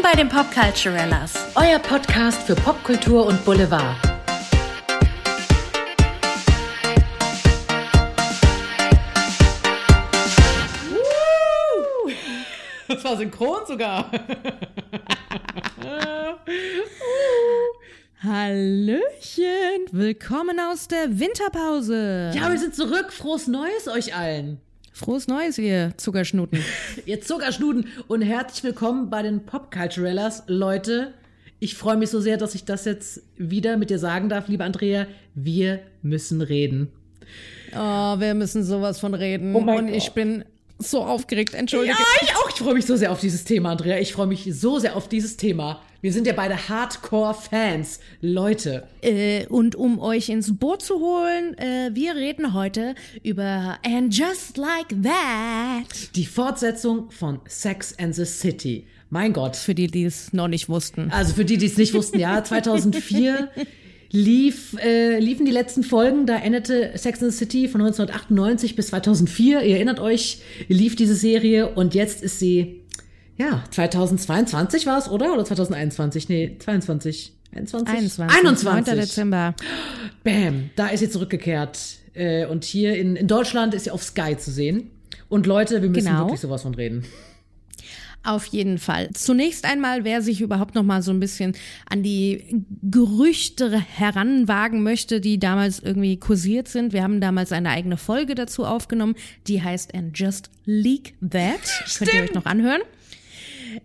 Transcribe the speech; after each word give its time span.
Willkommen 0.00 0.16
bei 0.16 0.22
den 0.22 0.30
Popculturellas, 0.30 1.34
euer 1.56 1.78
Podcast 1.78 2.44
für 2.44 2.54
Popkultur 2.54 3.26
und 3.26 3.44
Boulevard. 3.44 3.98
Das 12.88 13.04
war 13.04 13.18
synchron 13.18 13.66
sogar. 13.66 14.10
Hallöchen, 18.22 19.86
willkommen 19.92 20.58
aus 20.60 20.88
der 20.88 21.18
Winterpause. 21.18 22.30
Ja, 22.34 22.50
wir 22.50 22.58
sind 22.58 22.74
zurück. 22.74 23.12
Frohes 23.12 23.48
Neues 23.48 23.86
euch 23.86 24.14
allen. 24.16 24.62
Frohes 24.92 25.28
Neues, 25.28 25.56
ihr 25.58 25.92
Zuckerschnuten. 25.96 26.58
ihr 27.06 27.20
Zuckerschnuten 27.20 27.86
und 28.08 28.22
herzlich 28.22 28.64
willkommen 28.64 29.08
bei 29.08 29.22
den 29.22 29.46
Popculturellas. 29.46 30.44
Leute, 30.46 31.14
ich 31.58 31.74
freue 31.76 31.96
mich 31.96 32.10
so 32.10 32.20
sehr, 32.20 32.36
dass 32.36 32.54
ich 32.54 32.64
das 32.64 32.84
jetzt 32.84 33.22
wieder 33.36 33.76
mit 33.76 33.90
dir 33.90 33.98
sagen 33.98 34.28
darf, 34.28 34.48
liebe 34.48 34.64
Andrea. 34.64 35.06
Wir 35.34 35.80
müssen 36.02 36.40
reden. 36.42 36.88
Oh, 37.72 38.18
wir 38.18 38.34
müssen 38.34 38.64
sowas 38.64 38.98
von 38.98 39.14
reden. 39.14 39.54
Oh 39.54 39.60
mein 39.60 39.78
und 39.78 39.86
Gott. 39.86 39.96
ich 39.96 40.10
bin 40.10 40.44
so 40.80 41.04
aufgeregt, 41.04 41.54
entschuldige. 41.54 41.94
Ja, 41.94 42.04
ich 42.22 42.34
auch. 42.36 42.48
Ich 42.48 42.56
freue 42.56 42.74
mich 42.74 42.86
so 42.86 42.96
sehr 42.96 43.12
auf 43.12 43.20
dieses 43.20 43.44
Thema, 43.44 43.70
Andrea. 43.70 43.98
Ich 43.98 44.12
freue 44.12 44.26
mich 44.26 44.48
so 44.52 44.78
sehr 44.78 44.96
auf 44.96 45.08
dieses 45.08 45.36
Thema. 45.36 45.80
Wir 46.02 46.12
sind 46.14 46.26
ja 46.26 46.32
beide 46.32 46.68
Hardcore-Fans, 46.68 48.00
Leute. 48.22 48.88
Äh, 49.02 49.46
und 49.46 49.74
um 49.76 50.00
euch 50.00 50.30
ins 50.30 50.56
Boot 50.58 50.80
zu 50.80 50.98
holen, 50.98 51.56
äh, 51.58 51.90
wir 51.92 52.14
reden 52.16 52.54
heute 52.54 52.94
über 53.22 53.78
And 53.84 54.14
Just 54.16 54.56
Like 54.56 54.88
That. 55.02 56.16
Die 56.16 56.24
Fortsetzung 56.24 57.10
von 57.10 57.40
Sex 57.46 57.94
and 57.98 58.14
the 58.14 58.24
City. 58.24 58.86
Mein 59.10 59.32
Gott. 59.32 59.56
Für 59.56 59.74
die, 59.74 59.88
die 59.88 60.04
es 60.04 60.32
noch 60.32 60.48
nicht 60.48 60.68
wussten. 60.68 61.10
Also 61.10 61.34
für 61.34 61.44
die, 61.44 61.58
die 61.58 61.66
es 61.66 61.76
nicht 61.76 61.92
wussten, 61.92 62.18
ja, 62.18 62.42
2004 62.44 63.50
lief, 64.12 64.76
äh, 64.82 65.18
liefen 65.18 65.46
die 65.46 65.52
letzten 65.52 65.82
Folgen. 65.82 66.26
Da 66.26 66.36
endete 66.36 66.92
Sex 66.96 67.22
and 67.22 67.32
the 67.32 67.38
City 67.38 67.68
von 67.68 67.80
1998 67.80 68.76
bis 68.76 68.88
2004. 68.88 69.62
Ihr 69.62 69.76
erinnert 69.76 70.00
euch, 70.00 70.42
lief 70.68 70.96
diese 70.96 71.14
Serie 71.14 71.68
und 71.68 71.94
jetzt 71.94 72.22
ist 72.22 72.38
sie, 72.38 72.82
ja, 73.36 73.64
2022 73.70 74.86
war 74.86 74.98
es, 74.98 75.08
oder? 75.08 75.32
Oder 75.32 75.44
2021? 75.44 76.28
Nee, 76.28 76.56
22. 76.58 77.32
21? 77.52 77.94
21. 77.94 78.38
21. 78.38 78.86
9. 78.86 79.00
Dezember. 79.00 79.54
Bam, 80.22 80.70
da 80.76 80.88
ist 80.88 81.00
sie 81.00 81.10
zurückgekehrt. 81.10 81.78
Äh, 82.14 82.46
und 82.46 82.64
hier 82.64 82.96
in, 82.96 83.16
in 83.16 83.26
Deutschland 83.26 83.74
ist 83.74 83.84
sie 83.84 83.90
auf 83.90 84.02
Sky 84.02 84.36
zu 84.36 84.50
sehen. 84.50 84.90
Und 85.28 85.46
Leute, 85.46 85.82
wir 85.82 85.88
müssen 85.88 86.08
genau. 86.08 86.26
wirklich 86.26 86.40
sowas 86.40 86.62
von 86.62 86.74
reden. 86.74 87.04
Auf 88.22 88.46
jeden 88.46 88.78
Fall. 88.78 89.08
Zunächst 89.14 89.64
einmal, 89.64 90.04
wer 90.04 90.20
sich 90.20 90.42
überhaupt 90.42 90.74
noch 90.74 90.82
mal 90.82 91.00
so 91.00 91.10
ein 91.10 91.20
bisschen 91.20 91.54
an 91.88 92.02
die 92.02 92.64
Gerüchte 92.82 93.80
heranwagen 93.80 94.82
möchte, 94.82 95.22
die 95.22 95.38
damals 95.38 95.78
irgendwie 95.78 96.18
kursiert 96.18 96.68
sind. 96.68 96.92
Wir 96.92 97.02
haben 97.02 97.22
damals 97.22 97.50
eine 97.50 97.70
eigene 97.70 97.96
Folge 97.96 98.34
dazu 98.34 98.66
aufgenommen, 98.66 99.14
die 99.46 99.62
heißt 99.62 99.94
And 99.94 100.18
Just 100.18 100.50
Leak 100.66 101.14
That. 101.22 101.60
Könnt 101.98 102.12
ihr 102.12 102.22
euch 102.22 102.34
noch 102.34 102.44
anhören? 102.44 102.82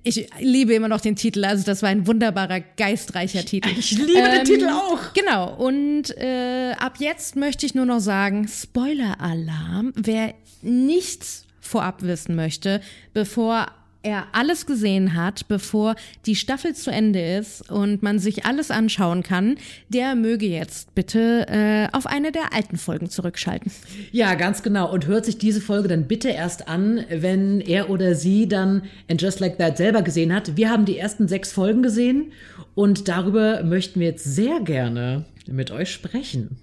Ich 0.04 0.28
liebe 0.40 0.74
immer 0.74 0.88
noch 0.88 1.00
den 1.00 1.16
Titel, 1.16 1.46
also 1.46 1.64
das 1.64 1.82
war 1.82 1.90
ein 1.90 2.08
wunderbarer, 2.08 2.60
geistreicher 2.60 3.46
Titel. 3.46 3.70
Ich 3.78 3.92
liebe 3.92 4.20
ähm, 4.20 4.32
den 4.38 4.46
Titel 4.46 4.68
auch. 4.68 5.14
Genau, 5.14 5.54
und 5.56 6.10
äh, 6.18 6.74
ab 6.78 6.96
jetzt 7.00 7.36
möchte 7.36 7.66
ich 7.66 7.76
nur 7.76 7.86
noch 7.86 8.00
sagen, 8.00 8.48
Spoiler-Alarm, 8.48 9.94
wer 9.96 10.34
nichts 10.62 11.46
vorab 11.60 12.02
wissen 12.02 12.36
möchte, 12.36 12.82
bevor 13.14 13.68
er 14.06 14.28
alles 14.32 14.66
gesehen 14.66 15.16
hat, 15.16 15.48
bevor 15.48 15.96
die 16.26 16.36
Staffel 16.36 16.76
zu 16.76 16.92
Ende 16.92 17.20
ist 17.20 17.70
und 17.70 18.04
man 18.04 18.20
sich 18.20 18.46
alles 18.46 18.72
anschauen 18.72 19.24
kann, 19.24 19.58
der 19.90 20.16
möge 20.16 20.46
jetzt 20.46 20.94
bitte 20.96 21.48
äh, 21.50 21.88
auf 21.96 22.06
eine 22.06 22.32
der 22.32 22.54
alten 22.54 22.78
Folgen 22.78 23.10
zurückschalten. 23.10 23.72
Ja, 24.12 24.36
ganz 24.36 24.64
genau. 24.64 24.92
Und 24.92 25.08
hört 25.08 25.26
sich 25.26 25.38
diese 25.38 25.60
Folge 25.60 25.88
dann 25.88 26.08
bitte 26.08 26.30
erst 26.30 26.68
an, 26.68 27.04
wenn 27.10 27.60
er 27.60 27.90
oder 27.90 28.16
sie 28.16 28.48
dann 28.48 28.84
And 29.10 29.22
Just 29.22 29.40
Like 29.40 29.58
That 29.58 29.78
selber 29.78 30.04
gesehen 30.04 30.34
hat. 30.34 30.56
Wir 30.56 30.70
haben 30.70 30.86
die 30.86 30.98
ersten 30.98 31.28
sechs 31.28 31.52
Folgen 31.52 31.82
gesehen 31.82 32.32
und 32.76 33.08
darüber 33.08 33.64
möchten 33.64 34.00
wir 34.00 34.08
jetzt 34.08 34.24
sehr 34.24 34.60
gerne 34.60 35.26
mit 35.48 35.72
euch 35.72 35.92
sprechen. 35.92 36.58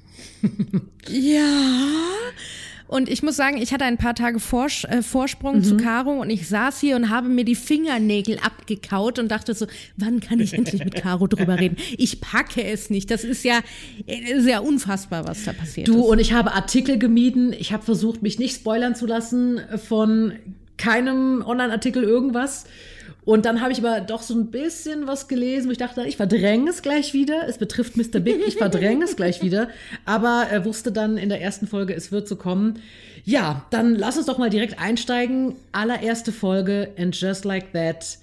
ja. 1.08 1.98
Und 2.92 3.08
ich 3.08 3.22
muss 3.22 3.36
sagen, 3.36 3.56
ich 3.56 3.72
hatte 3.72 3.86
ein 3.86 3.96
paar 3.96 4.14
Tage 4.14 4.38
Vors 4.38 4.84
äh, 4.84 5.00
Vorsprung 5.00 5.56
mhm. 5.56 5.64
zu 5.64 5.78
Caro 5.78 6.20
und 6.20 6.28
ich 6.28 6.46
saß 6.46 6.78
hier 6.78 6.94
und 6.94 7.08
habe 7.08 7.30
mir 7.30 7.46
die 7.46 7.54
Fingernägel 7.54 8.38
abgekaut 8.38 9.18
und 9.18 9.30
dachte 9.30 9.54
so, 9.54 9.66
wann 9.96 10.20
kann 10.20 10.40
ich 10.40 10.52
endlich 10.52 10.84
mit 10.84 10.96
Caro 10.96 11.26
drüber 11.26 11.58
reden? 11.58 11.76
Ich 11.96 12.20
packe 12.20 12.62
es 12.62 12.90
nicht. 12.90 13.10
Das 13.10 13.24
ist 13.24 13.44
ja 13.44 13.60
sehr 14.36 14.62
unfassbar, 14.62 15.26
was 15.26 15.44
da 15.44 15.54
passiert 15.54 15.88
du, 15.88 15.92
ist. 15.92 15.98
Du 16.00 16.04
und 16.04 16.18
ich 16.18 16.34
habe 16.34 16.52
Artikel 16.52 16.98
gemieden. 16.98 17.54
Ich 17.58 17.72
habe 17.72 17.82
versucht, 17.82 18.20
mich 18.20 18.38
nicht 18.38 18.56
spoilern 18.56 18.94
zu 18.94 19.06
lassen 19.06 19.62
von 19.88 20.34
keinem 20.76 21.42
Online-Artikel 21.46 22.02
irgendwas. 22.02 22.66
Und 23.24 23.44
dann 23.44 23.60
habe 23.60 23.72
ich 23.72 23.78
aber 23.78 24.00
doch 24.00 24.22
so 24.22 24.34
ein 24.34 24.50
bisschen 24.50 25.06
was 25.06 25.28
gelesen, 25.28 25.68
wo 25.68 25.72
ich 25.72 25.78
dachte, 25.78 26.02
ich 26.02 26.16
verdränge 26.16 26.70
es 26.70 26.82
gleich 26.82 27.14
wieder. 27.14 27.46
Es 27.46 27.56
betrifft 27.56 27.96
Mr. 27.96 28.18
Big, 28.18 28.44
ich 28.46 28.56
verdränge 28.56 29.04
es 29.04 29.14
gleich 29.14 29.42
wieder. 29.42 29.68
Aber 30.04 30.46
er 30.50 30.64
wusste 30.64 30.90
dann 30.90 31.16
in 31.16 31.28
der 31.28 31.40
ersten 31.40 31.68
Folge, 31.68 31.94
es 31.94 32.10
wird 32.10 32.26
so 32.26 32.34
kommen. 32.34 32.80
Ja, 33.24 33.64
dann 33.70 33.94
lass 33.94 34.16
uns 34.16 34.26
doch 34.26 34.38
mal 34.38 34.50
direkt 34.50 34.80
einsteigen. 34.80 35.54
Allererste 35.70 36.32
Folge 36.32 36.88
and 36.98 37.18
Just 37.18 37.44
Like 37.44 37.72
That 37.72 38.18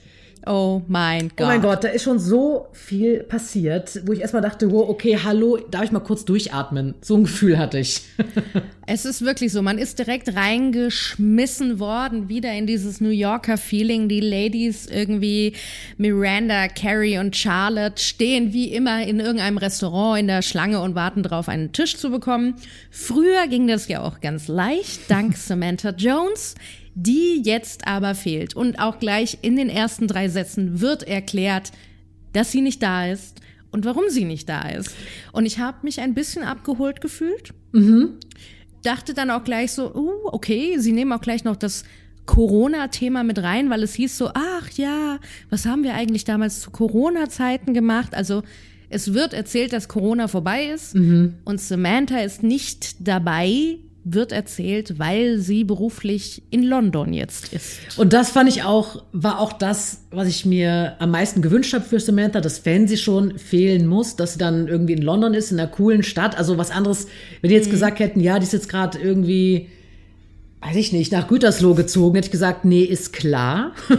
Oh 0.46 0.82
mein 0.88 1.30
Gott. 1.30 1.40
Oh 1.40 1.46
mein 1.46 1.62
Gott, 1.62 1.84
da 1.84 1.90
ist 1.90 2.04
schon 2.04 2.18
so 2.18 2.68
viel 2.72 3.24
passiert, 3.24 4.02
wo 4.06 4.14
ich 4.14 4.22
erstmal 4.22 4.42
dachte, 4.42 4.72
wow, 4.72 4.88
okay, 4.88 5.20
hallo, 5.22 5.58
darf 5.70 5.84
ich 5.84 5.92
mal 5.92 6.00
kurz 6.00 6.26
durchatmen? 6.26 6.96
So 7.02 7.16
ein 7.18 7.24
Gefühl 7.24 7.58
hatte 7.58 7.80
ich. 7.80 8.04
es 8.92 9.06
ist 9.06 9.22
wirklich 9.22 9.52
so, 9.52 9.62
man 9.62 9.78
ist 9.78 10.00
direkt 10.00 10.36
reingeschmissen 10.36 11.80
worden, 11.80 12.28
wieder 12.28 12.52
in 12.54 12.66
dieses 12.66 13.00
New 13.00 13.10
Yorker 13.10 13.58
Feeling. 13.58 14.10
Die 14.10 14.20
Ladies 14.20 14.88
irgendwie, 14.88 15.54
Miranda, 15.98 16.68
Carrie 16.68 17.20
und 17.20 17.36
Charlotte 17.36 18.02
stehen 18.02 18.52
wie 18.52 18.74
immer 18.74 19.06
in 19.06 19.20
irgendeinem 19.20 19.60
Restaurant 19.60 20.20
in 20.20 20.26
der 20.26 20.42
Schlange 20.42 20.82
und 20.82 20.96
warten 20.96 21.22
darauf, 21.22 21.50
einen 21.50 21.72
Tisch 21.72 21.98
zu 21.98 22.10
bekommen. 22.10 22.56
Früher 22.90 23.46
ging 23.48 23.68
das 23.68 23.88
ja 23.88 24.02
auch 24.02 24.22
ganz 24.22 24.48
leicht, 24.48 25.02
dank 25.08 25.38
Samantha 25.38 25.92
Jones 25.92 26.56
die 26.96 27.44
jetzt 27.46 27.88
aber 27.88 28.14
fehlt. 28.14 28.58
Und 28.58 28.80
auch 28.80 29.00
gleich 29.00 29.38
in 29.42 29.56
den 29.56 29.70
ersten 29.70 30.08
drei 30.08 30.28
Sätzen 30.28 30.82
wird 30.82 31.04
erklärt, 31.04 31.72
dass 32.34 32.52
sie 32.52 32.60
nicht 32.60 32.84
da 32.84 33.06
ist 33.06 33.40
und 33.72 33.86
warum 33.86 34.10
sie 34.10 34.26
nicht 34.26 34.50
da 34.50 34.68
ist. 34.68 34.94
Und 35.32 35.46
ich 35.46 35.60
habe 35.60 35.78
mich 35.84 36.02
ein 36.02 36.14
bisschen 36.14 36.44
abgeholt 36.44 37.00
gefühlt. 37.00 37.54
Mhm. 37.72 38.16
Dachte 38.84 39.14
dann 39.14 39.32
auch 39.32 39.44
gleich 39.44 39.72
so, 39.74 39.94
uh, 39.94 40.30
okay, 40.32 40.78
sie 40.78 40.92
nehmen 40.92 41.12
auch 41.14 41.22
gleich 41.22 41.44
noch 41.44 41.56
das 41.56 41.84
Corona-Thema 42.26 43.24
mit 43.24 43.40
rein, 43.40 43.70
weil 43.70 43.82
es 43.84 43.96
hieß 43.96 44.18
so, 44.18 44.30
ach 44.34 44.70
ja, 44.76 45.20
was 45.50 45.66
haben 45.66 45.84
wir 45.84 45.96
eigentlich 45.96 46.26
damals 46.26 46.62
zu 46.62 46.70
Corona-Zeiten 46.70 47.74
gemacht? 47.74 48.14
Also 48.14 48.44
es 48.90 49.14
wird 49.14 49.34
erzählt, 49.34 49.74
dass 49.74 49.88
Corona 49.88 50.28
vorbei 50.28 50.66
ist 50.66 50.96
mhm. 50.96 51.36
und 51.46 51.60
Samantha 51.60 52.20
ist 52.20 52.44
nicht 52.44 53.08
dabei, 53.08 53.78
wird 54.14 54.32
erzählt, 54.32 55.00
weil 55.00 55.38
sie 55.40 55.64
beruflich 55.64 56.44
in 56.50 56.64
London 56.64 57.14
jetzt 57.14 57.54
ist. 57.54 57.98
Und 57.98 58.14
das 58.14 58.30
fand 58.30 58.50
ich 58.50 58.64
auch, 58.64 59.04
war 59.12 59.40
auch 59.40 59.54
das, 59.54 60.02
was 60.12 60.28
ich 60.28 60.46
mir 60.46 60.96
am 61.00 61.12
meisten 61.12 61.42
gewünscht 61.42 61.74
habe 61.74 61.86
für 61.86 62.00
Samantha, 62.00 62.42
dass 62.42 62.66
wenn 62.66 62.88
sie 62.88 62.98
schon 62.98 63.38
fehlen 63.38 63.88
muss, 63.88 64.16
dass 64.16 64.34
sie 64.34 64.40
dann 64.40 64.68
irgendwie 64.68 64.94
in 64.94 65.02
London 65.02 65.34
ist, 65.34 65.52
in 65.52 65.60
einer 65.60 65.70
coolen 65.70 66.04
Stadt. 66.04 66.38
Also 66.38 66.58
was 66.58 66.72
anderes, 66.72 67.08
wenn 67.42 67.50
die 67.50 67.56
jetzt 67.56 67.68
mhm. 67.68 67.72
gesagt 67.72 68.00
hätten, 68.00 68.20
ja, 68.20 68.40
die 68.40 68.44
ist 68.44 68.54
jetzt 68.54 68.70
gerade 68.70 68.98
irgendwie 69.00 69.70
weiß 70.62 70.76
ich 70.76 70.92
nicht, 70.92 71.12
nach 71.12 71.28
Gütersloh 71.28 71.74
gezogen, 71.74 72.16
hätte 72.16 72.28
ich 72.28 72.32
gesagt, 72.32 72.66
nee, 72.66 72.84
ist 72.84 73.14
klar. 73.14 73.74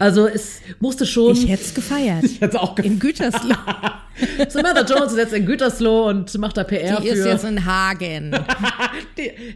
Also 0.00 0.28
es 0.28 0.60
musste 0.78 1.06
schon. 1.06 1.32
Ich 1.32 1.48
hätte 1.48 1.64
es 1.64 1.74
gefeiert. 1.74 2.22
Ich 2.24 2.40
hätte 2.40 2.56
es 2.56 2.62
auch 2.62 2.76
gefeiert. 2.76 2.94
In 2.94 3.00
Gütersloh. 3.00 3.56
Samantha 4.48 4.84
Jones 4.84 5.10
ist 5.10 5.18
jetzt 5.18 5.32
in 5.32 5.44
Gütersloh 5.44 6.08
und 6.08 6.38
macht 6.38 6.56
da 6.56 6.62
PR 6.62 7.00
Die 7.00 7.08
für. 7.08 7.14
ist 7.14 7.24
jetzt 7.26 7.44
in 7.44 7.64
Hagen. 7.64 8.30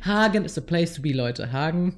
Hagen 0.05 0.45
ist 0.45 0.59
a 0.59 0.61
place 0.61 0.95
to 0.95 1.03
be, 1.03 1.13
Leute. 1.13 1.53
Hagen. 1.53 1.95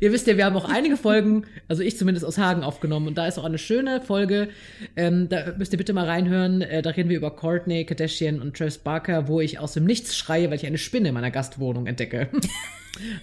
Ihr 0.00 0.12
wisst 0.12 0.26
ja, 0.26 0.36
wir 0.36 0.44
haben 0.46 0.56
auch 0.56 0.68
einige 0.68 0.96
Folgen, 0.96 1.44
also 1.68 1.82
ich 1.82 1.96
zumindest 1.96 2.26
aus 2.26 2.38
Hagen 2.38 2.64
aufgenommen 2.64 3.06
und 3.06 3.18
da 3.18 3.26
ist 3.28 3.38
auch 3.38 3.44
eine 3.44 3.58
schöne 3.58 4.00
Folge. 4.00 4.48
Ähm, 4.96 5.28
da 5.28 5.52
müsst 5.56 5.72
ihr 5.72 5.78
bitte 5.78 5.92
mal 5.92 6.06
reinhören. 6.06 6.62
Äh, 6.62 6.82
da 6.82 6.90
reden 6.90 7.10
wir 7.10 7.16
über 7.16 7.30
Courtney 7.30 7.84
Kardashian 7.84 8.40
und 8.40 8.56
Travis 8.56 8.78
Barker, 8.78 9.28
wo 9.28 9.40
ich 9.40 9.58
aus 9.60 9.74
dem 9.74 9.84
Nichts 9.84 10.16
schreie, 10.16 10.48
weil 10.50 10.56
ich 10.56 10.66
eine 10.66 10.78
Spinne 10.78 11.08
in 11.08 11.14
meiner 11.14 11.30
Gastwohnung 11.30 11.86
entdecke. 11.86 12.28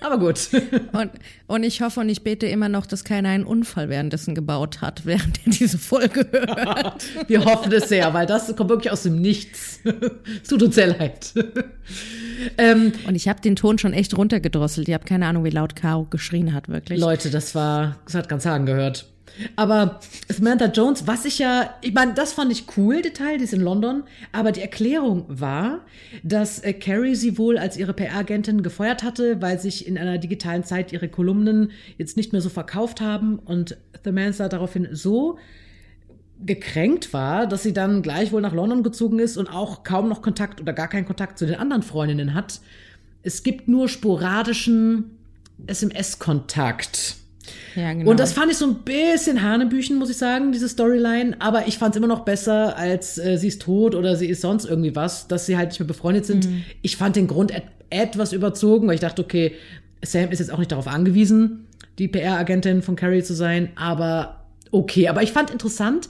Aber 0.01 0.17
gut. 0.17 0.49
Und, 0.93 1.11
und 1.47 1.63
ich 1.63 1.81
hoffe 1.81 1.99
und 1.99 2.09
ich 2.09 2.23
bete 2.23 2.47
immer 2.47 2.69
noch, 2.69 2.85
dass 2.85 3.03
keiner 3.03 3.29
einen 3.29 3.43
Unfall 3.43 3.89
währenddessen 3.89 4.33
gebaut 4.33 4.81
hat, 4.81 5.05
während 5.05 5.39
er 5.45 5.51
diese 5.51 5.77
Folge 5.77 6.27
hört. 6.31 7.05
Wir 7.27 7.45
hoffen 7.45 7.71
es 7.71 7.89
sehr, 7.89 8.13
weil 8.13 8.25
das 8.25 8.55
kommt 8.55 8.69
wirklich 8.69 8.91
aus 8.91 9.03
dem 9.03 9.21
Nichts. 9.21 9.79
Es 10.41 10.49
tut 10.49 10.63
uns 10.63 10.75
sehr 10.75 10.87
leid. 10.87 11.33
Ähm, 12.57 12.93
und 13.07 13.15
ich 13.15 13.27
habe 13.27 13.41
den 13.41 13.55
Ton 13.55 13.77
schon 13.77 13.93
echt 13.93 14.17
runtergedrosselt. 14.17 14.87
Ihr 14.87 14.95
habt 14.95 15.05
keine 15.05 15.27
Ahnung, 15.27 15.43
wie 15.43 15.49
laut 15.49 15.75
Caro 15.75 16.05
geschrien 16.05 16.53
hat, 16.53 16.69
wirklich. 16.69 16.99
Leute, 16.99 17.29
das 17.29 17.55
war, 17.55 17.97
das 18.05 18.15
hat 18.15 18.29
ganz 18.29 18.45
Hagen 18.45 18.65
gehört. 18.65 19.05
Aber 19.55 19.99
Samantha 20.29 20.65
Jones, 20.65 21.07
was 21.07 21.25
ich 21.25 21.39
ja, 21.39 21.73
ich 21.81 21.93
meine, 21.93 22.13
das 22.13 22.33
fand 22.33 22.51
ich 22.51 22.65
cool, 22.77 23.01
Detail, 23.01 23.37
die 23.37 23.43
ist 23.43 23.53
in 23.53 23.61
London, 23.61 24.03
aber 24.31 24.51
die 24.51 24.61
Erklärung 24.61 25.25
war, 25.27 25.81
dass 26.23 26.59
äh, 26.59 26.73
Carrie 26.73 27.15
sie 27.15 27.37
wohl 27.37 27.57
als 27.57 27.77
ihre 27.77 27.93
PR-Agentin 27.93 28.63
gefeuert 28.63 29.03
hatte, 29.03 29.41
weil 29.41 29.59
sich 29.59 29.87
in 29.87 29.97
einer 29.97 30.17
digitalen 30.17 30.63
Zeit 30.63 30.93
ihre 30.93 31.09
Kolumnen 31.09 31.71
jetzt 31.97 32.17
nicht 32.17 32.31
mehr 32.31 32.41
so 32.41 32.49
verkauft 32.49 33.01
haben 33.01 33.39
und 33.39 33.77
Samantha 34.03 34.47
daraufhin 34.47 34.87
so 34.91 35.37
gekränkt 36.43 37.13
war, 37.13 37.47
dass 37.47 37.63
sie 37.63 37.73
dann 37.73 38.01
gleich 38.01 38.31
wohl 38.31 38.41
nach 38.41 38.53
London 38.53 38.83
gezogen 38.83 39.19
ist 39.19 39.37
und 39.37 39.47
auch 39.47 39.83
kaum 39.83 40.09
noch 40.09 40.21
Kontakt 40.21 40.59
oder 40.61 40.73
gar 40.73 40.87
keinen 40.87 41.05
Kontakt 41.05 41.39
zu 41.39 41.45
den 41.45 41.55
anderen 41.55 41.81
Freundinnen 41.81 42.33
hat. 42.33 42.59
Es 43.23 43.43
gibt 43.43 43.67
nur 43.67 43.87
sporadischen 43.87 45.17
SMS-Kontakt. 45.65 47.15
Ja, 47.75 47.93
genau. 47.93 48.09
Und 48.09 48.19
das 48.19 48.33
fand 48.33 48.51
ich 48.51 48.57
so 48.57 48.65
ein 48.67 48.75
bisschen 48.83 49.41
Hanebüchen, 49.41 49.97
muss 49.97 50.09
ich 50.09 50.17
sagen, 50.17 50.51
diese 50.51 50.69
Storyline. 50.69 51.35
Aber 51.39 51.67
ich 51.67 51.77
fand 51.77 51.95
es 51.95 51.97
immer 51.97 52.07
noch 52.07 52.21
besser, 52.21 52.77
als 52.77 53.17
äh, 53.17 53.37
sie 53.37 53.49
ist 53.49 53.61
tot 53.61 53.95
oder 53.95 54.15
sie 54.15 54.27
ist 54.27 54.41
sonst 54.41 54.65
irgendwie 54.65 54.95
was, 54.95 55.27
dass 55.27 55.45
sie 55.45 55.57
halt 55.57 55.69
nicht 55.69 55.79
mehr 55.79 55.87
befreundet 55.87 56.25
sind. 56.25 56.49
Mhm. 56.49 56.63
Ich 56.81 56.97
fand 56.97 57.15
den 57.15 57.27
Grund 57.27 57.51
et 57.51 57.63
etwas 57.91 58.33
überzogen, 58.33 58.87
weil 58.87 58.95
ich 58.95 59.01
dachte, 59.01 59.21
okay, 59.21 59.53
Sam 60.01 60.31
ist 60.31 60.39
jetzt 60.39 60.51
auch 60.51 60.57
nicht 60.57 60.71
darauf 60.71 60.87
angewiesen, 60.87 61.67
die 61.99 62.07
PR-Agentin 62.07 62.81
von 62.81 62.95
Carrie 62.95 63.23
zu 63.23 63.33
sein. 63.33 63.69
Aber 63.75 64.45
okay, 64.71 65.07
aber 65.07 65.23
ich 65.23 65.31
fand 65.31 65.51
interessant, 65.51 66.09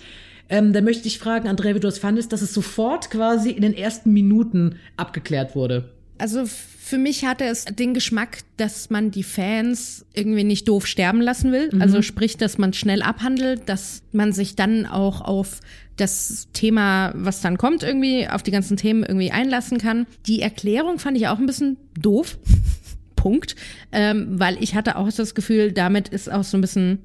ähm, 0.49 0.73
da 0.73 0.81
möchte 0.81 1.07
ich 1.07 1.19
fragen, 1.19 1.47
Andrea, 1.47 1.75
wie 1.75 1.79
du 1.79 1.87
das 1.87 1.97
fandest, 1.97 2.31
dass 2.31 2.41
es 2.41 2.53
sofort 2.53 3.09
quasi 3.09 3.51
in 3.51 3.61
den 3.61 3.73
ersten 3.73 4.13
Minuten 4.13 4.77
abgeklärt 4.95 5.55
wurde. 5.55 5.89
Also 6.17 6.43
für 6.85 6.99
mich 6.99 7.25
hatte 7.25 7.45
es 7.45 7.65
den 7.65 7.95
Geschmack, 7.95 8.43
dass 8.57 8.91
man 8.91 9.09
die 9.09 9.23
Fans 9.23 10.05
irgendwie 10.13 10.43
nicht 10.43 10.67
doof 10.67 10.85
sterben 10.85 11.19
lassen 11.19 11.51
will. 11.51 11.71
Also 11.79 12.03
sprich, 12.03 12.37
dass 12.37 12.59
man 12.59 12.73
schnell 12.73 13.01
abhandelt, 13.01 13.67
dass 13.67 14.03
man 14.11 14.33
sich 14.33 14.55
dann 14.55 14.85
auch 14.85 15.21
auf 15.21 15.61
das 15.97 16.47
Thema, 16.53 17.11
was 17.15 17.41
dann 17.41 17.57
kommt, 17.57 17.81
irgendwie 17.81 18.27
auf 18.27 18.43
die 18.43 18.51
ganzen 18.51 18.77
Themen 18.77 19.01
irgendwie 19.01 19.31
einlassen 19.31 19.79
kann. 19.79 20.05
Die 20.27 20.41
Erklärung 20.41 20.99
fand 20.99 21.17
ich 21.17 21.27
auch 21.27 21.39
ein 21.39 21.47
bisschen 21.47 21.77
doof. 21.99 22.37
Punkt. 23.15 23.55
Ähm, 23.91 24.39
weil 24.39 24.61
ich 24.61 24.75
hatte 24.75 24.97
auch 24.97 25.11
das 25.11 25.33
Gefühl, 25.33 25.71
damit 25.71 26.09
ist 26.09 26.31
auch 26.31 26.43
so 26.43 26.55
ein 26.55 26.61
bisschen 26.61 26.99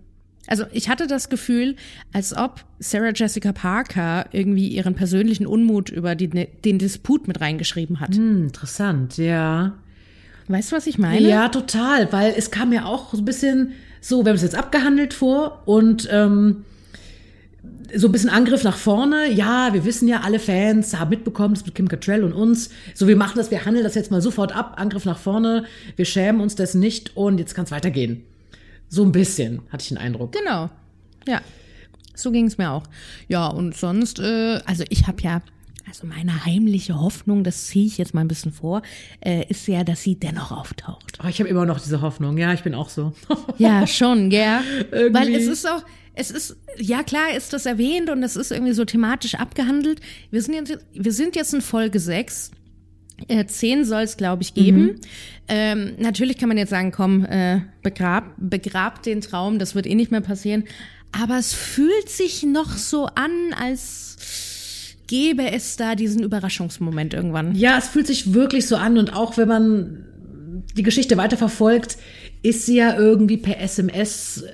also 0.46 0.64
ich 0.72 0.88
hatte 0.88 1.06
das 1.06 1.28
Gefühl, 1.28 1.76
als 2.12 2.36
ob 2.36 2.64
Sarah 2.78 3.12
Jessica 3.14 3.52
Parker 3.52 4.26
irgendwie 4.32 4.68
ihren 4.68 4.94
persönlichen 4.94 5.46
Unmut 5.46 5.90
über 5.90 6.14
die, 6.14 6.28
den 6.28 6.78
Disput 6.78 7.28
mit 7.28 7.40
reingeschrieben 7.40 8.00
hat. 8.00 8.14
Hm, 8.14 8.44
interessant, 8.44 9.16
ja. 9.16 9.74
Weißt 10.48 10.72
du, 10.72 10.76
was 10.76 10.86
ich 10.86 10.98
meine? 10.98 11.28
Ja, 11.28 11.48
total, 11.48 12.12
weil 12.12 12.34
es 12.36 12.50
kam 12.50 12.70
mir 12.70 12.86
auch 12.86 13.12
so 13.12 13.18
ein 13.18 13.24
bisschen 13.24 13.72
so, 14.00 14.24
wir 14.24 14.30
haben 14.30 14.36
es 14.36 14.42
jetzt 14.42 14.56
abgehandelt 14.56 15.14
vor 15.14 15.62
und 15.66 16.08
ähm, 16.10 16.64
so 17.94 18.08
ein 18.08 18.12
bisschen 18.12 18.30
Angriff 18.30 18.64
nach 18.64 18.76
vorne. 18.76 19.30
Ja, 19.30 19.72
wir 19.72 19.84
wissen 19.84 20.08
ja, 20.08 20.20
alle 20.20 20.38
Fans 20.38 20.98
haben 20.98 21.10
mitbekommen, 21.10 21.54
das 21.54 21.66
mit 21.66 21.74
Kim 21.74 21.88
Cattrall 21.88 22.24
und 22.24 22.32
uns. 22.32 22.70
So, 22.94 23.06
wir 23.06 23.16
machen 23.16 23.34
das, 23.36 23.50
wir 23.50 23.64
handeln 23.64 23.84
das 23.84 23.94
jetzt 23.94 24.10
mal 24.10 24.20
sofort 24.20 24.54
ab. 24.54 24.74
Angriff 24.76 25.04
nach 25.04 25.18
vorne. 25.18 25.64
Wir 25.96 26.04
schämen 26.04 26.40
uns 26.40 26.54
das 26.56 26.74
nicht 26.74 27.16
und 27.16 27.38
jetzt 27.38 27.54
kann 27.54 27.64
es 27.64 27.70
weitergehen. 27.70 28.24
So 28.92 29.04
ein 29.04 29.12
bisschen, 29.12 29.62
hatte 29.70 29.82
ich 29.82 29.88
den 29.88 29.98
Eindruck. 29.98 30.32
Genau. 30.32 30.68
Ja. 31.26 31.40
So 32.16 32.32
ging 32.32 32.46
es 32.46 32.58
mir 32.58 32.70
auch. 32.70 32.82
Ja, 33.28 33.46
und 33.46 33.76
sonst, 33.76 34.18
äh, 34.18 34.60
also 34.66 34.84
ich 34.90 35.06
habe 35.06 35.22
ja, 35.22 35.42
also 35.88 36.08
meine 36.08 36.44
heimliche 36.44 37.00
Hoffnung, 37.00 37.44
das 37.44 37.68
ziehe 37.68 37.86
ich 37.86 37.98
jetzt 37.98 38.14
mal 38.14 38.22
ein 38.22 38.28
bisschen 38.28 38.52
vor, 38.52 38.82
äh, 39.20 39.46
ist 39.48 39.66
ja, 39.68 39.84
dass 39.84 40.02
sie 40.02 40.16
dennoch 40.16 40.50
auftaucht. 40.50 41.18
Oh, 41.22 41.28
ich 41.28 41.38
habe 41.38 41.48
immer 41.48 41.66
noch 41.66 41.80
diese 41.80 42.02
Hoffnung. 42.02 42.36
Ja, 42.36 42.52
ich 42.52 42.64
bin 42.64 42.74
auch 42.74 42.88
so. 42.88 43.12
Ja, 43.58 43.86
schon, 43.86 44.28
gell? 44.28 44.60
Irgendwie. 44.90 45.20
Weil 45.20 45.34
es 45.36 45.46
ist 45.46 45.68
auch, 45.68 45.84
es 46.14 46.32
ist, 46.32 46.56
ja 46.76 47.04
klar 47.04 47.34
ist 47.36 47.52
das 47.52 47.66
erwähnt 47.66 48.10
und 48.10 48.24
es 48.24 48.34
ist 48.34 48.50
irgendwie 48.50 48.72
so 48.72 48.84
thematisch 48.84 49.36
abgehandelt. 49.36 50.00
Wir 50.32 50.42
sind 50.42 50.68
jetzt, 50.68 50.84
wir 50.92 51.12
sind 51.12 51.36
jetzt 51.36 51.54
in 51.54 51.60
Folge 51.60 52.00
6. 52.00 52.50
Äh, 53.28 53.46
zehn 53.46 53.84
soll 53.84 54.02
es, 54.02 54.16
glaube 54.16 54.42
ich, 54.42 54.54
geben. 54.54 55.00
Ähm, 55.48 55.92
natürlich 55.98 56.38
kann 56.38 56.48
man 56.48 56.58
jetzt 56.58 56.70
sagen, 56.70 56.92
komm, 56.92 57.24
äh, 57.24 57.60
begrab, 57.82 58.34
begrab 58.36 59.02
den 59.02 59.20
Traum, 59.20 59.58
das 59.58 59.74
wird 59.74 59.86
eh 59.86 59.94
nicht 59.94 60.10
mehr 60.10 60.20
passieren. 60.20 60.64
Aber 61.12 61.38
es 61.38 61.52
fühlt 61.54 62.08
sich 62.08 62.44
noch 62.44 62.76
so 62.76 63.06
an, 63.06 63.52
als 63.58 64.96
gäbe 65.08 65.50
es 65.50 65.76
da 65.76 65.96
diesen 65.96 66.22
Überraschungsmoment 66.22 67.14
irgendwann. 67.14 67.56
Ja, 67.56 67.76
es 67.78 67.88
fühlt 67.88 68.06
sich 68.06 68.32
wirklich 68.32 68.68
so 68.68 68.76
an 68.76 68.96
und 68.96 69.12
auch 69.12 69.36
wenn 69.36 69.48
man 69.48 70.04
die 70.76 70.84
Geschichte 70.84 71.16
weiterverfolgt, 71.16 71.98
ist 72.42 72.66
sie 72.66 72.76
ja 72.76 72.96
irgendwie 72.96 73.36
per 73.36 73.60
SMS 73.60 74.44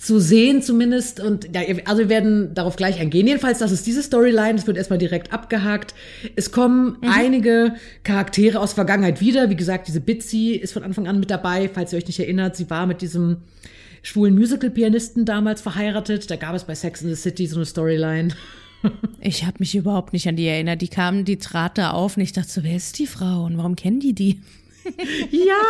zu 0.00 0.18
sehen 0.18 0.62
zumindest. 0.62 1.20
Und 1.20 1.54
ja, 1.54 1.60
also 1.84 2.02
wir 2.02 2.08
werden 2.08 2.54
darauf 2.54 2.76
gleich 2.76 2.98
eingehen. 2.98 3.26
Jedenfalls, 3.26 3.58
das 3.58 3.70
ist 3.70 3.86
diese 3.86 4.02
Storyline. 4.02 4.54
Das 4.54 4.66
wird 4.66 4.78
erstmal 4.78 4.98
direkt 4.98 5.32
abgehakt. 5.32 5.94
Es 6.36 6.50
kommen 6.50 6.96
einige 7.02 7.74
Charaktere 8.02 8.60
aus 8.60 8.72
Vergangenheit 8.72 9.20
wieder. 9.20 9.50
Wie 9.50 9.56
gesagt, 9.56 9.88
diese 9.88 10.00
Bitsy 10.00 10.52
ist 10.52 10.72
von 10.72 10.84
Anfang 10.84 11.06
an 11.06 11.20
mit 11.20 11.30
dabei. 11.30 11.68
Falls 11.72 11.92
ihr 11.92 11.98
euch 11.98 12.06
nicht 12.06 12.18
erinnert, 12.18 12.56
sie 12.56 12.70
war 12.70 12.86
mit 12.86 13.02
diesem 13.02 13.42
schwulen 14.02 14.34
Musical-Pianisten 14.34 15.26
damals 15.26 15.60
verheiratet. 15.60 16.30
Da 16.30 16.36
gab 16.36 16.54
es 16.54 16.64
bei 16.64 16.74
Sex 16.74 17.02
in 17.02 17.10
the 17.10 17.14
City 17.14 17.46
so 17.46 17.56
eine 17.56 17.66
Storyline. 17.66 18.28
Ich 19.20 19.44
habe 19.44 19.56
mich 19.58 19.74
überhaupt 19.74 20.14
nicht 20.14 20.26
an 20.26 20.36
die 20.36 20.46
erinnert. 20.46 20.80
Die 20.80 20.88
kamen, 20.88 21.26
die 21.26 21.36
trat 21.36 21.76
da 21.76 21.90
auf 21.90 22.16
und 22.16 22.22
ich 22.22 22.32
dachte 22.32 22.48
so, 22.48 22.62
wer 22.62 22.76
ist 22.76 22.98
die 22.98 23.06
Frau 23.06 23.44
und 23.44 23.58
warum 23.58 23.76
kennen 23.76 24.00
die 24.00 24.14
die? 24.14 24.40
ja, 25.30 25.60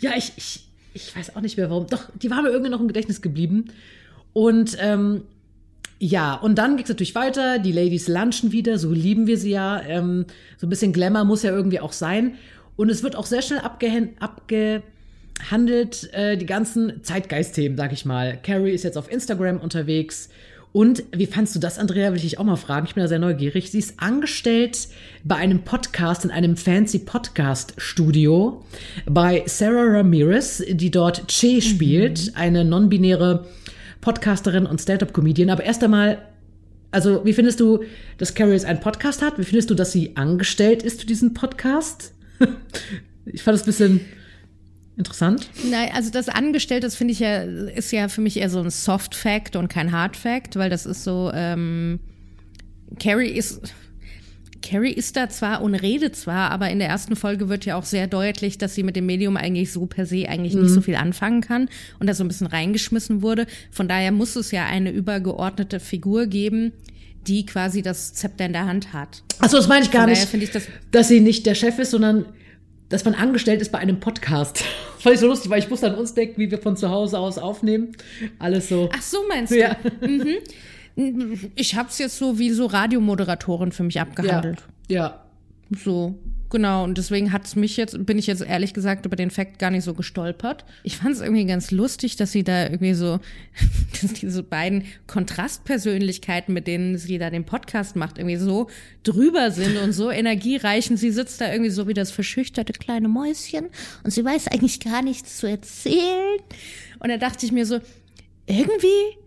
ja, 0.00 0.12
ich, 0.16 0.32
ich, 0.36 0.65
ich 0.96 1.14
weiß 1.14 1.36
auch 1.36 1.40
nicht 1.40 1.56
mehr 1.56 1.70
warum. 1.70 1.86
Doch, 1.86 2.10
die 2.20 2.30
war 2.30 2.42
mir 2.42 2.48
irgendwie 2.50 2.70
noch 2.70 2.80
im 2.80 2.88
Gedächtnis 2.88 3.22
geblieben. 3.22 3.66
Und 4.32 4.76
ähm, 4.80 5.22
ja, 5.98 6.34
und 6.34 6.56
dann 6.56 6.76
geht's 6.76 6.88
natürlich 6.88 7.14
weiter. 7.14 7.58
Die 7.58 7.72
Ladies 7.72 8.08
lunchen 8.08 8.52
wieder, 8.52 8.78
so 8.78 8.90
lieben 8.90 9.26
wir 9.26 9.38
sie 9.38 9.50
ja. 9.50 9.80
Ähm, 9.82 10.26
so 10.58 10.66
ein 10.66 10.70
bisschen 10.70 10.92
Glamour 10.92 11.24
muss 11.24 11.42
ja 11.42 11.52
irgendwie 11.52 11.80
auch 11.80 11.92
sein. 11.92 12.34
Und 12.76 12.90
es 12.90 13.02
wird 13.02 13.16
auch 13.16 13.26
sehr 13.26 13.40
schnell 13.40 13.60
abgehandelt, 13.60 14.82
äh, 16.12 16.36
die 16.36 16.46
ganzen 16.46 17.02
Zeitgeist-Themen, 17.02 17.76
sag 17.76 17.92
ich 17.92 18.04
mal. 18.04 18.38
Carrie 18.42 18.72
ist 18.72 18.84
jetzt 18.84 18.98
auf 18.98 19.10
Instagram 19.10 19.58
unterwegs. 19.58 20.28
Und 20.76 21.04
wie 21.10 21.24
fandst 21.24 21.56
du 21.56 21.58
das, 21.58 21.78
Andrea? 21.78 22.10
Will 22.10 22.16
ich 22.16 22.24
dich 22.24 22.38
auch 22.38 22.44
mal 22.44 22.56
fragen. 22.56 22.84
Ich 22.84 22.94
bin 22.94 23.02
da 23.02 23.08
sehr 23.08 23.18
neugierig. 23.18 23.70
Sie 23.70 23.78
ist 23.78 23.98
angestellt 23.98 24.88
bei 25.24 25.36
einem 25.36 25.62
Podcast 25.62 26.22
in 26.26 26.30
einem 26.30 26.58
fancy 26.58 26.98
Podcast-Studio 26.98 28.62
bei 29.06 29.42
Sarah 29.46 29.96
Ramirez, 29.96 30.62
die 30.68 30.90
dort 30.90 31.28
Che 31.28 31.62
spielt, 31.62 32.32
eine 32.34 32.62
non-binäre 32.62 33.46
Podcasterin 34.02 34.66
und 34.66 34.78
Stand-up-Comedian. 34.78 35.48
Aber 35.48 35.64
erst 35.64 35.82
einmal, 35.82 36.18
also 36.90 37.24
wie 37.24 37.32
findest 37.32 37.58
du, 37.58 37.82
dass 38.18 38.34
Carrie 38.34 38.52
jetzt 38.52 38.66
einen 38.66 38.80
Podcast 38.80 39.22
hat? 39.22 39.38
Wie 39.38 39.44
findest 39.44 39.70
du, 39.70 39.74
dass 39.74 39.92
sie 39.92 40.14
angestellt 40.18 40.82
ist 40.82 41.00
für 41.00 41.06
diesen 41.06 41.32
Podcast? 41.32 42.12
ich 43.24 43.42
fand 43.42 43.54
das 43.54 43.62
ein 43.62 43.64
bisschen 43.64 44.00
interessant. 44.96 45.48
Nein, 45.70 45.90
also 45.94 46.10
das 46.10 46.28
Angestellte, 46.28 46.86
das 46.86 46.96
finde 46.96 47.12
ich 47.12 47.20
ja, 47.20 47.42
ist 47.42 47.92
ja 47.92 48.08
für 48.08 48.20
mich 48.20 48.36
eher 48.38 48.50
so 48.50 48.60
ein 48.60 48.70
Soft 48.70 49.14
Fact 49.14 49.56
und 49.56 49.68
kein 49.68 49.92
Hard 49.92 50.16
Fact, 50.16 50.56
weil 50.56 50.70
das 50.70 50.86
ist 50.86 51.04
so, 51.04 51.30
ähm, 51.34 52.00
Carrie 53.00 53.28
ist, 53.30 53.60
Carrie 54.62 54.92
ist 54.92 55.16
da 55.16 55.28
zwar 55.28 55.62
und 55.62 55.74
redet 55.74 56.16
zwar, 56.16 56.50
aber 56.50 56.70
in 56.70 56.78
der 56.78 56.88
ersten 56.88 57.14
Folge 57.14 57.48
wird 57.48 57.64
ja 57.66 57.76
auch 57.76 57.84
sehr 57.84 58.06
deutlich, 58.06 58.58
dass 58.58 58.74
sie 58.74 58.82
mit 58.82 58.96
dem 58.96 59.06
Medium 59.06 59.36
eigentlich 59.36 59.70
so 59.72 59.86
per 59.86 60.06
se 60.06 60.28
eigentlich 60.28 60.54
nicht 60.54 60.70
so 60.70 60.80
viel 60.80 60.96
anfangen 60.96 61.40
kann 61.40 61.68
und 62.00 62.06
da 62.08 62.14
so 62.14 62.24
ein 62.24 62.28
bisschen 62.28 62.46
reingeschmissen 62.48 63.22
wurde. 63.22 63.46
Von 63.70 63.86
daher 63.86 64.10
muss 64.12 64.34
es 64.34 64.50
ja 64.50 64.64
eine 64.66 64.90
übergeordnete 64.90 65.78
Figur 65.78 66.26
geben, 66.26 66.72
die 67.26 67.44
quasi 67.46 67.82
das 67.82 68.14
Zepter 68.14 68.46
in 68.46 68.52
der 68.54 68.66
Hand 68.66 68.92
hat. 68.92 69.22
Achso, 69.40 69.56
das 69.56 69.68
meine 69.68 69.84
ich 69.84 69.90
gar 69.90 70.06
nicht, 70.06 70.22
finde 70.26 70.46
ich 70.46 70.52
das- 70.52 70.66
dass 70.90 71.08
sie 71.08 71.20
nicht 71.20 71.44
der 71.46 71.54
Chef 71.54 71.78
ist, 71.78 71.90
sondern 71.90 72.24
dass 72.88 73.04
man 73.04 73.14
angestellt 73.14 73.60
ist 73.60 73.72
bei 73.72 73.78
einem 73.78 74.00
Podcast. 74.00 74.64
Das 74.94 75.02
fand 75.02 75.14
ich 75.14 75.20
so 75.20 75.26
lustig, 75.26 75.50
weil 75.50 75.58
ich 75.58 75.70
musste 75.70 75.88
an 75.88 75.96
uns 75.96 76.14
denken, 76.14 76.40
wie 76.40 76.50
wir 76.50 76.58
von 76.58 76.76
zu 76.76 76.90
Hause 76.90 77.18
aus 77.18 77.38
aufnehmen. 77.38 77.92
Alles 78.38 78.68
so. 78.68 78.88
Ach 78.92 79.02
so 79.02 79.18
meinst 79.28 79.52
du? 79.52 79.58
Ja. 79.58 79.76
Ich 81.56 81.74
habe 81.74 81.88
es 81.88 81.98
jetzt 81.98 82.16
so 82.18 82.38
wie 82.38 82.50
so 82.50 82.66
Radiomoderatorin 82.66 83.72
für 83.72 83.82
mich 83.82 83.96
ja. 83.96 84.02
abgehandelt. 84.02 84.62
ja. 84.88 85.22
So, 85.82 86.14
genau. 86.50 86.84
Und 86.84 86.98
deswegen 86.98 87.32
hat's 87.32 87.56
mich 87.56 87.76
jetzt, 87.76 88.06
bin 88.06 88.18
ich 88.18 88.26
jetzt 88.26 88.42
ehrlich 88.42 88.74
gesagt 88.74 89.06
über 89.06 89.16
den 89.16 89.30
Fakt 89.30 89.58
gar 89.58 89.70
nicht 89.70 89.84
so 89.84 89.94
gestolpert. 89.94 90.64
Ich 90.82 90.96
fand 90.96 91.14
es 91.14 91.20
irgendwie 91.20 91.44
ganz 91.44 91.70
lustig, 91.70 92.16
dass 92.16 92.32
sie 92.32 92.44
da 92.44 92.64
irgendwie 92.64 92.94
so, 92.94 93.20
dass 94.00 94.12
diese 94.14 94.42
beiden 94.42 94.84
Kontrastpersönlichkeiten, 95.06 96.52
mit 96.54 96.66
denen 96.66 96.98
sie 96.98 97.18
da 97.18 97.30
den 97.30 97.44
Podcast 97.44 97.96
macht, 97.96 98.18
irgendwie 98.18 98.36
so 98.36 98.68
drüber 99.02 99.50
sind 99.50 99.76
und 99.76 99.92
so 99.92 100.10
energiereich. 100.10 100.90
Und 100.90 100.96
sie 100.96 101.10
sitzt 101.10 101.40
da 101.40 101.50
irgendwie 101.50 101.70
so 101.70 101.88
wie 101.88 101.94
das 101.94 102.10
verschüchterte 102.10 102.72
kleine 102.72 103.08
Mäuschen 103.08 103.66
und 104.04 104.10
sie 104.10 104.24
weiß 104.24 104.48
eigentlich 104.48 104.80
gar 104.80 105.02
nichts 105.02 105.38
zu 105.38 105.46
erzählen. 105.46 106.38
Und 106.98 107.08
da 107.08 107.16
dachte 107.16 107.46
ich 107.46 107.52
mir 107.52 107.66
so, 107.66 107.80
irgendwie, 108.46 109.18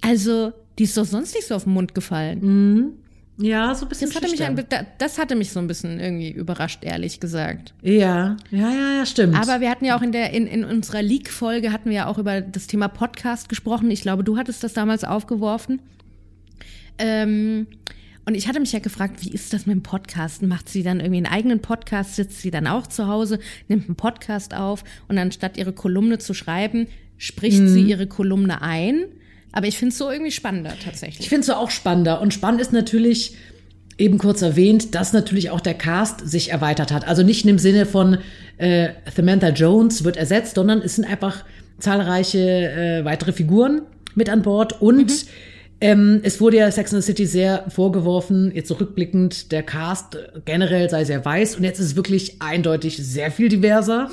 also, 0.00 0.52
die 0.78 0.84
ist 0.84 0.96
doch 0.96 1.04
sonst 1.04 1.34
nicht 1.34 1.46
so 1.46 1.54
auf 1.54 1.64
den 1.64 1.72
Mund 1.72 1.94
gefallen. 1.94 2.98
Ja, 3.40 3.72
so 3.74 3.86
ein 3.86 3.88
bisschen 3.88 4.08
Das 4.10 4.16
hatte, 4.16 4.30
mich 4.30 4.42
ein, 4.42 4.66
das 4.98 5.18
hatte 5.18 5.36
mich 5.36 5.52
so 5.52 5.60
ein 5.60 5.68
bisschen 5.68 6.00
irgendwie 6.00 6.30
überrascht, 6.30 6.82
ehrlich 6.82 7.20
gesagt. 7.20 7.72
Ja, 7.82 8.36
ja, 8.50 8.70
ja, 8.72 8.92
ja, 8.98 9.06
stimmt. 9.06 9.36
Aber 9.36 9.60
wir 9.60 9.70
hatten 9.70 9.84
ja 9.84 9.96
auch 9.96 10.02
in 10.02 10.10
der 10.10 10.32
in, 10.32 10.46
in 10.48 10.64
unserer 10.64 11.02
Leak-Folge 11.02 11.72
hatten 11.72 11.88
wir 11.90 11.96
ja 11.98 12.06
auch 12.06 12.18
über 12.18 12.40
das 12.40 12.66
Thema 12.66 12.88
Podcast 12.88 13.48
gesprochen. 13.48 13.90
Ich 13.92 14.02
glaube, 14.02 14.24
du 14.24 14.36
hattest 14.36 14.64
das 14.64 14.72
damals 14.72 15.04
aufgeworfen. 15.04 15.80
Ähm, 16.98 17.68
und 18.26 18.34
ich 18.34 18.46
hatte 18.48 18.60
mich 18.60 18.72
ja 18.72 18.80
gefragt, 18.80 19.24
wie 19.24 19.30
ist 19.30 19.52
das 19.52 19.66
mit 19.66 19.74
dem 19.74 19.82
Podcasten? 19.82 20.48
Macht 20.48 20.68
sie 20.68 20.82
dann 20.82 21.00
irgendwie 21.00 21.18
einen 21.18 21.26
eigenen 21.32 21.60
Podcast? 21.60 22.16
Sitzt 22.16 22.42
sie 22.42 22.50
dann 22.50 22.66
auch 22.66 22.86
zu 22.86 23.06
Hause, 23.06 23.38
nimmt 23.68 23.86
einen 23.86 23.96
Podcast 23.96 24.52
auf 24.54 24.84
und 25.06 25.16
anstatt 25.16 25.56
ihre 25.56 25.72
Kolumne 25.72 26.18
zu 26.18 26.34
schreiben, 26.34 26.88
spricht 27.16 27.60
Mhm. 27.62 27.68
sie 27.68 27.82
ihre 27.84 28.06
Kolumne 28.06 28.60
ein? 28.62 29.04
Aber 29.52 29.66
ich 29.66 29.78
finde 29.78 29.92
es 29.92 29.98
so 29.98 30.10
irgendwie 30.10 30.30
spannender 30.30 30.74
tatsächlich. 30.82 31.20
Ich 31.20 31.28
finde 31.28 31.40
es 31.40 31.46
so 31.46 31.54
auch 31.54 31.70
spannender. 31.70 32.20
Und 32.20 32.34
spannend 32.34 32.60
ist 32.60 32.72
natürlich, 32.72 33.36
eben 33.98 34.18
kurz 34.18 34.42
erwähnt, 34.42 34.94
dass 34.94 35.12
natürlich 35.12 35.50
auch 35.50 35.60
der 35.60 35.74
Cast 35.74 36.26
sich 36.28 36.50
erweitert 36.52 36.92
hat. 36.92 37.06
Also 37.06 37.24
nicht 37.24 37.44
im 37.44 37.58
Sinne 37.58 37.84
von 37.84 38.18
äh, 38.56 38.90
Samantha 39.14 39.48
Jones 39.48 40.04
wird 40.04 40.16
ersetzt, 40.16 40.54
sondern 40.54 40.80
es 40.80 40.94
sind 40.94 41.04
einfach 41.04 41.44
zahlreiche 41.78 42.38
äh, 42.38 43.04
weitere 43.04 43.32
Figuren 43.32 43.82
mit 44.14 44.30
an 44.30 44.42
Bord. 44.42 44.80
Und 44.80 45.26
ähm, 45.80 46.20
es 46.22 46.40
wurde 46.40 46.58
ja 46.58 46.70
Sex 46.70 46.94
and 46.94 47.02
the 47.02 47.06
City 47.06 47.26
sehr 47.26 47.64
vorgeworfen, 47.68 48.52
jetzt 48.54 48.68
zurückblickend, 48.68 49.52
der 49.52 49.64
Cast 49.64 50.16
generell 50.44 50.88
sei 50.88 51.04
sehr 51.04 51.24
weiß. 51.24 51.56
Und 51.56 51.64
jetzt 51.64 51.80
ist 51.80 51.86
es 51.86 51.96
wirklich 51.96 52.40
eindeutig 52.40 52.96
sehr 52.98 53.32
viel 53.32 53.48
diverser. 53.48 54.10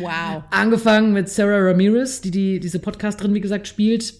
Wow. 0.00 0.42
Angefangen 0.50 1.12
mit 1.12 1.28
Sarah 1.28 1.58
Ramirez, 1.58 2.20
die, 2.20 2.32
die 2.32 2.58
diese 2.58 2.80
Podcasterin, 2.80 3.34
wie 3.34 3.40
gesagt, 3.40 3.68
spielt. 3.68 4.14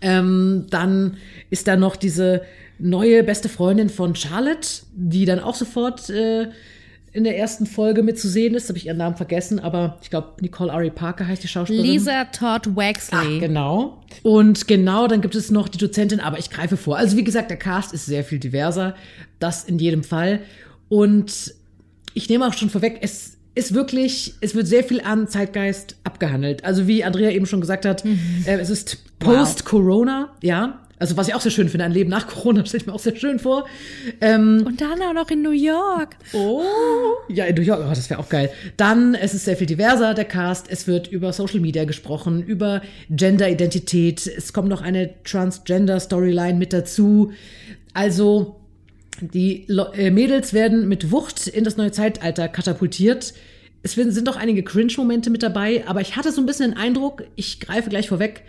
Ähm, 0.00 0.66
dann 0.70 1.16
ist 1.50 1.68
da 1.68 1.76
noch 1.76 1.96
diese 1.96 2.42
neue 2.78 3.22
beste 3.22 3.48
Freundin 3.48 3.88
von 3.90 4.14
Charlotte, 4.14 4.82
die 4.94 5.24
dann 5.26 5.40
auch 5.40 5.54
sofort 5.54 6.08
äh, 6.10 6.48
in 7.12 7.24
der 7.24 7.36
ersten 7.36 7.66
Folge 7.66 8.02
mit 8.02 8.18
zu 8.18 8.28
sehen 8.28 8.54
ist. 8.54 8.68
Habe 8.68 8.78
ich 8.78 8.86
ihren 8.86 8.96
Namen 8.96 9.16
vergessen, 9.16 9.58
aber 9.58 9.98
ich 10.02 10.10
glaube, 10.10 10.34
Nicole 10.40 10.72
Ari 10.72 10.90
Parker 10.90 11.26
heißt 11.26 11.42
die 11.42 11.48
Schauspielerin. 11.48 11.90
Lisa 11.90 12.24
Todd 12.26 12.68
Ach, 12.70 12.76
Waxley. 12.76 13.40
genau. 13.40 14.00
Und 14.22 14.68
genau, 14.68 15.08
dann 15.08 15.20
gibt 15.20 15.34
es 15.34 15.50
noch 15.50 15.68
die 15.68 15.78
Dozentin, 15.78 16.20
aber 16.20 16.38
ich 16.38 16.50
greife 16.50 16.76
vor. 16.76 16.96
Also 16.96 17.16
wie 17.16 17.24
gesagt, 17.24 17.50
der 17.50 17.58
Cast 17.58 17.92
ist 17.92 18.06
sehr 18.06 18.24
viel 18.24 18.38
diverser. 18.38 18.94
Das 19.38 19.64
in 19.64 19.78
jedem 19.78 20.04
Fall. 20.04 20.40
Und 20.88 21.54
ich 22.14 22.28
nehme 22.28 22.46
auch 22.46 22.52
schon 22.54 22.70
vorweg, 22.70 22.98
es 23.02 23.36
ist 23.54 23.74
wirklich, 23.74 24.34
es 24.40 24.54
wird 24.54 24.66
sehr 24.66 24.84
viel 24.84 25.00
an 25.00 25.28
Zeitgeist 25.28 25.96
abgehandelt. 26.04 26.64
Also 26.64 26.86
wie 26.86 27.04
Andrea 27.04 27.30
eben 27.30 27.46
schon 27.46 27.60
gesagt 27.60 27.84
hat, 27.84 28.04
äh, 28.04 28.58
es 28.58 28.70
ist 28.70 28.98
Post-Corona, 29.18 30.30
ja. 30.42 30.80
Also 30.98 31.16
was 31.16 31.28
ich 31.28 31.34
auch 31.34 31.40
sehr 31.40 31.50
schön 31.50 31.70
finde, 31.70 31.86
ein 31.86 31.92
Leben 31.92 32.10
nach 32.10 32.28
Corona 32.28 32.64
stelle 32.66 32.82
ich 32.82 32.86
mir 32.86 32.92
auch 32.92 33.00
sehr 33.00 33.16
schön 33.16 33.38
vor. 33.38 33.66
Ähm, 34.20 34.64
Und 34.66 34.80
dann 34.82 35.00
auch 35.00 35.14
noch 35.14 35.30
in 35.30 35.40
New 35.42 35.50
York. 35.50 36.16
Oh, 36.34 36.62
ja, 37.28 37.46
in 37.46 37.56
New 37.56 37.62
York, 37.62 37.80
oh, 37.82 37.88
das 37.88 38.10
wäre 38.10 38.20
auch 38.20 38.28
geil. 38.28 38.50
Dann, 38.76 39.14
es 39.14 39.32
ist 39.32 39.46
sehr 39.46 39.56
viel 39.56 39.66
diverser, 39.66 40.12
der 40.12 40.26
Cast. 40.26 40.70
Es 40.70 40.86
wird 40.86 41.08
über 41.08 41.32
Social 41.32 41.60
Media 41.60 41.84
gesprochen, 41.86 42.42
über 42.42 42.82
Gender-Identität. 43.08 44.26
Es 44.26 44.52
kommt 44.52 44.68
noch 44.68 44.82
eine 44.82 45.10
Transgender-Storyline 45.24 46.58
mit 46.58 46.74
dazu. 46.74 47.32
Also, 47.94 48.59
die 49.20 49.66
äh, 49.68 50.10
Mädels 50.10 50.52
werden 50.52 50.88
mit 50.88 51.10
Wucht 51.10 51.46
in 51.46 51.64
das 51.64 51.76
neue 51.76 51.92
Zeitalter 51.92 52.48
katapultiert. 52.48 53.34
Es 53.82 53.94
sind 53.94 54.28
auch 54.28 54.36
einige 54.36 54.62
Cringe-Momente 54.62 55.30
mit 55.30 55.42
dabei, 55.42 55.84
aber 55.86 56.00
ich 56.00 56.16
hatte 56.16 56.32
so 56.32 56.40
ein 56.40 56.46
bisschen 56.46 56.72
den 56.72 56.78
Eindruck, 56.78 57.24
ich 57.36 57.60
greife 57.60 57.88
gleich 57.88 58.08
vorweg, 58.08 58.42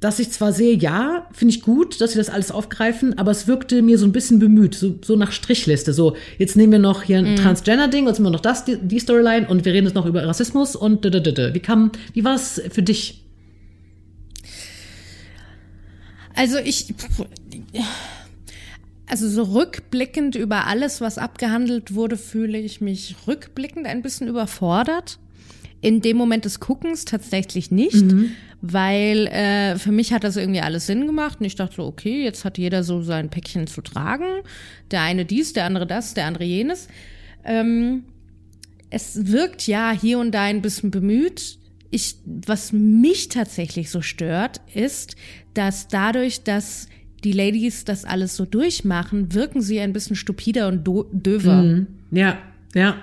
dass 0.00 0.18
ich 0.18 0.30
zwar 0.30 0.54
sehe, 0.54 0.74
ja, 0.74 1.28
finde 1.32 1.54
ich 1.54 1.60
gut, 1.60 2.00
dass 2.00 2.12
sie 2.12 2.18
das 2.18 2.30
alles 2.30 2.50
aufgreifen, 2.50 3.18
aber 3.18 3.30
es 3.30 3.46
wirkte 3.46 3.82
mir 3.82 3.98
so 3.98 4.06
ein 4.06 4.12
bisschen 4.12 4.38
bemüht, 4.38 4.74
so, 4.74 4.98
so 5.04 5.14
nach 5.14 5.30
Strichliste. 5.30 5.92
So, 5.92 6.16
jetzt 6.38 6.56
nehmen 6.56 6.72
wir 6.72 6.78
noch 6.78 7.02
hier 7.02 7.18
ein 7.18 7.36
Transgender-Ding, 7.36 8.06
jetzt 8.06 8.18
nehmen 8.18 8.28
wir 8.28 8.30
noch 8.30 8.40
das, 8.40 8.64
die, 8.64 8.78
die 8.78 8.98
Storyline 8.98 9.46
und 9.46 9.66
wir 9.66 9.74
reden 9.74 9.86
jetzt 9.86 9.94
noch 9.94 10.06
über 10.06 10.26
Rassismus 10.26 10.74
und 10.74 11.04
d 11.04 11.10
-d 11.10 11.20
-d 11.20 11.34
-d. 11.34 11.54
Wie 11.54 11.60
kam, 11.60 11.92
wie 12.14 12.24
war 12.24 12.34
es 12.34 12.62
für 12.70 12.82
dich? 12.82 13.22
Also 16.34 16.56
ich, 16.56 16.94
also 19.10 19.28
so 19.28 19.42
rückblickend 19.42 20.36
über 20.36 20.66
alles, 20.66 21.00
was 21.00 21.18
abgehandelt 21.18 21.94
wurde, 21.94 22.16
fühle 22.16 22.58
ich 22.58 22.80
mich 22.80 23.16
rückblickend 23.26 23.86
ein 23.86 24.02
bisschen 24.02 24.28
überfordert. 24.28 25.18
In 25.82 26.00
dem 26.02 26.16
Moment 26.16 26.44
des 26.44 26.60
Guckens 26.60 27.06
tatsächlich 27.06 27.70
nicht, 27.70 28.04
weil 28.60 29.26
äh, 29.28 29.78
für 29.78 29.92
mich 29.92 30.12
hat 30.12 30.24
das 30.24 30.36
irgendwie 30.36 30.60
alles 30.60 30.86
Sinn 30.86 31.06
gemacht 31.06 31.40
und 31.40 31.46
ich 31.46 31.56
dachte 31.56 31.76
so, 31.76 31.86
okay, 31.86 32.22
jetzt 32.22 32.44
hat 32.44 32.58
jeder 32.58 32.84
so 32.84 33.00
sein 33.00 33.30
Päckchen 33.30 33.66
zu 33.66 33.80
tragen. 33.80 34.26
Der 34.90 35.00
eine 35.00 35.24
dies, 35.24 35.54
der 35.54 35.64
andere 35.64 35.86
das, 35.86 36.12
der 36.12 36.26
andere 36.26 36.44
jenes. 36.44 36.86
Ähm, 37.44 38.04
es 38.90 39.26
wirkt 39.32 39.66
ja 39.66 39.92
hier 39.92 40.18
und 40.18 40.32
da 40.32 40.42
ein 40.42 40.62
bisschen 40.62 40.90
bemüht. 40.90 41.58
Ich, 41.90 42.16
was 42.26 42.72
mich 42.72 43.28
tatsächlich 43.28 43.90
so 43.90 44.02
stört, 44.02 44.60
ist, 44.74 45.16
dass 45.54 45.88
dadurch, 45.88 46.42
dass 46.42 46.88
die 47.24 47.32
Ladies 47.32 47.84
das 47.84 48.04
alles 48.04 48.36
so 48.36 48.44
durchmachen, 48.44 49.34
wirken 49.34 49.60
sie 49.62 49.80
ein 49.80 49.92
bisschen 49.92 50.16
stupider 50.16 50.68
und 50.68 50.86
döver. 51.12 51.86
Ja, 52.10 52.38
ja, 52.74 52.96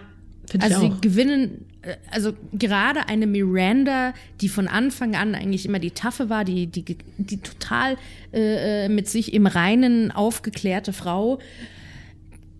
ich 0.54 0.62
Also 0.62 0.82
sie 0.82 1.02
gewinnen, 1.02 1.66
äh, 1.82 1.96
also 2.12 2.34
gerade 2.54 3.08
eine 3.08 3.28
Miranda, 3.28 4.14
die 4.42 4.50
von 4.50 4.68
Anfang 4.68 5.16
an 5.16 5.36
eigentlich 5.36 5.66
immer 5.66 5.80
die 5.80 5.92
Taffe 5.92 6.30
war, 6.30 6.46
die, 6.46 6.68
die, 6.68 6.98
die 7.18 7.38
total 7.38 7.98
äh, 8.34 8.86
äh, 8.86 8.90
mit 8.90 9.08
sich 9.08 9.34
im 9.34 9.48
Reinen 9.48 10.12
aufgeklärte 10.12 10.94
Frau, 10.94 11.40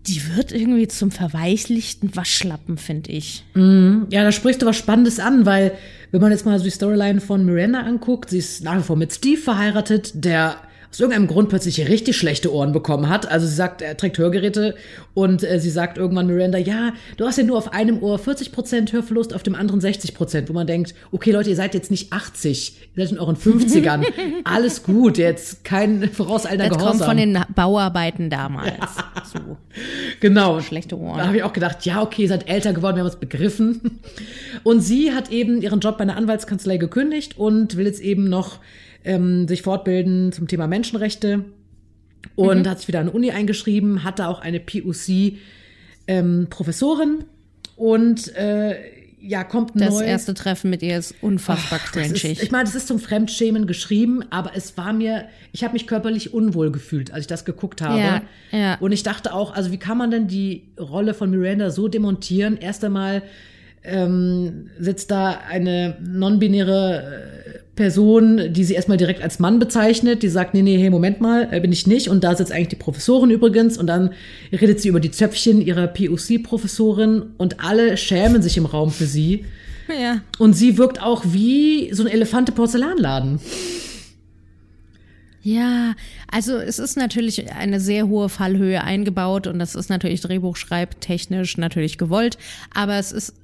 die 0.06 0.36
wird 0.36 0.52
irgendwie 0.52 0.88
zum 0.88 1.10
verweichlichten 1.10 2.16
Waschlappen, 2.16 2.78
finde 2.78 3.12
ich. 3.12 3.44
Ja, 4.10 4.22
da 4.22 4.32
sprichst 4.32 4.62
du 4.62 4.66
was 4.66 4.76
Spannendes 4.76 5.20
an, 5.20 5.44
weil 5.44 5.72
wenn 6.12 6.22
man 6.22 6.30
jetzt 6.30 6.46
mal 6.46 6.58
so 6.58 6.64
die 6.64 6.70
Storyline 6.70 7.20
von 7.20 7.44
Miranda 7.44 7.80
anguckt, 7.80 8.30
sie 8.30 8.38
ist 8.38 8.64
nach 8.64 8.78
wie 8.78 8.82
vor 8.82 8.96
mit 8.96 9.12
Steve 9.12 9.40
verheiratet, 9.40 10.12
der 10.14 10.56
aus 10.90 11.00
irgendeinem 11.00 11.26
Grund 11.26 11.50
plötzlich 11.50 11.86
richtig 11.86 12.16
schlechte 12.16 12.52
Ohren 12.52 12.72
bekommen 12.72 13.08
hat. 13.08 13.30
Also 13.30 13.46
sie 13.46 13.54
sagt, 13.54 13.82
er 13.82 13.96
trägt 13.96 14.16
Hörgeräte 14.16 14.74
und 15.12 15.44
äh, 15.44 15.60
sie 15.60 15.68
sagt 15.70 15.98
irgendwann 15.98 16.26
Miranda, 16.26 16.56
ja, 16.56 16.92
du 17.18 17.26
hast 17.26 17.36
ja 17.36 17.44
nur 17.44 17.58
auf 17.58 17.72
einem 17.74 18.02
Ohr 18.02 18.18
40% 18.18 18.92
Hörverlust, 18.92 19.34
auf 19.34 19.42
dem 19.42 19.54
anderen 19.54 19.80
60%, 19.80 20.48
wo 20.48 20.54
man 20.54 20.66
denkt, 20.66 20.94
okay 21.12 21.30
Leute, 21.32 21.50
ihr 21.50 21.56
seid 21.56 21.74
jetzt 21.74 21.90
nicht 21.90 22.12
80, 22.12 22.76
ihr 22.96 23.04
seid 23.04 23.12
in 23.12 23.18
euren 23.18 23.36
50ern. 23.36 24.04
Alles 24.44 24.82
gut, 24.82 25.18
jetzt 25.18 25.62
kein 25.62 26.08
vorauseilender 26.10 26.68
Das 26.68 26.78
Gehorsam. 26.78 26.98
kommt 26.98 27.08
von 27.10 27.16
den 27.18 27.38
Bauarbeiten 27.54 28.30
damals. 28.30 28.72
So. 29.30 29.58
Genau. 30.20 30.60
Schlechte 30.60 30.98
Ohren. 30.98 31.18
Da 31.18 31.26
habe 31.26 31.36
ich 31.36 31.42
auch 31.42 31.52
gedacht, 31.52 31.84
ja, 31.84 32.00
okay, 32.00 32.22
ihr 32.22 32.28
seid 32.28 32.48
älter 32.48 32.72
geworden, 32.72 32.96
wir 32.96 33.00
haben 33.02 33.10
es 33.10 33.16
begriffen. 33.16 34.00
Und 34.62 34.80
sie 34.80 35.12
hat 35.12 35.30
eben 35.30 35.60
ihren 35.60 35.80
Job 35.80 35.98
bei 35.98 36.02
einer 36.02 36.16
Anwaltskanzlei 36.16 36.78
gekündigt 36.78 37.36
und 37.36 37.76
will 37.76 37.84
jetzt 37.84 38.00
eben 38.00 38.30
noch 38.30 38.58
ähm, 39.04 39.46
sich 39.48 39.62
fortbilden 39.62 40.32
zum 40.32 40.48
Thema 40.48 40.66
Menschenrechte 40.66 41.44
und 42.34 42.66
hat 42.68 42.78
sich 42.78 42.88
wieder 42.88 43.00
an 43.00 43.08
eine 43.08 43.16
Uni 43.16 43.30
eingeschrieben, 43.30 44.04
hatte 44.04 44.28
auch 44.28 44.40
eine 44.40 44.60
PUC-Professorin 44.60 47.24
und 47.76 48.34
äh, 48.36 48.76
ja, 49.20 49.44
kommt 49.44 49.72
Das 49.74 49.94
neu. 49.94 50.04
erste 50.04 50.34
Treffen 50.34 50.70
mit 50.70 50.82
ihr 50.82 50.96
ist 50.96 51.14
unfassbar 51.20 51.80
ist, 51.84 51.92
cringig. 51.92 52.42
ich 52.42 52.50
meine, 52.50 52.64
das 52.64 52.74
ist 52.74 52.86
zum 52.86 52.98
Fremdschämen 52.98 53.66
geschrieben, 53.66 54.22
aber 54.30 54.52
es 54.54 54.76
war 54.76 54.92
mir, 54.92 55.26
ich 55.52 55.64
habe 55.64 55.72
mich 55.72 55.86
körperlich 55.86 56.32
unwohl 56.32 56.70
gefühlt, 56.70 57.12
als 57.12 57.22
ich 57.22 57.26
das 57.26 57.44
geguckt 57.44 57.82
habe. 57.82 57.98
Ja, 57.98 58.22
ja. 58.52 58.78
Und 58.78 58.92
ich 58.92 59.02
dachte 59.02 59.34
auch, 59.34 59.54
also 59.54 59.72
wie 59.72 59.78
kann 59.78 59.98
man 59.98 60.10
denn 60.10 60.28
die 60.28 60.68
Rolle 60.78 61.14
von 61.14 61.30
Miranda 61.30 61.70
so 61.70 61.88
demontieren? 61.88 62.56
Erst 62.58 62.84
einmal 62.84 63.22
ähm, 63.82 64.70
sitzt 64.78 65.10
da 65.10 65.40
eine 65.48 65.96
non-binäre 66.00 67.44
äh, 67.46 67.47
Person, 67.78 68.52
die 68.52 68.64
sie 68.64 68.74
erstmal 68.74 68.96
direkt 68.96 69.22
als 69.22 69.38
Mann 69.38 69.60
bezeichnet, 69.60 70.24
die 70.24 70.28
sagt, 70.28 70.52
nee, 70.52 70.62
nee, 70.62 70.76
hey, 70.78 70.90
Moment 70.90 71.20
mal, 71.20 71.48
äh, 71.52 71.60
bin 71.60 71.70
ich 71.70 71.86
nicht. 71.86 72.08
Und 72.08 72.24
da 72.24 72.34
sitzt 72.34 72.50
eigentlich 72.50 72.68
die 72.68 72.76
Professorin 72.76 73.30
übrigens 73.30 73.78
und 73.78 73.86
dann 73.86 74.10
redet 74.50 74.80
sie 74.80 74.88
über 74.88 74.98
die 74.98 75.12
Zöpfchen 75.12 75.62
ihrer 75.62 75.86
POC-Professorin 75.86 77.22
und 77.38 77.64
alle 77.64 77.96
schämen 77.96 78.42
sich 78.42 78.56
im 78.56 78.66
Raum 78.66 78.90
für 78.90 79.06
sie. 79.06 79.44
ja. 79.88 80.22
Und 80.40 80.54
sie 80.54 80.76
wirkt 80.76 81.00
auch 81.00 81.22
wie 81.26 81.94
so 81.94 82.02
ein 82.02 82.08
Elefante 82.08 82.50
Porzellanladen. 82.50 83.38
Ja, 85.40 85.94
also 86.30 86.56
es 86.56 86.80
ist 86.80 86.96
natürlich 86.96 87.52
eine 87.52 87.78
sehr 87.78 88.08
hohe 88.08 88.28
Fallhöhe 88.28 88.82
eingebaut 88.82 89.46
und 89.46 89.60
das 89.60 89.76
ist 89.76 89.88
natürlich 89.88 90.20
drehbuchschreibtechnisch 90.20 91.56
natürlich 91.58 91.96
gewollt, 91.96 92.38
aber 92.74 92.98
es 92.98 93.12
ist 93.12 93.34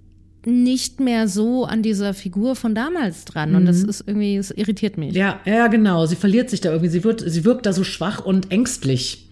nicht 0.46 1.00
mehr 1.00 1.28
so 1.28 1.64
an 1.64 1.82
dieser 1.82 2.14
Figur 2.14 2.56
von 2.56 2.74
damals 2.74 3.24
dran 3.24 3.54
und 3.54 3.66
das 3.66 3.82
ist 3.82 4.04
irgendwie, 4.06 4.36
es 4.36 4.50
irritiert 4.50 4.98
mich. 4.98 5.14
Ja, 5.14 5.40
ja, 5.44 5.68
genau. 5.68 6.06
Sie 6.06 6.16
verliert 6.16 6.50
sich 6.50 6.60
da 6.60 6.70
irgendwie. 6.70 6.90
Sie 6.90 7.04
wird, 7.04 7.22
sie 7.26 7.44
wirkt 7.44 7.66
da 7.66 7.72
so 7.72 7.84
schwach 7.84 8.24
und 8.24 8.50
ängstlich 8.50 9.28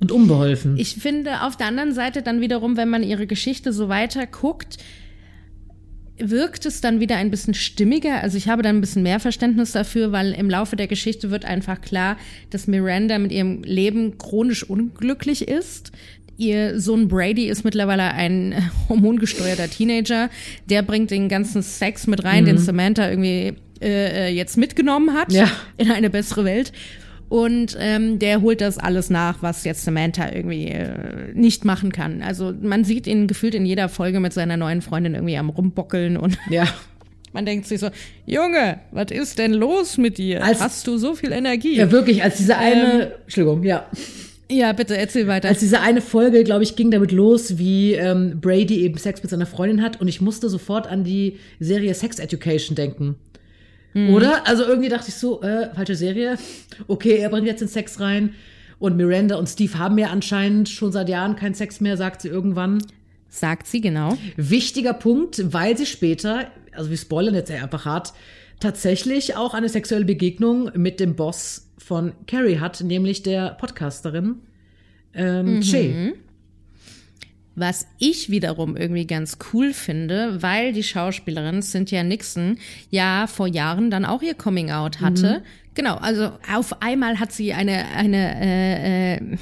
und 0.00 0.12
unbeholfen. 0.12 0.76
Ich 0.78 0.96
finde 0.96 1.42
auf 1.42 1.56
der 1.56 1.66
anderen 1.66 1.92
Seite 1.92 2.22
dann 2.22 2.40
wiederum, 2.40 2.76
wenn 2.76 2.88
man 2.88 3.02
ihre 3.02 3.26
Geschichte 3.26 3.72
so 3.72 3.88
weiter 3.88 4.26
guckt, 4.26 4.78
wirkt 6.20 6.66
es 6.66 6.80
dann 6.80 7.00
wieder 7.00 7.16
ein 7.16 7.30
bisschen 7.30 7.54
stimmiger. 7.54 8.20
Also 8.22 8.36
ich 8.36 8.48
habe 8.48 8.62
dann 8.62 8.76
ein 8.76 8.80
bisschen 8.80 9.02
mehr 9.02 9.20
Verständnis 9.20 9.72
dafür, 9.72 10.12
weil 10.12 10.32
im 10.32 10.50
Laufe 10.50 10.76
der 10.76 10.86
Geschichte 10.86 11.30
wird 11.30 11.44
einfach 11.44 11.80
klar, 11.80 12.16
dass 12.50 12.66
Miranda 12.66 13.18
mit 13.18 13.32
ihrem 13.32 13.62
Leben 13.62 14.18
chronisch 14.18 14.62
unglücklich 14.62 15.48
ist. 15.48 15.92
Ihr 16.40 16.80
Sohn 16.80 17.06
Brady 17.06 17.48
ist 17.48 17.64
mittlerweile 17.64 18.14
ein 18.14 18.70
hormongesteuerter 18.88 19.68
Teenager. 19.68 20.30
Der 20.70 20.80
bringt 20.80 21.10
den 21.10 21.28
ganzen 21.28 21.62
Sex 21.62 22.06
mit 22.06 22.24
rein, 22.24 22.44
mhm. 22.44 22.46
den 22.46 22.58
Samantha 22.58 23.10
irgendwie 23.10 23.52
äh, 23.82 24.28
äh, 24.28 24.28
jetzt 24.28 24.56
mitgenommen 24.56 25.12
hat 25.12 25.30
ja. 25.32 25.50
in 25.76 25.90
eine 25.90 26.08
bessere 26.08 26.46
Welt. 26.46 26.72
Und 27.28 27.76
ähm, 27.78 28.18
der 28.18 28.40
holt 28.40 28.62
das 28.62 28.78
alles 28.78 29.10
nach, 29.10 29.42
was 29.42 29.64
jetzt 29.64 29.84
Samantha 29.84 30.32
irgendwie 30.32 30.68
äh, 30.68 31.34
nicht 31.34 31.66
machen 31.66 31.92
kann. 31.92 32.22
Also 32.22 32.54
man 32.58 32.84
sieht 32.84 33.06
ihn 33.06 33.26
gefühlt 33.26 33.54
in 33.54 33.66
jeder 33.66 33.90
Folge 33.90 34.18
mit 34.18 34.32
seiner 34.32 34.56
neuen 34.56 34.80
Freundin 34.80 35.14
irgendwie 35.14 35.36
am 35.36 35.50
Rumbockeln 35.50 36.16
und 36.16 36.38
ja. 36.50 36.64
man 37.34 37.44
denkt 37.44 37.66
sich 37.66 37.80
so, 37.80 37.90
Junge, 38.24 38.80
was 38.92 39.10
ist 39.10 39.38
denn 39.38 39.52
los 39.52 39.98
mit 39.98 40.16
dir? 40.16 40.42
Als, 40.42 40.60
Hast 40.60 40.86
du 40.86 40.96
so 40.96 41.14
viel 41.14 41.32
Energie? 41.32 41.76
Ja, 41.76 41.90
wirklich, 41.90 42.22
als 42.22 42.38
diese 42.38 42.56
eine, 42.56 43.02
ähm, 43.02 43.08
Entschuldigung, 43.26 43.62
ja. 43.62 43.86
Ja, 44.50 44.72
bitte, 44.72 44.96
erzähl 44.96 45.28
weiter. 45.28 45.48
Als 45.48 45.60
diese 45.60 45.80
eine 45.80 46.00
Folge, 46.00 46.42
glaube 46.42 46.64
ich, 46.64 46.74
ging 46.74 46.90
damit 46.90 47.12
los, 47.12 47.56
wie 47.56 47.94
ähm, 47.94 48.40
Brady 48.40 48.82
eben 48.82 48.98
Sex 48.98 49.22
mit 49.22 49.30
seiner 49.30 49.46
Freundin 49.46 49.80
hat 49.80 50.00
und 50.00 50.08
ich 50.08 50.20
musste 50.20 50.48
sofort 50.48 50.88
an 50.88 51.04
die 51.04 51.38
Serie 51.60 51.94
Sex 51.94 52.18
Education 52.18 52.74
denken. 52.74 53.14
Mhm. 53.94 54.12
Oder? 54.12 54.48
Also 54.48 54.64
irgendwie 54.64 54.88
dachte 54.88 55.06
ich 55.08 55.14
so, 55.14 55.40
äh, 55.42 55.72
falsche 55.72 55.94
Serie. 55.94 56.36
Okay, 56.88 57.18
er 57.18 57.28
bringt 57.28 57.46
jetzt 57.46 57.60
den 57.60 57.68
Sex 57.68 58.00
rein. 58.00 58.34
Und 58.80 58.96
Miranda 58.96 59.36
und 59.36 59.48
Steve 59.48 59.78
haben 59.78 59.98
ja 59.98 60.08
anscheinend 60.08 60.68
schon 60.68 60.90
seit 60.90 61.08
Jahren 61.08 61.36
keinen 61.36 61.54
Sex 61.54 61.80
mehr, 61.80 61.96
sagt 61.96 62.22
sie 62.22 62.28
irgendwann. 62.28 62.82
Sagt 63.28 63.68
sie, 63.68 63.80
genau. 63.80 64.18
Wichtiger 64.36 64.94
Punkt, 64.94 65.52
weil 65.52 65.76
sie 65.76 65.86
später, 65.86 66.50
also 66.72 66.90
wir 66.90 66.96
spoilern 66.96 67.36
jetzt 67.36 67.52
einfach 67.52 67.84
hart, 67.84 68.14
tatsächlich 68.58 69.36
auch 69.36 69.54
eine 69.54 69.68
sexuelle 69.68 70.06
Begegnung 70.06 70.72
mit 70.74 70.98
dem 70.98 71.14
Boss 71.14 71.69
von 71.90 72.12
Carrie 72.28 72.60
hat, 72.60 72.82
nämlich 72.82 73.24
der 73.24 73.50
Podcasterin 73.54 74.36
ähm, 75.12 75.56
mhm. 75.56 75.60
Che. 75.60 76.12
Was 77.56 77.84
ich 77.98 78.30
wiederum 78.30 78.76
irgendwie 78.76 79.08
ganz 79.08 79.38
cool 79.52 79.72
finde, 79.72 80.40
weil 80.40 80.72
die 80.72 80.84
Schauspielerin 80.84 81.62
Cynthia 81.62 82.04
Nixon 82.04 82.58
ja 82.90 83.26
vor 83.26 83.48
Jahren 83.48 83.90
dann 83.90 84.04
auch 84.04 84.22
ihr 84.22 84.34
Coming 84.34 84.70
Out 84.70 85.00
hatte. 85.00 85.40
Mhm. 85.40 85.72
Genau, 85.74 85.96
also 85.96 86.30
auf 86.54 86.80
einmal 86.80 87.18
hat 87.18 87.32
sie 87.32 87.54
eine, 87.54 87.86
eine, 87.88 88.40
äh, 88.40 89.14
äh, 89.16 89.36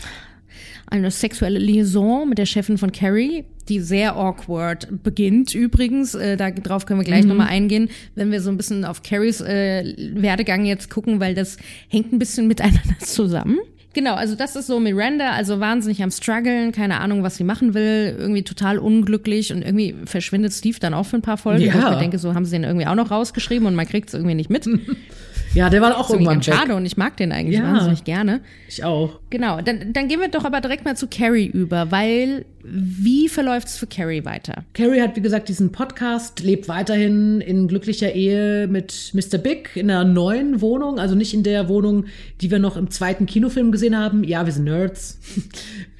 eine 0.86 1.10
sexuelle 1.10 1.58
Liaison 1.58 2.26
mit 2.26 2.38
der 2.38 2.46
Chefin 2.46 2.78
von 2.78 2.92
Carrie, 2.92 3.44
die 3.68 3.80
sehr 3.80 4.16
awkward 4.16 4.88
beginnt 5.02 5.54
übrigens. 5.54 6.14
Äh, 6.14 6.37
darauf 6.37 6.87
können 6.87 7.00
wir 7.00 7.04
gleich 7.04 7.22
mhm. 7.22 7.30
nochmal 7.30 7.48
eingehen, 7.48 7.88
wenn 8.14 8.30
wir 8.30 8.40
so 8.40 8.50
ein 8.50 8.56
bisschen 8.56 8.84
auf 8.84 9.02
Carries 9.02 9.40
äh, 9.40 9.94
Werdegang 10.14 10.64
jetzt 10.64 10.90
gucken, 10.90 11.20
weil 11.20 11.34
das 11.34 11.56
hängt 11.88 12.12
ein 12.12 12.18
bisschen 12.18 12.46
miteinander 12.48 12.98
zusammen. 13.00 13.58
Genau, 13.94 14.14
also 14.14 14.34
das 14.34 14.54
ist 14.54 14.66
so 14.66 14.78
Miranda, 14.78 15.32
also 15.32 15.60
wahnsinnig 15.60 16.02
am 16.02 16.10
struggeln, 16.10 16.72
keine 16.72 17.00
Ahnung, 17.00 17.22
was 17.22 17.37
sie 17.37 17.44
machen 17.44 17.75
will, 17.75 18.14
irgendwie 18.18 18.42
total 18.42 18.78
unglücklich 18.78 19.52
und 19.52 19.62
irgendwie 19.62 19.96
verschwindet 20.04 20.52
Steve 20.52 20.78
dann 20.78 20.94
auch 20.94 21.04
für 21.04 21.16
ein 21.16 21.22
paar 21.22 21.38
Folgen. 21.38 21.64
Ja. 21.64 21.94
Ich 21.94 21.98
denke, 21.98 22.18
so 22.18 22.34
haben 22.34 22.44
sie 22.44 22.52
den 22.52 22.64
irgendwie 22.64 22.87
auch 22.87 22.94
noch 22.94 23.10
rausgeschrieben 23.10 23.66
und 23.66 23.75
man 23.75 23.88
kriegt 23.88 24.08
es 24.08 24.14
irgendwie 24.14 24.34
nicht 24.34 24.50
mit. 24.50 24.68
Ja, 25.54 25.70
der 25.70 25.80
war 25.80 25.96
auch 25.96 26.10
irgendwann 26.10 26.38
weg. 26.38 26.54
schade 26.54 26.74
und 26.74 26.84
ich 26.84 26.96
mag 26.96 27.16
den 27.16 27.32
eigentlich 27.32 27.58
ja, 27.58 27.64
wahnsinnig 27.64 28.04
gerne. 28.04 28.40
Ich 28.68 28.84
auch. 28.84 29.18
Genau, 29.30 29.60
dann, 29.60 29.92
dann 29.92 30.08
gehen 30.08 30.20
wir 30.20 30.28
doch 30.28 30.44
aber 30.44 30.60
direkt 30.60 30.84
mal 30.84 30.96
zu 30.96 31.06
Carrie 31.08 31.46
über, 31.46 31.90
weil 31.90 32.44
wie 32.62 33.28
verläuft 33.28 33.68
es 33.68 33.76
für 33.78 33.86
Carrie 33.86 34.24
weiter? 34.24 34.64
Carrie 34.74 35.00
hat, 35.00 35.16
wie 35.16 35.20
gesagt, 35.20 35.48
diesen 35.48 35.72
Podcast, 35.72 36.40
lebt 36.40 36.68
weiterhin 36.68 37.40
in 37.40 37.68
glücklicher 37.68 38.12
Ehe 38.12 38.66
mit 38.68 39.12
Mr. 39.14 39.38
Big 39.38 39.70
in 39.74 39.90
einer 39.90 40.04
neuen 40.04 40.60
Wohnung, 40.60 40.98
also 40.98 41.14
nicht 41.14 41.32
in 41.32 41.42
der 41.42 41.68
Wohnung, 41.68 42.06
die 42.40 42.50
wir 42.50 42.58
noch 42.58 42.76
im 42.76 42.90
zweiten 42.90 43.26
Kinofilm 43.26 43.72
gesehen 43.72 43.96
haben. 43.96 44.24
Ja, 44.24 44.44
wir 44.44 44.52
sind 44.52 44.64
Nerds. 44.64 45.18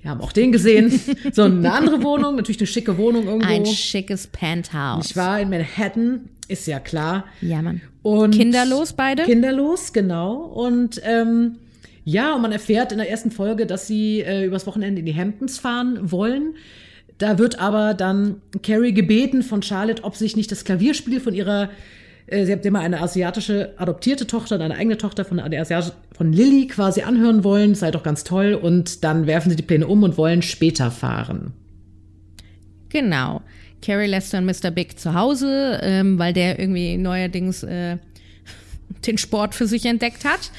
Wir 0.01 0.13
haben 0.13 0.21
auch 0.21 0.33
den 0.33 0.53
gesehen. 0.53 1.01
So 1.33 1.43
eine 1.43 1.73
andere 1.73 2.03
Wohnung, 2.05 2.37
natürlich 2.37 2.61
eine 2.61 2.69
schicke 2.69 2.97
Wohnung 2.97 3.27
irgendwo. 3.27 3.49
Ein 3.49 3.67
schickes 3.67 4.29
Penthouse. 4.29 5.11
Ich 5.11 5.17
war 5.17 5.41
in 5.41 5.51
Manhattan, 5.51 6.29
ist 6.49 6.67
ja 6.67 6.81
klar. 6.81 7.27
Ja, 7.41 7.63
Mann. 7.63 7.81
Und 8.03 8.35
kinderlos 8.35 8.95
beide? 8.95 9.25
Kinderlos, 9.25 9.93
genau. 9.93 10.35
Und 10.35 11.01
ähm, 11.05 11.57
ja, 12.05 12.35
und 12.35 12.41
man 12.43 12.53
erfährt 12.53 12.91
in 12.91 12.99
der 12.99 13.11
ersten 13.11 13.31
Folge, 13.31 13.67
dass 13.67 13.87
sie 13.87 14.21
äh, 14.21 14.47
übers 14.47 14.67
Wochenende 14.67 15.01
in 15.01 15.07
die 15.07 15.15
Hamptons 15.15 15.59
fahren 15.59 16.11
wollen. 16.11 16.55
Da 17.19 17.39
wird 17.39 17.59
aber 17.59 17.95
dann 17.95 18.41
Carrie 18.63 18.95
gebeten 18.95 19.43
von 19.43 19.63
Charlotte, 19.63 20.05
ob 20.05 20.17
sich 20.17 20.37
nicht 20.37 20.51
das 20.51 20.65
Klavierspiel 20.65 21.21
von 21.21 21.35
ihrer, 21.35 21.69
äh, 22.27 22.47
sie 22.47 22.53
hat 22.53 22.65
immer 22.65 22.81
eine 22.81 23.01
asiatische 23.03 23.75
adoptierte 23.77 24.27
Tochter 24.27 24.55
und 24.55 24.63
eine 24.63 24.77
eigene 24.77 24.97
Tochter 24.97 25.25
von, 25.27 25.37
der 25.37 25.67
von 26.17 26.33
Lilly 26.33 26.69
quasi 26.69 27.03
anhören 27.03 27.45
wollen. 27.45 27.75
Sei 27.75 27.91
doch 27.91 28.03
ganz 28.03 28.25
toll. 28.25 28.55
Und 28.55 29.05
dann 29.05 29.27
werfen 29.27 29.51
sie 29.51 29.57
die 29.57 29.63
Pläne 29.63 29.87
um 29.87 30.03
und 30.03 30.17
wollen 30.17 30.41
später 30.41 30.91
fahren. 30.91 31.53
Genau. 32.91 33.43
Carrie 33.83 34.07
lässt 34.07 34.33
dann 34.35 34.45
Mr. 34.45 34.71
Big 34.71 34.99
zu 34.99 35.15
Hause, 35.15 35.81
ähm, 35.83 36.19
weil 36.19 36.33
der 36.33 36.59
irgendwie 36.59 36.97
neuerdings 36.97 37.63
äh, 37.63 37.99
den 39.07 39.19
Sport 39.19 39.55
für 39.55 39.67
sich 39.67 39.87
entdeckt 39.87 40.25
hat. 40.25 40.51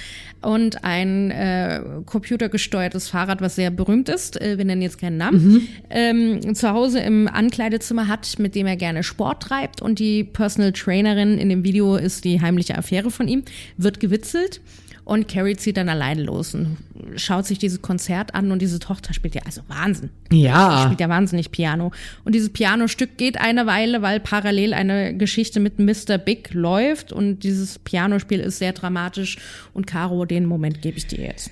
Und 0.42 0.86
ein 0.86 1.32
äh, 1.32 1.82
computergesteuertes 2.06 3.10
Fahrrad, 3.10 3.42
was 3.42 3.56
sehr 3.56 3.72
berühmt 3.72 4.08
ist, 4.08 4.39
äh, 4.39 4.58
wir 4.58 4.63
nennen 4.63 4.82
jetzt 4.82 4.98
keinen 4.98 5.18
Namen, 5.18 5.44
mhm. 5.44 5.68
ähm, 5.89 6.56
zu 6.56 6.70
Hause 6.70 7.00
im 7.02 7.28
Ankleidezimmer 7.28 8.08
hat, 8.08 8.39
mit 8.39 8.56
dem 8.56 8.65
er 8.65 8.78
gerne 8.78 9.04
Sport 9.04 9.44
treibt. 9.44 9.82
Und 9.82 10.00
die 10.00 10.24
Personal 10.24 10.72
Trainerin 10.72 11.38
in 11.38 11.50
dem 11.50 11.65
Video 11.65 11.98
ist 11.98 12.24
die 12.24 12.39
heimliche 12.39 12.78
Affäre 12.78 13.12
von 13.12 13.28
ihm, 13.28 13.44
wird 13.76 14.00
gewitzelt. 14.00 14.62
Und 15.10 15.28
Carrie 15.28 15.56
zieht 15.56 15.76
dann 15.76 15.89
alleine 15.89 16.22
los 16.22 16.54
und 16.54 16.78
schaut 17.15 17.48
sich 17.48 17.58
dieses 17.58 17.82
Konzert 17.82 18.36
an 18.36 18.52
und 18.52 18.62
diese 18.62 18.78
Tochter 18.78 19.12
spielt 19.12 19.34
ja 19.34 19.41
also 19.43 19.62
Wahnsinn. 19.67 20.12
Ja. 20.32 20.76
Die 20.76 20.84
spielt 20.84 21.00
ja 21.00 21.10
wahnsinnig 21.10 21.50
Piano. 21.50 21.91
Und 22.26 22.36
dieses 22.36 22.52
Pianostück 22.52 23.17
geht 23.17 23.41
eine 23.41 23.65
Weile, 23.65 24.04
weil 24.04 24.19
parallel 24.19 24.76
eine 24.76 25.17
Geschichte 25.17 25.60
mit 25.60 25.80
Mr. 25.80 26.19
Big 26.19 26.54
läuft 26.54 27.12
und 27.12 27.39
dieses 27.39 27.80
Pianospiel 27.80 28.39
ist 28.39 28.60
sehr 28.60 28.72
dramatisch. 28.72 29.39
Und 29.74 29.88
Caro, 29.88 30.26
den 30.26 30.45
Moment 30.45 30.84
gebe 30.84 31.00
ich 31.00 31.08
dir 31.08 31.24
jetzt. 31.24 31.50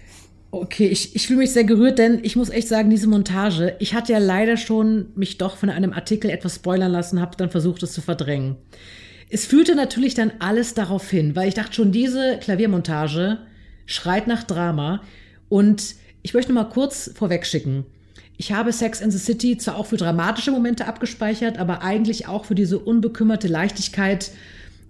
Okay, 0.52 0.86
ich, 0.86 1.16
ich 1.16 1.26
fühle 1.26 1.40
mich 1.40 1.52
sehr 1.52 1.64
gerührt, 1.64 1.98
denn 1.98 2.20
ich 2.22 2.36
muss 2.36 2.50
echt 2.50 2.68
sagen, 2.68 2.92
diese 2.92 3.08
Montage, 3.08 3.76
ich 3.80 3.96
hatte 3.96 4.14
ja 4.14 4.20
leider 4.20 4.58
schon 4.58 5.08
mich 5.16 5.40
doch 5.40 5.58
von 5.58 5.72
einem 5.72 5.94
Artikel 5.94 6.30
etwas 6.30 6.58
spoilern 6.58 6.92
lassen, 6.92 7.20
habe 7.22 7.36
dann 7.38 7.50
versucht, 7.50 7.82
es 7.82 7.94
zu 7.94 8.02
verdrängen. 8.02 8.56
Es 9.30 9.46
führte 9.46 9.76
natürlich 9.76 10.14
dann 10.14 10.32
alles 10.40 10.74
darauf 10.74 11.10
hin, 11.10 11.36
weil 11.36 11.48
ich 11.48 11.54
dachte 11.54 11.74
schon, 11.74 11.92
diese 11.92 12.38
Klaviermontage 12.40 13.40
schreit 13.86 14.28
nach 14.28 14.44
Drama. 14.44 15.02
Und 15.50 15.96
ich 16.22 16.34
möchte 16.34 16.54
mal 16.54 16.66
kurz 16.66 17.12
vorwegschicken. 17.14 17.86
Ich 18.38 18.52
habe 18.52 18.72
Sex 18.72 19.02
in 19.02 19.12
the 19.12 19.18
City 19.18 19.58
zwar 19.58 19.78
auch 19.78 19.88
für 19.88 19.98
dramatische 19.98 20.52
Momente 20.52 20.86
abgespeichert, 20.86 21.58
aber 21.58 21.82
eigentlich 21.82 22.28
auch 22.28 22.46
für 22.46 22.56
diese 22.56 22.78
unbekümmerte 22.78 23.48
Leichtigkeit 23.48 24.32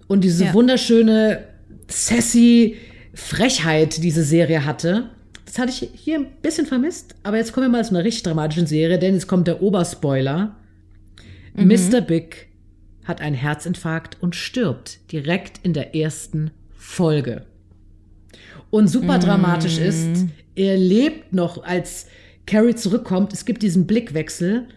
und 0.06 0.22
diese 0.22 0.46
ja. 0.46 0.54
wunderschöne 0.54 1.44
sassy 1.88 2.76
Frechheit, 3.14 3.96
die 3.96 4.00
diese 4.02 4.22
Serie 4.22 4.64
hatte. 4.64 5.10
Das 5.46 5.58
hatte 5.58 5.70
ich 5.70 5.88
hier 5.94 6.18
ein 6.18 6.26
bisschen 6.42 6.66
vermisst, 6.66 7.14
aber 7.22 7.38
jetzt 7.38 7.52
kommen 7.52 7.66
wir 7.66 7.70
mal 7.70 7.84
zu 7.84 7.94
einer 7.94 8.04
richtig 8.04 8.22
dramatischen 8.22 8.66
Serie, 8.66 8.98
denn 8.98 9.14
jetzt 9.14 9.26
kommt 9.26 9.46
der 9.46 9.62
Oberspoiler. 9.62 10.56
Mhm. 11.54 11.68
Mr. 11.68 12.02
Big 12.02 12.47
hat 13.08 13.20
einen 13.20 13.34
Herzinfarkt 13.34 14.18
und 14.20 14.36
stirbt 14.36 15.00
direkt 15.10 15.60
in 15.64 15.72
der 15.72 15.96
ersten 15.96 16.50
Folge. 16.76 17.46
Und 18.70 18.88
super 18.88 19.18
mm. 19.18 19.20
dramatisch 19.20 19.78
ist, 19.78 20.26
er 20.54 20.76
lebt 20.76 21.32
noch, 21.32 21.64
als 21.64 22.06
Carrie 22.46 22.74
zurückkommt. 22.74 23.32
Es 23.32 23.44
gibt 23.44 23.62
diesen 23.62 23.86
Blickwechsel. 23.86 24.68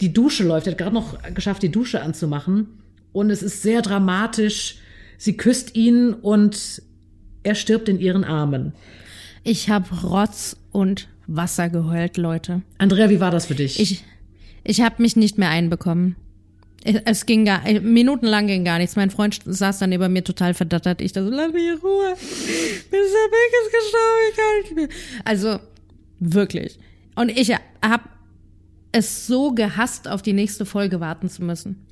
Die 0.00 0.12
Dusche 0.12 0.44
läuft. 0.44 0.66
Er 0.66 0.72
hat 0.72 0.78
gerade 0.78 0.94
noch 0.94 1.20
geschafft, 1.34 1.62
die 1.62 1.70
Dusche 1.70 2.02
anzumachen. 2.02 2.68
Und 3.12 3.30
es 3.30 3.42
ist 3.42 3.62
sehr 3.62 3.82
dramatisch. 3.82 4.76
Sie 5.16 5.36
küsst 5.36 5.74
ihn 5.74 6.12
und 6.12 6.82
er 7.42 7.54
stirbt 7.54 7.88
in 7.88 7.98
ihren 7.98 8.24
Armen. 8.24 8.72
Ich 9.42 9.70
habe 9.70 9.94
Rotz 10.02 10.56
und 10.72 11.08
Wasser 11.26 11.68
geheult, 11.68 12.16
Leute. 12.16 12.62
Andrea, 12.78 13.08
wie 13.10 13.20
war 13.20 13.30
das 13.30 13.46
für 13.46 13.54
dich? 13.54 13.80
Ich, 13.80 14.04
ich 14.64 14.80
habe 14.80 15.00
mich 15.00 15.16
nicht 15.16 15.38
mehr 15.38 15.50
einbekommen. 15.50 16.16
Es 16.84 17.24
ging 17.24 17.46
gar, 17.46 17.66
äh, 17.66 17.80
minutenlang 17.80 18.46
ging 18.46 18.64
gar 18.64 18.78
nichts. 18.78 18.94
Mein 18.94 19.10
Freund 19.10 19.40
saß 19.44 19.78
dann 19.78 19.90
neben 19.90 20.12
mir 20.12 20.22
total 20.22 20.52
verdattert. 20.52 21.00
Ich 21.00 21.12
da 21.12 21.24
so, 21.24 21.30
lass 21.30 21.52
mich 21.52 21.66
in 21.66 21.78
Ruhe. 21.78 22.10
Mr. 22.10 22.18
Big 22.90 23.50
ist 23.62 23.72
gestorben, 23.72 24.20
ich 24.30 24.36
kann 24.36 24.62
nicht 24.62 24.76
mehr. 24.76 24.88
Also, 25.24 25.58
wirklich. 26.20 26.78
Und 27.14 27.30
ich 27.30 27.54
hab 27.82 28.10
es 28.92 29.26
so 29.26 29.52
gehasst, 29.52 30.08
auf 30.08 30.20
die 30.20 30.34
nächste 30.34 30.66
Folge 30.66 31.00
warten 31.00 31.28
zu 31.28 31.42
müssen. 31.42 31.86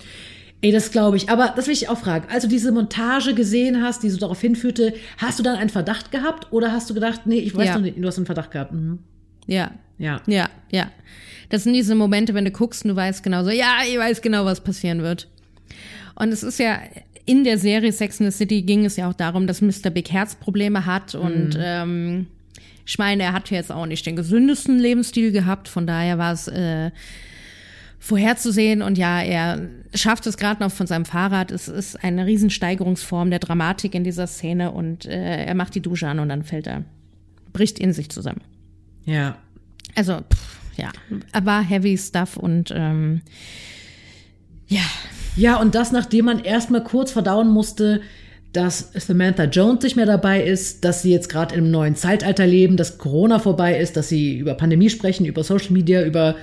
Ey, 0.61 0.70
das 0.70 0.92
glaube 0.92 1.16
ich. 1.16 1.28
Aber 1.28 1.52
das 1.57 1.66
will 1.66 1.74
ich 1.74 1.88
auch 1.88 1.98
fragen. 1.98 2.28
Als 2.31 2.44
du 2.44 2.48
diese 2.48 2.70
Montage 2.70 3.35
gesehen 3.35 3.83
hast, 3.83 4.02
die 4.05 4.11
so 4.11 4.18
darauf 4.18 4.40
hinführte, 4.40 4.94
hast 5.18 5.38
du 5.38 5.42
dann 5.42 5.57
einen 5.57 5.70
Verdacht 5.70 6.12
gehabt 6.12 6.52
oder 6.52 6.70
hast 6.70 6.88
du 6.88 6.94
gedacht, 6.94 7.22
nee, 7.24 7.38
ich 7.38 7.55
weiß 7.55 7.66
ja. 7.66 7.74
noch 7.74 7.83
nicht, 7.83 7.96
du 7.98 8.07
hast 8.07 8.18
einen 8.18 8.26
Verdacht 8.26 8.52
gehabt? 8.52 8.72
Mhm. 8.72 9.00
Ja. 9.46 9.72
Ja. 9.98 10.22
Ja, 10.26 10.48
ja. 10.70 10.90
Das 11.53 11.65
sind 11.65 11.75
diese 11.75 11.95
Momente, 11.95 12.33
wenn 12.33 12.47
du 12.47 12.51
guckst 12.51 12.83
und 12.87 12.88
du 12.88 12.97
weißt 12.97 13.23
genau 13.23 13.45
so, 13.45 13.51
ja, 13.51 13.81
ich 13.87 13.99
weiß 13.99 14.23
genau, 14.23 14.47
was 14.47 14.65
passieren 14.65 15.03
wird. 15.03 15.29
Und 16.15 16.31
es 16.31 16.43
ist 16.43 16.59
ja 16.59 16.81
in 17.27 17.45
der 17.45 17.59
Serie 17.59 17.93
Sex 17.93 18.21
in 18.21 18.31
the 18.31 18.35
City 18.35 18.62
ging 18.62 18.87
es 18.87 18.97
ja 18.97 19.07
auch 19.07 19.12
darum, 19.12 19.47
dass 19.47 19.61
Mr. 19.61 19.91
Big 19.91 20.11
Herzprobleme 20.11 20.87
hat 20.87 21.15
und 21.15 21.51
ähm, 21.61 22.27
ich 22.87 22.97
meine, 22.97 23.25
er 23.25 23.33
hat 23.35 23.51
jetzt 23.51 23.71
auch 23.71 23.85
nicht 23.85 24.07
den 24.07 24.17
gesündesten 24.17 24.79
Lebensstil 24.79 25.31
gehabt, 25.31 25.69
von 25.69 25.87
daher 25.87 26.17
war 26.17 26.33
es 26.33 26.49
äh, 26.49 26.91
vorherzusehen 27.99 28.81
und 28.81 28.97
ja, 28.97 29.21
er 29.21 29.69
schafft 29.93 30.27
es 30.27 30.38
gerade 30.38 30.62
noch 30.62 30.73
von 30.73 30.87
seinem 30.87 31.05
Fahrrad. 31.05 31.51
Es 31.51 31.69
ist 31.69 32.03
eine 32.03 32.25
Riesensteigerungsform 32.25 33.29
der 33.29 33.41
Dramatik 33.41 33.95
in 33.95 34.05
dieser 34.05 34.27
Szene 34.27 34.71
und 34.71 35.05
äh, 35.05 35.45
er 35.45 35.55
macht 35.55 35.75
die 35.75 35.83
Dusche 35.83 36.09
an 36.09 36.19
und 36.19 36.31
dann 36.31 36.45
fällt 36.45 36.67
er, 36.67 36.85
bricht 37.53 37.79
in 37.79 37.93
sich 37.93 38.09
zusammen. 38.09 38.41
Ja. 39.05 39.37
Also, 39.95 40.23
pff, 40.23 40.62
ja, 40.77 40.91
war 41.45 41.63
heavy 41.63 41.97
stuff 41.99 42.37
und 42.37 42.73
ähm, 42.75 43.21
ja, 44.69 44.83
Ja, 45.37 45.57
und 45.57 45.75
das, 45.75 45.93
nachdem 45.93 46.27
man 46.27 46.45
erstmal 46.45 46.85
kurz 46.85 47.11
verdauen 47.11 47.49
musste, 47.49 48.03
dass 48.53 48.91
Samantha 48.95 49.45
Jones 49.45 49.83
nicht 49.83 49.97
mehr 49.97 50.05
dabei 50.05 50.43
ist, 50.43 50.85
dass 50.85 51.03
sie 51.03 51.11
jetzt 51.11 51.31
gerade 51.31 51.55
einem 51.55 51.71
neuen 51.71 51.97
Zeitalter 51.97 52.47
leben, 52.47 52.77
dass 52.77 52.99
Corona 52.99 53.39
vorbei 53.39 53.79
ist, 53.79 53.97
dass 53.97 54.11
sie 54.11 54.37
über 54.39 54.55
Pandemie 54.55 54.91
sprechen, 54.91 55.25
über 55.25 55.43
Social 55.43 55.73
Media, 55.73 56.05
über 56.05 56.37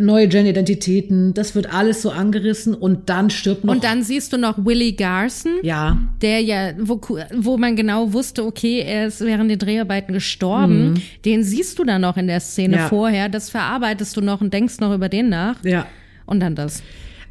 neue 0.00 0.28
Gen-Identitäten. 0.28 1.34
Das 1.34 1.54
wird 1.54 1.72
alles 1.72 2.02
so 2.02 2.10
angerissen 2.10 2.74
und 2.74 3.08
dann 3.08 3.30
stirbt 3.30 3.64
noch. 3.64 3.74
Und 3.74 3.84
dann 3.84 4.02
siehst 4.02 4.32
du 4.32 4.38
noch 4.38 4.64
Willie 4.64 4.92
Garson, 4.92 5.52
ja, 5.62 5.98
der 6.22 6.40
ja, 6.40 6.72
wo, 6.80 7.00
wo 7.36 7.56
man 7.56 7.76
genau 7.76 8.12
wusste, 8.12 8.44
okay, 8.44 8.80
er 8.86 9.06
ist 9.08 9.20
während 9.20 9.50
den 9.50 9.58
Dreharbeiten 9.58 10.12
gestorben. 10.12 11.02
Den 11.24 11.42
siehst 11.44 11.78
du 11.78 11.84
dann 11.84 12.02
noch 12.02 12.16
in 12.16 12.26
der 12.26 12.40
Szene 12.40 12.76
Mhm. 12.76 12.82
Ja. 12.82 12.88
vorher. 12.88 13.28
Das 13.28 13.50
verarbeitest 13.50 14.16
du 14.16 14.20
noch 14.20 14.40
und 14.40 14.52
denkst 14.54 14.80
noch 14.80 14.94
über 14.94 15.08
den 15.08 15.28
nach. 15.28 15.62
ja. 15.64 15.86
Und 16.26 16.40
dann 16.40 16.54
das. 16.54 16.82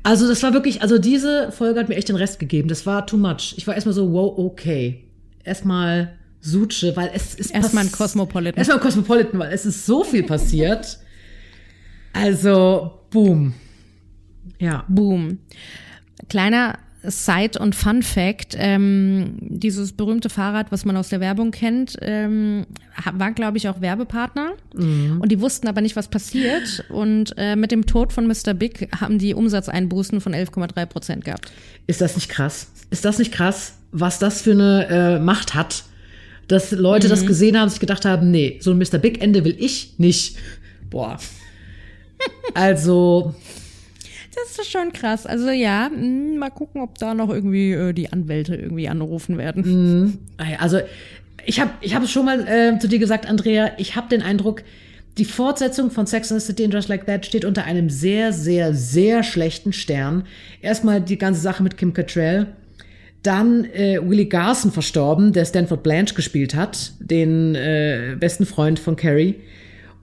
Also 0.04 0.28
das 0.28 0.44
war 0.44 0.54
wirklich, 0.54 0.82
also 0.84 1.00
diese 1.00 1.52
Folge 1.52 1.80
hat 1.80 1.90
mir 1.90 1.96
echt 1.96 2.10
den 2.10 2.16
Rest 2.16 2.38
gegeben. 2.40 2.68
Das 2.68 2.86
war 2.86 3.08
too 3.08 3.18
much. 3.18 3.56
Ich 3.58 3.66
war 3.66 3.74
erstmal 3.74 3.94
so, 3.94 4.12
wow, 4.14 4.38
okay. 4.38 5.06
Erstmal 5.44 6.14
Suche, 6.42 6.96
weil 6.96 7.10
es 7.16 7.34
ist 7.36 7.52
Erstmal 7.52 7.86
ein 7.86 7.92
Cosmopolitan. 7.92 8.58
Erstmal 8.58 8.78
ein 8.78 8.84
Cosmopolitan, 8.84 9.40
weil 9.40 9.52
es 9.54 9.66
ist 9.66 9.86
so 9.86 10.04
viel 10.04 10.24
passiert. 10.24 11.00
Also, 12.14 13.00
boom. 13.10 13.54
Ja. 14.60 14.86
Boom. 14.88 15.40
Kleiner 16.30 16.78
Side- 17.06 17.60
und 17.60 17.76
Fun-Fact, 17.76 18.56
ähm, 18.58 19.36
dieses 19.42 19.92
berühmte 19.92 20.30
Fahrrad, 20.30 20.72
was 20.72 20.86
man 20.86 20.96
aus 20.96 21.10
der 21.10 21.20
Werbung 21.20 21.52
kennt, 21.52 21.98
ähm, 22.02 22.66
war, 23.12 23.32
glaube 23.34 23.58
ich, 23.58 23.68
auch 23.68 23.82
Werbepartner. 23.82 24.54
Und 25.20 25.30
die 25.30 25.42
wussten 25.42 25.68
aber 25.68 25.82
nicht, 25.82 25.96
was 25.98 26.08
passiert. 26.08 26.86
Und 26.90 27.34
äh, 27.38 27.58
mit 27.58 27.72
dem 27.72 27.86
Tod 27.86 28.14
von 28.14 28.26
Mr. 28.26 28.54
Big 28.54 28.88
haben 29.00 29.20
die 29.20 29.34
Umsatzeinbußen 29.34 30.22
von 30.22 30.34
11,3 30.34 30.86
Prozent 30.86 31.26
gehabt. 31.26 31.52
Ist 31.88 32.00
das 32.00 32.16
nicht 32.16 32.30
krass? 32.30 32.68
Ist 32.90 33.04
das 33.04 33.20
nicht 33.20 33.34
krass, 33.34 33.74
was 33.92 34.20
das 34.20 34.42
für 34.42 34.52
eine 34.52 34.88
äh, 34.88 35.20
Macht 35.20 35.56
hat? 35.56 35.84
Dass 36.48 36.72
Leute 36.72 37.08
das 37.08 37.26
gesehen 37.26 37.58
haben, 37.58 37.70
sich 37.70 37.80
gedacht 37.80 38.06
haben, 38.06 38.30
nee, 38.30 38.60
so 38.62 38.72
ein 38.72 38.78
Mr. 38.78 38.98
Big 38.98 39.22
Ende 39.22 39.44
will 39.46 39.56
ich 39.58 39.96
nicht. 39.98 40.38
Boah. 40.90 41.18
Also, 42.54 43.34
Das 44.36 44.60
ist 44.60 44.72
schon 44.72 44.94
krass. 44.94 45.26
Also 45.26 45.50
ja, 45.50 45.90
mh, 45.90 46.38
mal 46.40 46.50
gucken, 46.50 46.82
ob 46.82 46.98
da 46.98 47.14
noch 47.14 47.30
irgendwie 47.30 47.72
äh, 47.72 47.94
die 47.94 48.12
Anwälte 48.12 48.56
irgendwie 48.56 48.88
anrufen 48.88 49.38
werden. 49.38 50.20
also 50.60 50.80
ich 51.46 51.60
habe 51.60 51.72
ich 51.82 51.96
hab 51.96 52.04
es 52.04 52.12
schon 52.12 52.26
mal 52.26 52.48
äh, 52.48 52.80
zu 52.80 52.88
dir 52.88 53.00
gesagt, 53.00 53.28
Andrea, 53.28 53.72
ich 53.78 53.96
habe 53.96 54.10
den 54.10 54.22
Eindruck, 54.22 54.64
die 55.18 55.26
Fortsetzung 55.26 55.92
von 55.92 56.08
Sex 56.08 56.32
and 56.32 56.42
the 56.42 56.48
City 56.48 56.64
and 56.64 56.74
Just 56.74 56.90
Like 56.90 57.06
That 57.06 57.26
steht 57.26 57.46
unter 57.46 57.66
einem 57.66 57.90
sehr, 57.90 58.34
sehr, 58.34 58.74
sehr 58.74 59.24
schlechten 59.24 59.72
Stern. 59.74 60.24
Erstmal 60.62 61.02
die 61.02 61.18
ganze 61.18 61.42
Sache 61.42 61.62
mit 61.62 61.78
Kim 61.78 61.94
Cattrall. 61.94 62.48
Dann 63.22 63.66
äh, 63.66 64.00
Willie 64.02 64.26
Garson 64.26 64.72
verstorben, 64.72 65.32
der 65.32 65.46
Stanford 65.46 65.84
Blanche 65.84 66.16
gespielt 66.16 66.56
hat, 66.56 66.94
den 67.00 67.56
äh, 67.56 68.16
besten 68.20 68.46
Freund 68.46 68.80
von 68.80 68.96
Carrie. 68.96 69.36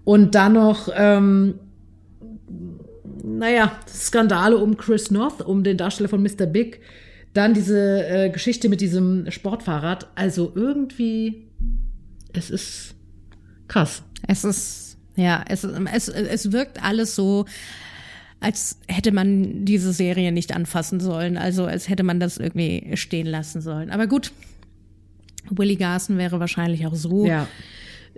Und 0.04 0.35
dann 0.35 0.52
noch, 0.54 0.88
ähm, 0.96 1.54
naja, 3.24 3.72
Skandale 3.88 4.56
um 4.59 4.76
Chris 4.76 5.11
North, 5.11 5.42
um 5.42 5.62
den 5.64 5.76
Darsteller 5.76 6.09
von 6.09 6.22
Mr. 6.22 6.46
Big. 6.46 6.80
Dann 7.33 7.54
diese 7.54 8.06
äh, 8.09 8.30
Geschichte 8.30 8.68
mit 8.68 8.80
diesem 8.80 9.30
Sportfahrrad. 9.30 10.09
Also 10.16 10.52
irgendwie, 10.54 11.46
es 12.33 12.50
ist 12.50 12.94
krass. 13.68 14.02
Es 14.26 14.44
ist, 14.44 14.96
ja, 15.16 15.44
es, 15.48 15.64
es, 15.64 16.09
es 16.09 16.50
wirkt 16.52 16.83
alles 16.83 17.14
so, 17.14 17.44
als 18.40 18.78
hätte 18.88 19.12
man 19.12 19.64
diese 19.64 19.92
Serie 19.92 20.33
nicht 20.33 20.54
anfassen 20.54 20.98
sollen. 20.98 21.37
Also 21.37 21.66
als 21.66 21.88
hätte 21.88 22.02
man 22.02 22.18
das 22.20 22.37
irgendwie 22.38 22.96
stehen 22.96 23.26
lassen 23.26 23.61
sollen. 23.61 23.90
Aber 23.90 24.06
gut, 24.09 24.33
Willie 25.50 25.76
Garson 25.76 26.18
wäre 26.18 26.40
wahrscheinlich 26.40 26.87
auch 26.87 26.94
so 26.94 27.26
Ja. 27.26 27.46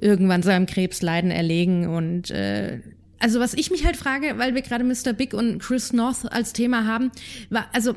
irgendwann 0.00 0.42
seinem 0.42 0.66
Krebsleiden 0.66 1.30
erlegen 1.30 1.86
und 1.86 2.30
äh, 2.30 2.80
also 3.22 3.38
was 3.40 3.54
ich 3.54 3.70
mich 3.70 3.84
halt 3.84 3.96
frage, 3.96 4.34
weil 4.36 4.54
wir 4.54 4.62
gerade 4.62 4.84
Mr. 4.84 5.12
Big 5.12 5.32
und 5.32 5.60
Chris 5.60 5.92
North 5.92 6.30
als 6.30 6.52
Thema 6.52 6.86
haben, 6.86 7.10
war 7.50 7.66
also 7.72 7.94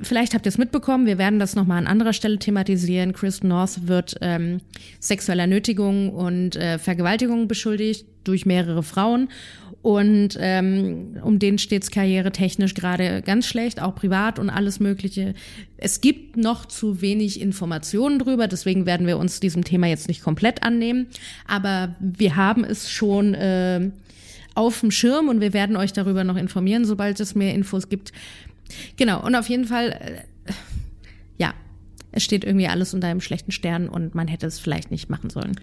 Vielleicht 0.00 0.34
habt 0.34 0.46
ihr 0.46 0.48
es 0.48 0.58
mitbekommen, 0.58 1.06
wir 1.06 1.18
werden 1.18 1.38
das 1.38 1.54
nochmal 1.54 1.78
an 1.78 1.86
anderer 1.86 2.12
Stelle 2.12 2.38
thematisieren. 2.38 3.12
Chris 3.12 3.44
North 3.44 3.86
wird 3.86 4.16
ähm, 4.20 4.60
sexueller 4.98 5.46
Nötigung 5.46 6.08
und 6.10 6.56
äh, 6.56 6.78
Vergewaltigung 6.78 7.46
beschuldigt 7.46 8.06
durch 8.24 8.44
mehrere 8.44 8.82
Frauen. 8.82 9.28
Und 9.82 10.38
ähm, 10.38 11.18
um 11.24 11.40
den 11.40 11.58
steht's 11.58 11.90
karrieretechnisch 11.90 12.74
gerade 12.74 13.20
ganz 13.20 13.46
schlecht, 13.46 13.82
auch 13.82 13.96
privat 13.96 14.38
und 14.38 14.48
alles 14.48 14.78
Mögliche. 14.78 15.34
Es 15.76 16.00
gibt 16.00 16.36
noch 16.36 16.66
zu 16.66 17.00
wenig 17.00 17.40
Informationen 17.40 18.20
drüber, 18.20 18.46
deswegen 18.46 18.86
werden 18.86 19.08
wir 19.08 19.18
uns 19.18 19.40
diesem 19.40 19.64
Thema 19.64 19.88
jetzt 19.88 20.06
nicht 20.06 20.22
komplett 20.22 20.62
annehmen. 20.62 21.08
Aber 21.48 21.96
wir 21.98 22.36
haben 22.36 22.62
es 22.62 22.90
schon 22.90 23.34
äh, 23.34 23.90
auf 24.54 24.80
dem 24.80 24.92
Schirm 24.92 25.28
und 25.28 25.40
wir 25.40 25.52
werden 25.52 25.76
euch 25.76 25.92
darüber 25.92 26.22
noch 26.22 26.36
informieren, 26.36 26.84
sobald 26.84 27.18
es 27.18 27.34
mehr 27.34 27.52
Infos 27.52 27.88
gibt. 27.88 28.12
Genau, 28.96 29.24
und 29.24 29.34
auf 29.34 29.48
jeden 29.48 29.64
Fall, 29.64 29.90
äh, 29.90 30.52
ja, 31.38 31.54
es 32.12 32.22
steht 32.22 32.44
irgendwie 32.44 32.68
alles 32.68 32.94
unter 32.94 33.08
einem 33.08 33.20
schlechten 33.20 33.50
Stern 33.50 33.88
und 33.88 34.14
man 34.14 34.28
hätte 34.28 34.46
es 34.46 34.60
vielleicht 34.60 34.92
nicht 34.92 35.10
machen 35.10 35.28
sollen. 35.28 35.56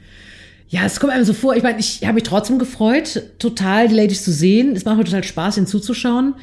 Ja, 0.70 0.86
es 0.86 1.00
kommt 1.00 1.12
einem 1.12 1.26
so 1.26 1.34
vor. 1.34 1.56
Ich 1.56 1.64
meine, 1.64 1.80
ich 1.80 2.04
habe 2.04 2.14
mich 2.14 2.24
trotzdem 2.24 2.60
gefreut, 2.60 3.24
total 3.40 3.88
die 3.88 3.96
Ladies 3.96 4.24
zu 4.24 4.32
sehen. 4.32 4.76
Es 4.76 4.86
macht 4.86 4.98
mir 4.98 5.04
total 5.04 5.24
Spaß, 5.24 5.58
ihnen 5.58 5.66
zuzuschauen. 5.68 6.36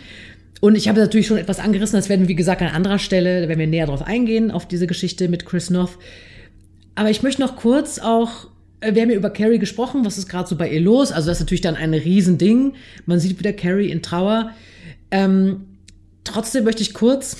Und 0.60 0.74
ich 0.74 0.88
habe 0.88 0.98
natürlich 0.98 1.28
schon 1.28 1.38
etwas 1.38 1.60
angerissen. 1.60 1.96
Das 1.96 2.08
werden 2.08 2.22
wir, 2.22 2.28
wie 2.28 2.34
gesagt, 2.34 2.60
an 2.60 2.68
anderer 2.68 2.98
Stelle, 2.98 3.42
da 3.42 3.48
werden 3.48 3.60
wir 3.60 3.68
näher 3.68 3.86
drauf 3.86 4.02
eingehen, 4.02 4.50
auf 4.50 4.66
diese 4.66 4.88
Geschichte 4.88 5.28
mit 5.28 5.46
Chris 5.46 5.70
North. 5.70 5.96
Aber 6.96 7.08
ich 7.08 7.22
möchte 7.22 7.40
noch 7.40 7.54
kurz 7.54 8.00
auch, 8.00 8.48
äh, 8.80 8.94
wir 8.94 9.02
haben 9.02 9.10
ja 9.10 9.16
über 9.16 9.30
Carrie 9.30 9.60
gesprochen, 9.60 10.04
was 10.04 10.18
ist 10.18 10.28
gerade 10.28 10.48
so 10.48 10.56
bei 10.56 10.70
ihr 10.70 10.80
los? 10.80 11.12
Also 11.12 11.28
das 11.28 11.38
ist 11.38 11.44
natürlich 11.44 11.60
dann 11.60 11.76
ein 11.76 11.94
Riesending. 11.94 12.74
Man 13.04 13.20
sieht 13.20 13.38
wieder 13.38 13.52
Carrie 13.52 13.90
in 13.90 14.02
Trauer. 14.02 14.50
Ähm, 15.12 15.66
trotzdem 16.24 16.64
möchte 16.64 16.82
ich 16.82 16.94
kurz 16.94 17.36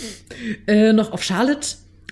äh, 0.69 0.93
noch 0.93 1.11
auf 1.11 1.25
Charlotte 1.25 1.67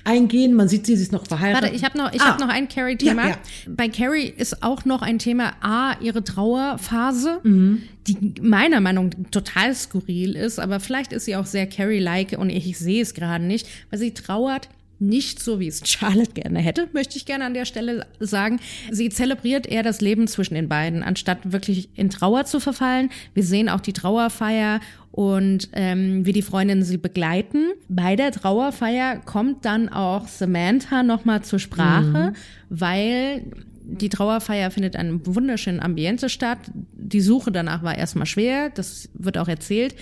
eingehen. 0.04 0.54
Man 0.54 0.68
sieht 0.68 0.86
sie, 0.86 0.96
sie 0.96 1.02
ist 1.02 1.12
noch 1.12 1.26
verheiratet. 1.26 1.62
Warte, 1.64 1.76
ich 1.76 1.84
habe 1.84 1.96
noch, 1.98 2.12
ich 2.12 2.20
Ah. 2.20 2.30
hab 2.32 2.40
noch 2.40 2.48
ein 2.48 2.68
Carrie-Thema. 2.68 3.22
Ja, 3.22 3.28
ja. 3.30 3.36
Bei 3.68 3.88
Carrie 3.88 4.32
ist 4.36 4.62
auch 4.62 4.84
noch 4.84 5.02
ein 5.02 5.18
Thema 5.18 5.52
A, 5.60 5.96
ihre 6.00 6.22
Trauerphase, 6.24 7.40
die 7.44 8.34
meiner 8.40 8.80
Meinung 8.80 9.10
nach 9.18 9.30
total 9.30 9.74
skurril 9.74 10.36
ist, 10.36 10.58
aber 10.58 10.80
vielleicht 10.80 11.12
ist 11.12 11.24
sie 11.24 11.36
auch 11.36 11.46
sehr 11.46 11.66
Carrie-like 11.66 12.36
und 12.38 12.50
ich, 12.50 12.68
ich 12.68 12.78
sehe 12.78 13.02
es 13.02 13.14
gerade 13.14 13.44
nicht, 13.44 13.66
weil 13.90 13.98
sie 13.98 14.12
trauert 14.12 14.68
nicht 15.08 15.42
so, 15.42 15.60
wie 15.60 15.68
es 15.68 15.82
Charlotte 15.88 16.32
gerne 16.32 16.60
hätte, 16.60 16.88
möchte 16.92 17.16
ich 17.16 17.26
gerne 17.26 17.44
an 17.44 17.54
der 17.54 17.64
Stelle 17.64 18.06
sagen. 18.20 18.60
Sie 18.90 19.08
zelebriert 19.08 19.66
eher 19.66 19.82
das 19.82 20.00
Leben 20.00 20.26
zwischen 20.26 20.54
den 20.54 20.68
beiden, 20.68 21.02
anstatt 21.02 21.52
wirklich 21.52 21.88
in 21.94 22.10
Trauer 22.10 22.44
zu 22.44 22.60
verfallen. 22.60 23.10
Wir 23.34 23.44
sehen 23.44 23.68
auch 23.68 23.80
die 23.80 23.92
Trauerfeier 23.92 24.80
und 25.10 25.68
ähm, 25.74 26.26
wie 26.26 26.32
die 26.32 26.42
Freundinnen 26.42 26.82
sie 26.82 26.96
begleiten. 26.96 27.68
Bei 27.88 28.16
der 28.16 28.32
Trauerfeier 28.32 29.18
kommt 29.18 29.64
dann 29.64 29.88
auch 29.88 30.26
Samantha 30.26 31.04
nochmal 31.04 31.42
zur 31.42 31.60
Sprache, 31.60 32.32
weil 32.68 33.44
die 33.86 34.08
Trauerfeier 34.08 34.70
findet 34.70 34.94
in 34.94 35.00
einem 35.00 35.26
wunderschönen 35.26 35.80
Ambiente 35.80 36.28
statt. 36.28 36.58
Die 36.94 37.20
Suche 37.20 37.52
danach 37.52 37.82
war 37.82 37.96
erstmal 37.96 38.26
schwer, 38.26 38.70
das 38.70 39.10
wird 39.14 39.36
auch 39.36 39.48
erzählt. 39.48 39.94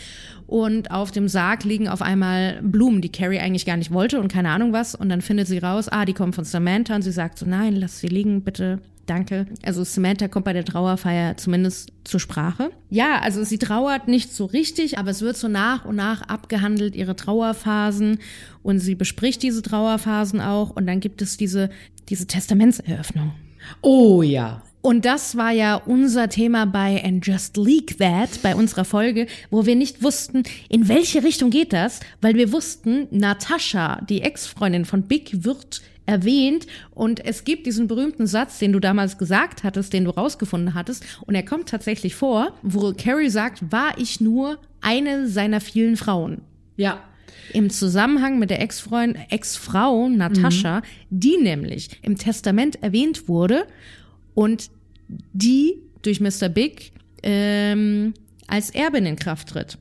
Und 0.47 0.91
auf 0.91 1.11
dem 1.11 1.29
Sarg 1.29 1.65
liegen 1.65 1.89
auf 1.89 2.01
einmal 2.01 2.61
Blumen, 2.63 3.01
die 3.01 3.11
Carrie 3.11 3.41
eigentlich 3.41 3.67
gar 3.67 3.77
nicht 3.77 3.91
wollte 3.91 4.21
und 4.21 4.31
keine 4.31 4.51
Ahnung 4.51 4.73
was. 4.73 4.95
Und 4.95 5.09
dann 5.09 5.21
findet 5.21 5.49
sie 5.49 5.59
raus, 5.59 5.89
ah, 5.89 6.05
die 6.05 6.13
kommen 6.13 6.33
von 6.33 6.45
Samantha 6.45 6.95
und 6.95 7.03
sie 7.03 7.13
sagt 7.13 7.39
so, 7.39 7.47
nein, 7.47 7.75
lass 7.75 7.99
sie 7.99 8.09
liegen, 8.09 8.43
bitte, 8.43 8.79
danke. 9.07 9.47
Also 9.65 9.83
Samantha 9.83 10.29
kommt 10.29 10.45
bei 10.45 10.53
der 10.53 10.65
Trauerfeier 10.65 11.37
zumindest 11.37 11.93
zur 12.05 12.21
Sprache. 12.21 12.71
Ja, 12.89 13.19
also 13.21 13.43
sie 13.43 13.59
trauert 13.59 14.07
nicht 14.07 14.33
so 14.33 14.45
richtig, 14.45 14.99
aber 14.99 15.11
es 15.11 15.23
wird 15.23 15.37
so 15.37 15.49
nach 15.49 15.85
und 15.85 15.97
nach 15.97 16.23
abgehandelt, 16.23 16.95
ihre 16.95 17.17
Trauerphasen. 17.17 18.19
Und 18.63 18.79
sie 18.79 18.95
bespricht 18.95 19.43
diese 19.43 19.63
Trauerphasen 19.63 20.41
auch. 20.41 20.71
Und 20.71 20.87
dann 20.87 21.01
gibt 21.01 21.21
es 21.21 21.37
diese, 21.37 21.71
diese 22.09 22.27
Testamentseröffnung. 22.29 23.33
Oh 23.81 24.23
ja. 24.23 24.63
Und 24.83 25.05
das 25.05 25.37
war 25.37 25.53
ja 25.53 25.77
unser 25.77 26.29
Thema 26.29 26.67
bei 26.67 27.03
And 27.05 27.25
Just 27.25 27.57
Leak 27.57 27.99
That, 27.99 28.43
bei 28.43 28.57
unserer 28.57 28.85
Folge, 28.85 29.29
wo 29.49 29.65
wir 29.65 29.77
nicht 29.77 30.03
wussten, 30.03 30.43
in 30.69 30.89
welche 30.89 31.23
Richtung 31.23 31.51
geht 31.51 31.73
das, 31.73 32.01
weil 32.21 32.35
wir 32.35 32.51
wussten, 32.51 33.07
Natascha, 33.13 34.01
die 34.09 34.23
Ex-Freundin 34.23 34.85
von 34.85 35.03
Big, 35.03 35.45
wird 35.45 35.83
erwähnt 36.05 36.67
und 36.91 37.25
es 37.25 37.45
gibt 37.45 37.65
diesen 37.65 37.87
berühmten 37.87 38.27
Satz, 38.27 38.59
den 38.59 38.73
du 38.73 38.81
damals 38.81 39.19
gesagt 39.19 39.63
hattest, 39.63 39.93
den 39.93 40.05
du 40.05 40.11
rausgefunden 40.11 40.75
hattest 40.75 41.05
und 41.27 41.37
er 41.37 41.45
kommt 41.45 41.69
tatsächlich 41.69 42.17
vor, 42.17 42.55
wo 42.63 42.93
Carrie 42.93 43.31
sagt, 43.31 43.71
war 43.71 43.97
ich 43.99 44.21
nur 44.21 44.59
eine 44.81 45.29
seiner 45.29 45.61
vielen 45.61 45.97
Frauen. 45.97 46.43
Ja. 46.77 47.05
Im 47.53 47.71
Zusammenhang 47.71 48.39
mit 48.39 48.51
der 48.51 48.61
Ex-Freund, 48.61 49.17
Ex-Frau 49.31 50.09
Natascha, 50.09 50.81
mhm. 50.81 50.85
die 51.11 51.37
nämlich 51.39 51.89
im 52.03 52.17
Testament 52.17 52.83
erwähnt 52.83 53.29
wurde 53.29 53.67
und 54.35 54.71
die 55.33 55.77
durch 56.03 56.21
Mr. 56.21 56.49
Big 56.49 56.93
ähm, 57.23 58.15
als 58.47 58.71
Erbin 58.71 59.07
in 59.07 59.17
Kraft 59.17 59.49
tritt. 59.49 59.79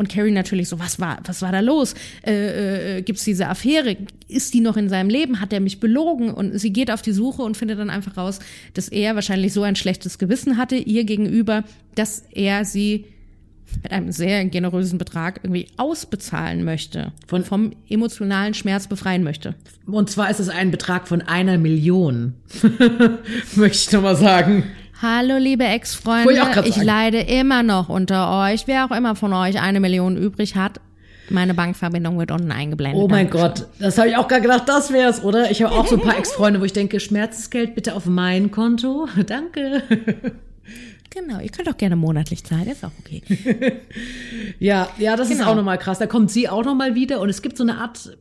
Und 0.00 0.08
Carrie 0.08 0.30
natürlich 0.30 0.70
so, 0.70 0.78
was 0.78 0.98
war, 0.98 1.18
was 1.26 1.42
war 1.42 1.52
da 1.52 1.60
los? 1.60 1.94
Äh, 2.26 2.96
äh, 2.96 3.02
gibt's 3.02 3.22
diese 3.24 3.48
Affäre? 3.48 3.98
Ist 4.28 4.54
die 4.54 4.62
noch 4.62 4.78
in 4.78 4.88
seinem 4.88 5.10
Leben? 5.10 5.42
Hat 5.42 5.52
er 5.52 5.60
mich 5.60 5.78
belogen? 5.78 6.32
Und 6.32 6.58
sie 6.58 6.72
geht 6.72 6.90
auf 6.90 7.02
die 7.02 7.12
Suche 7.12 7.42
und 7.42 7.54
findet 7.54 7.78
dann 7.78 7.90
einfach 7.90 8.16
raus, 8.16 8.38
dass 8.72 8.88
er 8.88 9.14
wahrscheinlich 9.14 9.52
so 9.52 9.62
ein 9.62 9.76
schlechtes 9.76 10.18
Gewissen 10.18 10.56
hatte 10.56 10.76
ihr 10.76 11.04
gegenüber, 11.04 11.64
dass 11.96 12.24
er 12.30 12.64
sie 12.64 13.04
mit 13.82 13.92
einem 13.92 14.12
sehr 14.12 14.44
generösen 14.44 14.98
Betrag 14.98 15.40
irgendwie 15.42 15.68
ausbezahlen 15.76 16.64
möchte, 16.64 17.12
von 17.26 17.44
vom 17.44 17.72
emotionalen 17.88 18.54
Schmerz 18.54 18.86
befreien 18.86 19.22
möchte. 19.22 19.54
Und 19.86 20.10
zwar 20.10 20.30
ist 20.30 20.40
es 20.40 20.48
ein 20.48 20.70
Betrag 20.70 21.08
von 21.08 21.22
einer 21.22 21.58
Million, 21.58 22.34
möchte 23.56 23.88
ich 23.88 23.92
nochmal 23.92 24.16
sagen. 24.16 24.64
Hallo 25.02 25.38
liebe 25.38 25.64
Ex-Freunde, 25.64 26.62
ich, 26.64 26.76
ich 26.76 26.82
leide 26.82 27.20
immer 27.20 27.62
noch 27.62 27.88
unter 27.88 28.48
euch. 28.48 28.66
Wer 28.66 28.84
auch 28.84 28.94
immer 28.94 29.16
von 29.16 29.32
euch 29.32 29.58
eine 29.58 29.80
Million 29.80 30.16
übrig 30.18 30.56
hat, 30.56 30.80
meine 31.30 31.54
Bankverbindung 31.54 32.18
wird 32.18 32.32
unten 32.32 32.52
eingeblendet. 32.52 33.00
Oh 33.00 33.08
mein 33.08 33.30
Gott, 33.30 33.66
das 33.78 33.98
habe 33.98 34.08
ich 34.08 34.16
auch 34.16 34.28
gar 34.28 34.40
gedacht, 34.40 34.64
das 34.68 34.92
wär's, 34.92 35.22
oder? 35.22 35.50
Ich 35.50 35.62
habe 35.62 35.74
auch 35.74 35.86
so 35.86 35.96
ein 35.96 36.02
paar 36.02 36.18
Ex-Freunde, 36.18 36.60
wo 36.60 36.64
ich 36.64 36.72
denke, 36.72 37.00
Schmerzensgeld 37.00 37.74
bitte 37.74 37.94
auf 37.94 38.06
mein 38.06 38.50
Konto. 38.50 39.08
Danke. 39.26 39.82
Genau, 41.10 41.40
ihr 41.40 41.48
könnt 41.48 41.68
auch 41.68 41.76
gerne 41.76 41.96
monatlich 41.96 42.44
zahlen, 42.44 42.68
ist 42.68 42.84
auch 42.84 42.92
okay. 43.00 43.22
ja, 44.60 44.88
ja, 44.98 45.16
das 45.16 45.28
genau. 45.28 45.40
ist 45.40 45.46
auch 45.46 45.56
nochmal 45.56 45.78
krass. 45.78 45.98
Da 45.98 46.06
kommt 46.06 46.30
sie 46.30 46.48
auch 46.48 46.64
nochmal 46.64 46.94
wieder 46.94 47.20
und 47.20 47.28
es 47.28 47.42
gibt 47.42 47.56
so 47.56 47.64
eine 47.64 47.78
Art 47.78 48.16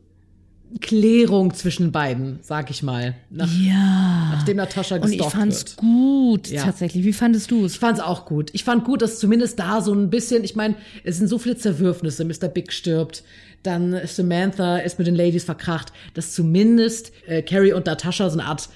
Klärung 0.81 1.53
zwischen 1.53 1.91
beiden, 1.91 2.39
sag 2.41 2.69
ich 2.69 2.83
mal. 2.83 3.15
Nach, 3.29 3.51
ja. 3.51 4.29
Nachdem 4.31 4.57
Natascha 4.57 4.97
gestalkt 4.97 5.05
Und 5.05 5.13
ich 5.13 5.33
fand's 5.33 5.61
wird. 5.61 5.77
gut, 5.77 6.47
ja. 6.49 6.63
tatsächlich. 6.63 7.03
Wie 7.05 7.13
fandest 7.13 7.49
du 7.49 7.65
es? 7.65 7.73
Ich 7.73 7.79
fand's 7.79 7.99
auch 7.99 8.25
gut. 8.25 8.51
Ich 8.53 8.63
fand 8.63 8.85
gut, 8.85 9.01
dass 9.01 9.19
zumindest 9.19 9.59
da 9.59 9.81
so 9.81 9.93
ein 9.93 10.09
bisschen, 10.09 10.43
ich 10.43 10.55
meine, 10.55 10.75
es 11.03 11.17
sind 11.17 11.27
so 11.27 11.39
viele 11.39 11.57
Zerwürfnisse. 11.57 12.23
Mr. 12.23 12.49
Big 12.49 12.71
stirbt, 12.71 13.23
dann 13.63 13.99
Samantha 14.05 14.77
ist 14.77 14.99
mit 14.99 15.07
den 15.07 15.15
Ladies 15.15 15.43
verkracht, 15.43 15.91
dass 16.13 16.33
zumindest 16.33 17.11
äh, 17.27 17.41
Carrie 17.41 17.73
und 17.73 17.87
Natascha 17.87 18.29
so 18.29 18.39
eine 18.39 18.47
Art 18.47 18.69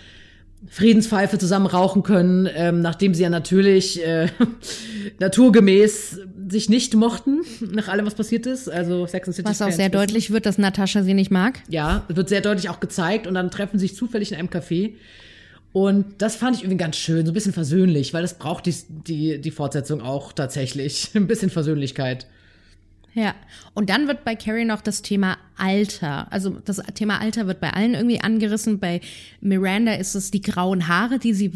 Friedenspfeife 0.70 1.38
zusammen 1.38 1.66
rauchen 1.66 2.04
können, 2.04 2.50
ähm, 2.54 2.82
nachdem 2.82 3.14
sie 3.14 3.24
ja 3.24 3.30
natürlich 3.30 4.06
äh, 4.06 4.28
naturgemäß 5.20 6.20
sich 6.50 6.70
nicht 6.70 6.96
mochten, 6.96 7.42
nach 7.72 7.88
allem, 7.88 8.06
was 8.06 8.16
passiert 8.16 8.46
ist. 8.46 8.70
Also 8.70 9.06
Sex 9.06 9.28
and 9.28 9.36
City 9.36 9.50
Was 9.50 9.62
auch 9.62 9.72
sehr 9.72 9.78
wissen. 9.80 9.92
deutlich 9.92 10.32
wird, 10.32 10.46
dass 10.46 10.58
Natascha 10.58 11.04
sie 11.04 11.14
nicht 11.14 11.32
mag. 11.32 11.62
Ja, 11.70 12.06
wird 12.08 12.30
sehr 12.30 12.42
deutlich 12.42 12.70
auch 12.70 12.80
gezeigt 12.80 13.28
und 13.28 13.34
dann 13.34 13.52
treffen 13.52 13.80
sie 13.80 13.88
sich 13.88 13.96
zufällig 13.96 14.32
in 14.32 14.38
einem 14.38 14.50
Café. 14.50 14.94
Und 15.74 16.06
das 16.20 16.36
fand 16.36 16.56
ich 16.56 16.64
irgendwie 16.64 16.78
ganz 16.78 16.96
schön, 16.98 17.26
so 17.26 17.32
ein 17.32 17.34
bisschen 17.34 17.52
versöhnlich, 17.52 18.14
weil 18.14 18.22
das 18.22 18.38
braucht 18.38 18.68
die, 18.68 18.76
die, 18.88 19.42
die 19.42 19.52
Fortsetzung 19.52 20.02
auch 20.02 20.32
tatsächlich. 20.32 21.10
Ein 21.16 21.28
bisschen 21.28 21.50
Versöhnlichkeit. 21.50 22.28
Ja, 23.16 23.36
und 23.76 23.92
dann 23.92 24.08
wird 24.08 24.24
bei 24.24 24.36
Carrie 24.36 24.66
noch 24.66 24.82
das 24.82 25.04
Thema 25.04 25.38
Alter. 25.56 26.32
Also 26.32 26.50
das 26.50 26.78
Thema 26.96 27.22
Alter 27.22 27.46
wird 27.46 27.60
bei 27.60 27.72
allen 27.72 27.94
irgendwie 27.94 28.22
angerissen. 28.22 28.80
Bei 28.80 29.02
Miranda 29.40 29.94
ist 29.94 30.16
es 30.16 30.32
die 30.32 30.42
grauen 30.42 30.88
Haare, 30.88 31.20
die 31.20 31.34
sie 31.34 31.52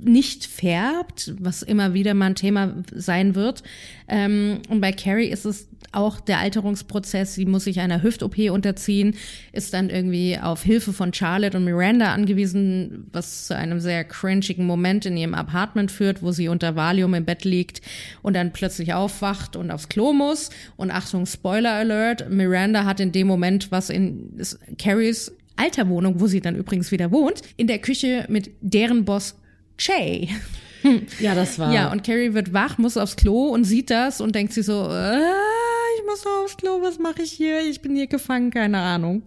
nicht 0.00 0.46
färbt, 0.46 1.34
was 1.38 1.62
immer 1.62 1.94
wieder 1.94 2.14
mal 2.14 2.26
ein 2.26 2.34
Thema 2.34 2.74
sein 2.92 3.36
wird. 3.36 3.62
Ähm, 4.08 4.60
und 4.68 4.80
bei 4.80 4.90
Carrie 4.90 5.28
ist 5.28 5.44
es 5.44 5.67
auch 5.92 6.20
der 6.20 6.38
Alterungsprozess, 6.38 7.34
sie 7.34 7.46
muss 7.46 7.64
sich 7.64 7.80
einer 7.80 8.02
Hüft-OP 8.02 8.38
unterziehen, 8.50 9.14
ist 9.52 9.72
dann 9.72 9.90
irgendwie 9.90 10.38
auf 10.38 10.62
Hilfe 10.62 10.92
von 10.92 11.12
Charlotte 11.12 11.56
und 11.56 11.64
Miranda 11.64 12.12
angewiesen, 12.12 13.06
was 13.12 13.46
zu 13.46 13.56
einem 13.56 13.80
sehr 13.80 14.04
cringigen 14.04 14.66
Moment 14.66 15.06
in 15.06 15.16
ihrem 15.16 15.34
Apartment 15.34 15.90
führt, 15.90 16.22
wo 16.22 16.32
sie 16.32 16.48
unter 16.48 16.76
Valium 16.76 17.14
im 17.14 17.24
Bett 17.24 17.44
liegt 17.44 17.80
und 18.22 18.34
dann 18.34 18.52
plötzlich 18.52 18.94
aufwacht 18.94 19.56
und 19.56 19.70
aufs 19.70 19.88
Klo 19.88 20.12
muss. 20.12 20.50
Und 20.76 20.90
Achtung, 20.90 21.26
Spoiler 21.26 21.72
Alert, 21.72 22.30
Miranda 22.30 22.84
hat 22.84 23.00
in 23.00 23.12
dem 23.12 23.26
Moment, 23.26 23.70
was 23.70 23.90
in 23.90 24.40
Carries 24.78 25.32
alter 25.56 25.88
Wohnung, 25.88 26.20
wo 26.20 26.26
sie 26.26 26.40
dann 26.40 26.54
übrigens 26.54 26.92
wieder 26.92 27.10
wohnt, 27.10 27.42
in 27.56 27.66
der 27.66 27.78
Küche 27.78 28.26
mit 28.28 28.50
deren 28.60 29.04
Boss 29.04 29.36
Jay 29.78 30.28
Ja, 31.20 31.34
das 31.34 31.58
war. 31.58 31.72
Ja, 31.72 31.90
und 31.90 32.04
Carrie 32.04 32.34
wird 32.34 32.52
wach, 32.52 32.78
muss 32.78 32.96
aufs 32.96 33.16
Klo 33.16 33.48
und 33.48 33.64
sieht 33.64 33.90
das 33.90 34.20
und 34.20 34.34
denkt 34.34 34.52
sich 34.52 34.66
so, 34.66 34.88
äh, 34.90 35.20
ich 35.98 36.06
muss 36.06 36.24
aufs 36.26 36.56
Klo, 36.56 36.80
was 36.82 36.98
mache 36.98 37.22
ich 37.22 37.32
hier? 37.32 37.60
Ich 37.68 37.80
bin 37.80 37.96
hier 37.96 38.06
gefangen, 38.06 38.50
keine 38.50 38.78
Ahnung. 38.78 39.22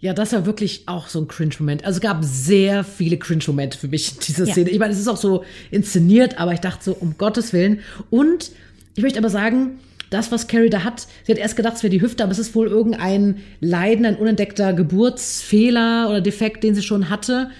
Ja, 0.00 0.12
das 0.12 0.32
war 0.32 0.46
wirklich 0.46 0.82
auch 0.86 1.06
so 1.06 1.20
ein 1.20 1.28
Cringe-Moment. 1.28 1.84
Also 1.84 1.98
es 1.98 2.02
gab 2.02 2.24
sehr 2.24 2.82
viele 2.82 3.18
Cringe-Momente 3.18 3.78
für 3.78 3.88
mich 3.88 4.14
in 4.14 4.18
dieser 4.20 4.46
ja. 4.46 4.52
Szene. 4.52 4.70
Ich 4.70 4.78
meine, 4.78 4.92
es 4.92 4.98
ist 4.98 5.08
auch 5.08 5.16
so 5.16 5.44
inszeniert, 5.70 6.38
aber 6.38 6.52
ich 6.52 6.60
dachte 6.60 6.84
so, 6.84 6.92
um 6.92 7.16
Gottes 7.18 7.52
Willen. 7.52 7.80
Und 8.10 8.50
ich 8.96 9.02
möchte 9.02 9.18
aber 9.20 9.30
sagen, 9.30 9.78
das, 10.10 10.32
was 10.32 10.48
Carrie 10.48 10.70
da 10.70 10.84
hat, 10.84 11.06
sie 11.24 11.32
hat 11.32 11.38
erst 11.38 11.56
gedacht, 11.56 11.76
es 11.76 11.82
wäre 11.82 11.90
die 11.90 12.02
Hüfte, 12.02 12.24
aber 12.24 12.32
es 12.32 12.40
ist 12.40 12.54
wohl 12.54 12.66
irgendein 12.66 13.38
Leiden, 13.60 14.04
ein 14.04 14.16
unentdeckter 14.16 14.72
Geburtsfehler 14.72 16.08
oder 16.10 16.20
Defekt, 16.20 16.64
den 16.64 16.74
sie 16.74 16.82
schon 16.82 17.08
hatte. 17.08 17.50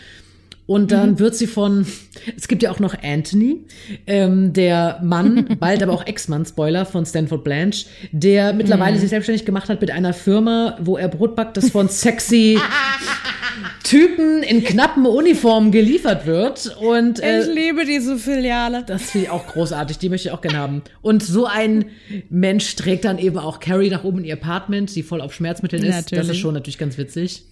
Und 0.67 0.93
dann 0.93 1.13
mhm. 1.13 1.19
wird 1.19 1.35
sie 1.35 1.47
von, 1.47 1.87
es 2.37 2.49
gibt 2.49 2.63
ja 2.63 2.71
auch 2.71 2.79
noch 2.79 2.95
Anthony, 3.03 3.65
ähm, 4.07 4.53
der 4.53 5.01
Mann, 5.03 5.57
bald 5.61 5.83
aber 5.83 5.93
auch 5.93 6.07
Ex-Mann, 6.07 6.47
Spoiler, 6.47 6.87
von 6.87 7.05
Stanford 7.05 7.45
Blanche, 7.45 7.87
der 8.13 8.53
mittlerweile 8.53 8.97
mhm. 8.97 9.01
sich 9.01 9.11
selbstständig 9.11 9.45
gemacht 9.45 9.69
hat 9.69 9.81
mit 9.81 9.91
einer 9.91 10.13
Firma, 10.13 10.79
wo 10.81 10.97
er 10.97 11.09
Brot 11.09 11.37
backt, 11.37 11.57
das 11.57 11.71
von 11.71 11.89
sexy 11.89 12.59
Typen 13.83 14.43
in 14.43 14.65
knappen 14.65 15.05
Uniformen 15.05 15.73
geliefert 15.73 16.27
wird. 16.27 16.77
Und, 16.81 17.21
äh, 17.21 17.43
ich 17.43 17.55
liebe 17.55 17.85
diese 17.85 18.17
Filiale. 18.17 18.85
Das 18.87 19.11
finde 19.11 19.27
ich 19.27 19.31
auch 19.31 19.47
großartig, 19.47 19.99
die 19.99 20.09
möchte 20.09 20.29
ich 20.29 20.35
auch 20.35 20.41
gerne 20.41 20.59
haben. 20.59 20.83
Und 21.03 21.23
so 21.23 21.45
ein 21.45 21.87
Mensch 22.31 22.75
trägt 22.77 23.05
dann 23.05 23.19
eben 23.19 23.39
auch 23.39 23.61
Carrie 23.61 23.91
nach 23.91 24.05
oben 24.05 24.21
in 24.21 24.25
ihr 24.25 24.35
Apartment, 24.35 24.95
die 24.95 25.03
voll 25.03 25.21
auf 25.21 25.35
Schmerzmitteln 25.35 25.83
ist. 25.83 25.95
Natürlich. 25.95 26.27
Das 26.27 26.35
ist 26.35 26.41
schon 26.41 26.55
natürlich 26.55 26.79
ganz 26.79 26.97
witzig. 26.97 27.45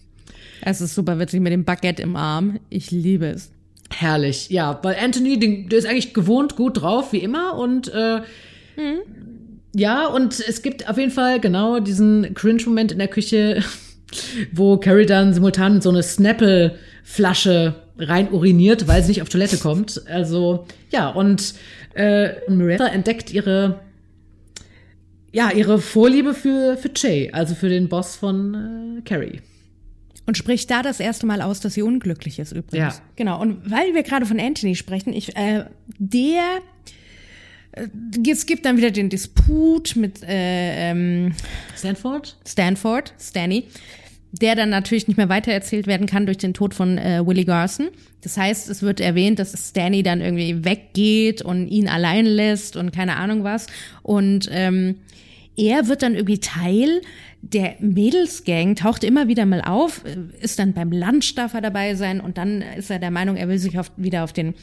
Es 0.62 0.80
ist 0.80 0.94
super 0.94 1.18
witzig 1.18 1.40
mit 1.40 1.52
dem 1.52 1.64
Baguette 1.64 2.02
im 2.02 2.16
Arm. 2.16 2.60
Ich 2.68 2.90
liebe 2.90 3.26
es. 3.26 3.50
Herrlich, 3.92 4.50
ja, 4.50 4.78
weil 4.82 4.96
Anthony, 5.02 5.38
der 5.68 5.78
ist 5.78 5.86
eigentlich 5.86 6.14
gewohnt 6.14 6.56
gut 6.56 6.80
drauf, 6.80 7.12
wie 7.12 7.18
immer. 7.18 7.58
Und 7.58 7.88
äh, 7.92 8.20
mhm. 8.76 9.00
ja, 9.74 10.06
und 10.06 10.38
es 10.38 10.62
gibt 10.62 10.88
auf 10.88 10.96
jeden 10.96 11.10
Fall 11.10 11.40
genau 11.40 11.80
diesen 11.80 12.34
Cringe-Moment 12.34 12.92
in 12.92 12.98
der 12.98 13.08
Küche, 13.08 13.62
wo 14.52 14.76
Carrie 14.76 15.06
dann 15.06 15.34
simultan 15.34 15.80
so 15.80 15.90
eine 15.90 16.02
Snapple-Flasche 16.02 17.74
rein 17.98 18.30
uriniert, 18.30 18.86
weil 18.86 19.02
sie 19.02 19.08
nicht 19.08 19.22
auf 19.22 19.28
Toilette 19.28 19.58
kommt. 19.58 20.02
Also, 20.08 20.66
ja, 20.90 21.08
und 21.10 21.54
äh, 21.94 22.48
Miranda 22.48 22.86
entdeckt 22.86 23.32
ihre 23.32 23.80
ja, 25.32 25.50
ihre 25.52 25.78
Vorliebe 25.78 26.34
für, 26.34 26.76
für 26.76 26.90
Jay, 26.94 27.30
also 27.32 27.54
für 27.54 27.68
den 27.68 27.88
Boss 27.88 28.16
von 28.16 28.98
äh, 28.98 29.02
Carrie. 29.02 29.40
Und 30.26 30.36
spricht 30.36 30.70
da 30.70 30.82
das 30.82 31.00
erste 31.00 31.26
Mal 31.26 31.42
aus, 31.42 31.60
dass 31.60 31.74
sie 31.74 31.82
unglücklich 31.82 32.38
ist 32.38 32.52
übrigens. 32.52 32.98
Ja. 32.98 33.02
Genau. 33.16 33.40
Und 33.40 33.68
weil 33.70 33.94
wir 33.94 34.02
gerade 34.02 34.26
von 34.26 34.38
Anthony 34.38 34.76
sprechen, 34.76 35.12
ich, 35.12 35.36
äh, 35.36 35.64
der 35.98 36.60
äh, 37.72 37.88
es 38.30 38.46
gibt 38.46 38.64
dann 38.64 38.76
wieder 38.76 38.90
den 38.90 39.08
Disput 39.08 39.96
mit 39.96 40.22
äh, 40.22 40.90
ähm, 40.90 41.34
Stanford? 41.76 42.36
Stanford, 42.46 43.14
Stanny, 43.18 43.64
der 44.32 44.54
dann 44.54 44.70
natürlich 44.70 45.08
nicht 45.08 45.16
mehr 45.16 45.28
weitererzählt 45.28 45.86
werden 45.86 46.06
kann 46.06 46.26
durch 46.26 46.38
den 46.38 46.54
Tod 46.54 46.74
von 46.74 46.98
äh, 46.98 47.26
Willie 47.26 47.44
Garson. 47.44 47.88
Das 48.22 48.36
heißt, 48.36 48.68
es 48.68 48.82
wird 48.82 49.00
erwähnt, 49.00 49.38
dass 49.38 49.70
Stanny 49.70 50.02
dann 50.02 50.20
irgendwie 50.20 50.64
weggeht 50.64 51.42
und 51.42 51.68
ihn 51.68 51.88
allein 51.88 52.26
lässt 52.26 52.76
und 52.76 52.92
keine 52.92 53.16
Ahnung 53.16 53.44
was. 53.44 53.66
Und 54.02 54.48
ähm, 54.52 54.96
er 55.56 55.88
wird 55.88 56.02
dann 56.02 56.14
irgendwie 56.14 56.38
Teil 56.38 57.00
der 57.42 57.76
Mädelsgang 57.80 58.76
taucht 58.76 59.02
immer 59.02 59.28
wieder 59.28 59.46
mal 59.46 59.62
auf, 59.62 60.04
ist 60.40 60.58
dann 60.58 60.72
beim 60.72 60.92
Lunch 60.92 61.34
darf 61.34 61.54
er 61.54 61.60
dabei 61.60 61.94
sein 61.94 62.20
und 62.20 62.38
dann 62.38 62.62
ist 62.62 62.90
er 62.90 62.98
der 62.98 63.10
Meinung, 63.10 63.36
er 63.36 63.48
will 63.48 63.58
sich 63.58 63.78
auf, 63.78 63.90
wieder 63.96 64.24
auf 64.24 64.32
den 64.32 64.54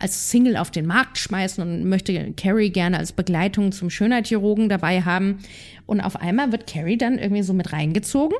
als 0.00 0.30
Single 0.30 0.56
auf 0.56 0.70
den 0.70 0.86
Markt 0.86 1.18
schmeißen 1.18 1.60
und 1.60 1.88
möchte 1.88 2.32
Carrie 2.34 2.70
gerne 2.70 2.98
als 2.98 3.12
Begleitung 3.12 3.72
zum 3.72 3.90
Schönheitschirurgen 3.90 4.68
dabei 4.68 5.02
haben. 5.02 5.38
Und 5.86 6.00
auf 6.00 6.14
einmal 6.14 6.52
wird 6.52 6.70
Carrie 6.72 6.96
dann 6.96 7.18
irgendwie 7.18 7.42
so 7.42 7.52
mit 7.52 7.72
reingezogen. 7.72 8.36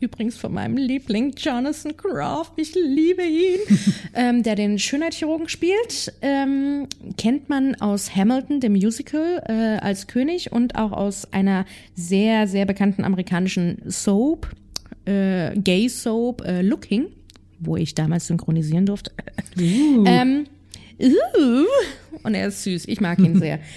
Übrigens 0.00 0.36
von 0.36 0.52
meinem 0.52 0.76
Liebling 0.76 1.34
Jonathan 1.36 1.96
Croft, 1.96 2.52
ich 2.56 2.74
liebe 2.74 3.22
ihn, 3.22 3.60
ähm, 4.14 4.42
der 4.42 4.54
den 4.54 4.78
Schönheitschirurgen 4.78 5.48
spielt. 5.48 6.12
Ähm, 6.22 6.86
kennt 7.16 7.48
man 7.48 7.74
aus 7.76 8.14
Hamilton, 8.14 8.60
dem 8.60 8.72
Musical, 8.72 9.42
äh, 9.46 9.84
als 9.84 10.06
König 10.06 10.52
und 10.52 10.76
auch 10.76 10.92
aus 10.92 11.32
einer 11.32 11.64
sehr, 11.94 12.46
sehr 12.46 12.66
bekannten 12.66 13.04
amerikanischen 13.04 13.82
Soap, 13.86 14.48
äh, 15.04 15.58
Gay 15.58 15.88
Soap, 15.88 16.44
äh, 16.46 16.62
Looking, 16.62 17.06
wo 17.60 17.76
ich 17.76 17.94
damals 17.94 18.26
synchronisieren 18.26 18.86
durfte. 18.86 19.12
Uh. 19.58 20.04
ähm, 20.06 20.44
uh, 21.00 21.64
und 22.22 22.34
er 22.34 22.48
ist 22.48 22.62
süß, 22.64 22.86
ich 22.86 23.00
mag 23.00 23.18
ihn 23.18 23.38
sehr. 23.38 23.58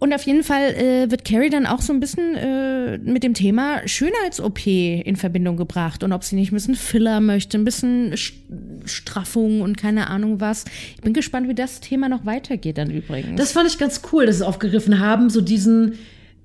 Und 0.00 0.14
auf 0.14 0.22
jeden 0.22 0.42
Fall 0.42 0.74
äh, 0.74 1.10
wird 1.10 1.26
Carrie 1.26 1.50
dann 1.50 1.66
auch 1.66 1.82
so 1.82 1.92
ein 1.92 2.00
bisschen 2.00 2.34
äh, 2.34 2.96
mit 2.98 3.22
dem 3.22 3.34
Thema 3.34 3.86
Schönheits-OP 3.86 4.66
in 4.66 5.14
Verbindung 5.16 5.58
gebracht 5.58 6.02
und 6.02 6.12
ob 6.12 6.24
sie 6.24 6.36
nicht 6.36 6.52
ein 6.52 6.54
bisschen 6.54 6.74
Filler 6.74 7.20
möchte, 7.20 7.58
ein 7.58 7.64
bisschen 7.64 8.14
Straffung 8.86 9.60
und 9.60 9.76
keine 9.76 10.08
Ahnung 10.08 10.40
was. 10.40 10.64
Ich 10.96 11.02
bin 11.02 11.12
gespannt, 11.12 11.48
wie 11.48 11.54
das 11.54 11.80
Thema 11.80 12.08
noch 12.08 12.24
weitergeht 12.24 12.78
dann 12.78 12.90
übrigens. 12.90 13.36
Das 13.38 13.52
fand 13.52 13.68
ich 13.68 13.76
ganz 13.76 14.00
cool, 14.10 14.24
dass 14.24 14.38
sie 14.38 14.46
aufgegriffen 14.46 15.00
haben, 15.00 15.28
so 15.28 15.42
diesen 15.42 15.98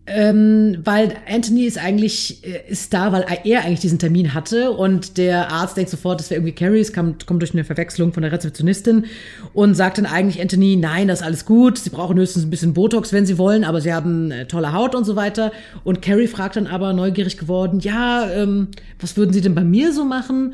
ähm, 0.08 0.78
weil 0.84 1.16
Anthony 1.28 1.66
ist 1.66 1.80
eigentlich 1.80 2.46
äh, 2.46 2.62
ist 2.70 2.94
da, 2.94 3.12
weil 3.12 3.26
er 3.44 3.64
eigentlich 3.64 3.80
diesen 3.80 3.98
Termin 3.98 4.36
hatte 4.36 4.70
und 4.72 5.18
der 5.18 5.52
Arzt 5.52 5.78
denkt 5.78 5.90
sofort, 5.90 6.20
das 6.20 6.30
wäre 6.30 6.40
irgendwie 6.40 6.54
Carrie, 6.54 6.80
es 6.80 6.94
kommt, 6.94 7.26
kommt 7.26 7.42
durch 7.42 7.54
eine 7.54 7.64
Verwechslung 7.64 8.14
von 8.14 8.22
der 8.22 8.32
Rezeptionistin 8.32 9.06
und 9.54 9.74
sagt 9.74 9.98
dann 9.98 10.06
eigentlich 10.06 10.40
Anthony, 10.40 10.76
nein, 10.76 11.08
das 11.08 11.22
ist 11.22 11.26
alles 11.26 11.46
gut, 11.46 11.80
sie 11.80 11.90
brauchen 11.90 12.20
höchstens 12.20 12.44
ein 12.44 12.52
bisschen 12.52 12.76
Botox, 12.76 13.14
wenn 13.14 13.26
sie 13.26 13.40
wollen, 13.40 13.64
aber 13.64 13.82
sie 13.82 13.94
haben 13.94 14.30
äh, 14.30 14.46
tolle 14.46 14.74
Haut 14.74 14.94
und 14.94 15.06
so 15.06 15.16
weiter. 15.16 15.52
Und 15.84 16.04
Carrie 16.04 16.28
fragt 16.28 16.56
dann 16.56 16.68
aber 16.68 16.94
neugierig 16.94 17.40
geworden, 17.40 17.80
ja, 17.80 18.30
ähm, 18.30 18.68
was 19.00 19.18
würden 19.18 19.34
Sie 19.34 19.42
denn 19.42 19.56
bei 19.56 19.64
mir 19.64 19.92
so 19.92 20.06
machen? 20.06 20.54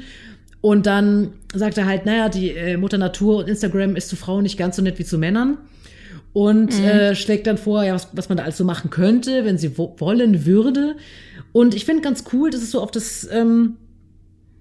Und 0.61 0.85
dann 0.85 1.33
sagt 1.53 1.77
er 1.77 1.87
halt, 1.87 2.05
naja, 2.05 2.29
die 2.29 2.51
äh, 2.51 2.77
Mutter 2.77 2.97
Natur 2.97 3.39
und 3.39 3.49
Instagram 3.49 3.97
ist 3.97 4.07
zu 4.07 4.15
Frauen 4.15 4.43
nicht 4.43 4.57
ganz 4.57 4.77
so 4.77 4.81
nett 4.81 4.97
wie 4.97 5.05
zu 5.05 5.17
Männern 5.17 5.57
und 6.33 6.77
mhm. 6.77 6.85
äh, 6.85 7.15
schlägt 7.15 7.47
dann 7.47 7.57
vor, 7.57 7.83
ja, 7.83 7.93
was, 7.93 8.09
was 8.13 8.29
man 8.29 8.37
da 8.37 8.43
alles 8.43 8.57
so 8.57 8.63
machen 8.63 8.89
könnte, 8.89 9.45
wenn 9.45 9.57
sie 9.57 9.77
wo 9.77 9.95
wollen 9.99 10.45
würde. 10.45 10.95
Und 11.51 11.75
ich 11.75 11.85
finde 11.85 12.01
ganz 12.01 12.23
cool, 12.31 12.49
dass 12.49 12.61
es 12.61 12.71
so 12.71 12.81
auf 12.81 12.91
das, 12.91 13.27
ähm, 13.31 13.77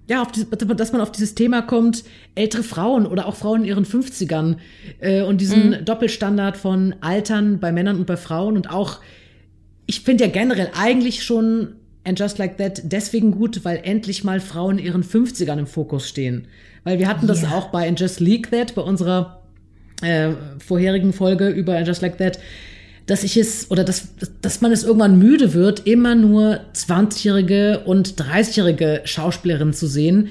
ja, 0.09 0.21
auf 0.21 0.31
die, 0.31 0.45
dass 0.75 0.91
man 0.91 1.01
auf 1.01 1.11
dieses 1.11 1.35
Thema 1.35 1.61
kommt, 1.61 2.03
ältere 2.35 2.63
Frauen 2.63 3.05
oder 3.05 3.27
auch 3.27 3.35
Frauen 3.35 3.61
in 3.61 3.67
ihren 3.67 3.85
50ern 3.85 4.57
äh, 4.99 5.21
und 5.21 5.39
diesen 5.39 5.69
mhm. 5.69 5.85
Doppelstandard 5.85 6.57
von 6.57 6.95
Altern 6.99 7.59
bei 7.59 7.71
Männern 7.71 7.97
und 7.97 8.07
bei 8.07 8.17
Frauen 8.17 8.57
und 8.57 8.69
auch, 8.69 8.99
ich 9.85 10.01
finde 10.01 10.25
ja 10.25 10.29
generell 10.29 10.71
eigentlich 10.75 11.23
schon 11.23 11.75
And 12.03 12.19
Just 12.19 12.37
Like 12.39 12.57
That 12.57 12.81
deswegen 12.83 13.31
gut, 13.31 13.63
weil 13.63 13.79
endlich 13.83 14.23
mal 14.23 14.39
Frauen 14.39 14.79
in 14.79 14.85
ihren 14.85 15.03
50ern 15.03 15.59
im 15.59 15.67
Fokus 15.67 16.09
stehen. 16.09 16.47
Weil 16.83 16.97
wir 16.97 17.07
hatten 17.07 17.27
das 17.27 17.43
yeah. 17.43 17.53
auch 17.53 17.67
bei 17.67 17.87
And 17.87 17.99
Just 17.99 18.19
Leak 18.19 18.49
That, 18.49 18.73
bei 18.73 18.81
unserer 18.81 19.40
äh, 20.01 20.31
vorherigen 20.59 21.13
Folge 21.13 21.49
über 21.49 21.81
Just 21.81 22.01
Like 22.01 22.17
That, 22.17 22.39
dass 23.05 23.23
ich 23.23 23.37
es 23.37 23.69
oder 23.71 23.83
dass, 23.83 24.09
dass 24.41 24.61
man 24.61 24.71
es 24.71 24.83
irgendwann 24.83 25.17
müde 25.17 25.53
wird, 25.53 25.85
immer 25.87 26.15
nur 26.15 26.59
20-jährige 26.73 27.81
und 27.85 28.15
30-jährige 28.15 29.01
Schauspielerinnen 29.05 29.73
zu 29.73 29.87
sehen 29.87 30.29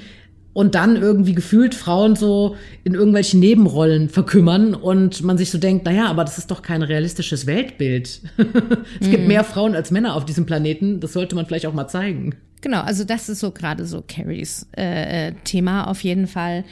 und 0.53 0.75
dann 0.75 0.95
irgendwie 0.95 1.33
gefühlt 1.33 1.75
Frauen 1.75 2.15
so 2.15 2.55
in 2.83 2.93
irgendwelchen 2.93 3.39
Nebenrollen 3.39 4.09
verkümmern 4.09 4.73
und 4.73 5.23
man 5.23 5.37
sich 5.37 5.49
so 5.49 5.57
denkt, 5.57 5.85
naja, 5.85 6.07
aber 6.07 6.23
das 6.23 6.37
ist 6.37 6.51
doch 6.51 6.61
kein 6.61 6.81
realistisches 6.81 7.45
Weltbild. 7.45 8.21
es 8.99 9.07
mhm. 9.07 9.11
gibt 9.11 9.27
mehr 9.27 9.43
Frauen 9.43 9.75
als 9.75 9.91
Männer 9.91 10.15
auf 10.15 10.25
diesem 10.25 10.45
Planeten, 10.45 10.99
das 10.99 11.13
sollte 11.13 11.35
man 11.35 11.45
vielleicht 11.45 11.65
auch 11.67 11.73
mal 11.73 11.87
zeigen. 11.87 12.35
Genau, 12.61 12.81
also 12.81 13.03
das 13.03 13.27
ist 13.29 13.39
so 13.39 13.51
gerade 13.51 13.85
so 13.85 14.03
Carries 14.07 14.67
äh, 14.77 15.29
äh 15.29 15.33
Thema 15.43 15.85
auf 15.85 16.03
jeden 16.03 16.27
Fall. 16.27 16.63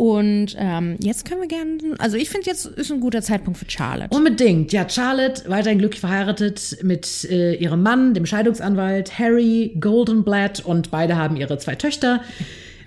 Und 0.00 0.56
ähm, 0.56 0.96
jetzt 1.00 1.26
können 1.26 1.42
wir 1.42 1.46
gerne, 1.46 1.76
also 1.98 2.16
ich 2.16 2.30
finde, 2.30 2.46
jetzt 2.46 2.64
ist 2.64 2.90
ein 2.90 3.00
guter 3.00 3.20
Zeitpunkt 3.20 3.58
für 3.58 3.70
Charlotte. 3.70 4.16
Unbedingt. 4.16 4.72
Ja, 4.72 4.88
Charlotte, 4.88 5.42
weiterhin 5.46 5.78
glücklich 5.78 6.00
verheiratet 6.00 6.78
mit 6.82 7.28
äh, 7.30 7.52
ihrem 7.56 7.82
Mann, 7.82 8.14
dem 8.14 8.24
Scheidungsanwalt 8.24 9.18
Harry 9.18 9.76
Goldenblatt 9.78 10.64
und 10.64 10.90
beide 10.90 11.16
haben 11.16 11.36
ihre 11.36 11.58
zwei 11.58 11.74
Töchter. 11.74 12.22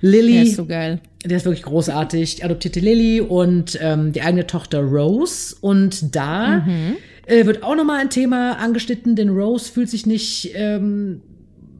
Lily. 0.01 0.33
Der 0.33 0.41
ist 0.41 0.55
so 0.55 0.65
geil. 0.65 1.01
Der 1.23 1.37
ist 1.37 1.45
wirklich 1.45 1.61
großartig. 1.61 2.37
Die 2.37 2.43
adoptierte 2.45 2.79
Lily 2.79 3.21
und 3.21 3.77
ähm, 3.79 4.11
die 4.11 4.23
eigene 4.23 4.47
Tochter 4.47 4.79
Rose. 4.79 5.55
Und 5.61 6.15
da 6.15 6.61
mhm. 6.61 6.95
äh, 7.27 7.45
wird 7.45 7.61
auch 7.61 7.75
nochmal 7.75 7.99
ein 7.99 8.09
Thema 8.09 8.53
angeschnitten, 8.53 9.15
denn 9.15 9.29
Rose 9.29 9.71
fühlt 9.71 9.91
sich 9.91 10.07
nicht 10.07 10.53
ähm, 10.55 11.21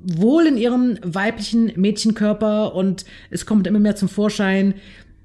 wohl 0.03 0.45
in 0.45 0.57
ihrem 0.57 0.97
weiblichen 1.01 1.71
Mädchenkörper 1.75 2.75
und 2.75 3.05
es 3.29 3.45
kommt 3.45 3.67
immer 3.67 3.79
mehr 3.79 3.95
zum 3.95 4.09
Vorschein, 4.09 4.75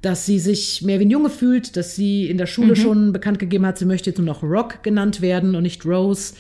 dass 0.03 0.27
sie 0.27 0.39
sich 0.39 0.83
mehr 0.83 1.01
wie 1.01 1.05
ein 1.05 1.11
Junge 1.11 1.31
fühlt, 1.31 1.77
dass 1.77 1.97
sie 1.97 2.29
in 2.29 2.39
der 2.39 2.47
Schule 2.47 2.71
mhm. 2.71 2.77
schon 2.77 3.13
bekannt 3.13 3.39
gegeben 3.39 3.67
hat, 3.67 3.79
sie 3.79 3.85
möchte 3.85 4.11
jetzt 4.11 4.19
nur 4.19 4.27
noch 4.27 4.43
Rock 4.43 4.83
genannt 4.83 5.21
werden 5.21 5.55
und 5.55 5.63
nicht 5.63 5.85
Rose. 5.85 6.35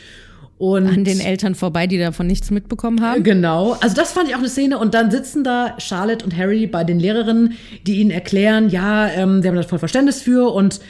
Und 0.58 0.88
An 0.88 1.04
den 1.04 1.20
Eltern 1.20 1.54
vorbei, 1.54 1.86
die 1.86 1.98
davon 1.98 2.26
nichts 2.26 2.50
mitbekommen 2.50 3.00
haben. 3.00 3.22
Genau. 3.22 3.76
Also 3.80 3.94
das 3.94 4.10
fand 4.10 4.28
ich 4.28 4.34
auch 4.34 4.40
eine 4.40 4.48
Szene. 4.48 4.78
Und 4.78 4.92
dann 4.92 5.10
sitzen 5.10 5.44
da 5.44 5.76
Charlotte 5.78 6.24
und 6.24 6.36
Harry 6.36 6.66
bei 6.66 6.82
den 6.82 6.98
Lehrerinnen, 6.98 7.52
die 7.86 8.00
ihnen 8.00 8.10
erklären, 8.10 8.68
ja, 8.68 9.08
ähm, 9.08 9.40
sie 9.40 9.48
haben 9.48 9.54
da 9.54 9.62
voll 9.62 9.78
Verständnis 9.78 10.20
für 10.20 10.52
und 10.52 10.80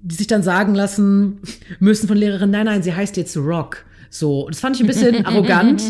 die 0.00 0.14
sich 0.14 0.26
dann 0.26 0.42
sagen 0.42 0.74
lassen 0.74 1.40
müssen 1.78 2.08
von 2.08 2.16
Lehrerinnen, 2.16 2.50
nein, 2.50 2.66
nein, 2.66 2.82
sie 2.82 2.94
heißt 2.94 3.18
jetzt 3.18 3.36
Rock. 3.36 3.84
So. 4.08 4.48
Das 4.48 4.60
fand 4.60 4.76
ich 4.76 4.82
ein 4.82 4.86
bisschen 4.86 5.26
arrogant. 5.26 5.82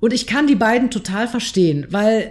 Und 0.00 0.14
ich 0.14 0.26
kann 0.26 0.46
die 0.46 0.56
beiden 0.56 0.90
total 0.90 1.28
verstehen, 1.28 1.86
weil 1.90 2.30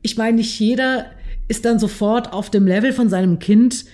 ich 0.00 0.16
meine, 0.16 0.38
nicht 0.38 0.58
jeder 0.58 1.06
ist 1.48 1.64
dann 1.64 1.78
sofort 1.78 2.32
auf 2.32 2.50
dem 2.50 2.66
Level 2.66 2.92
von 2.92 3.08
seinem 3.08 3.38
Kind, 3.38 3.84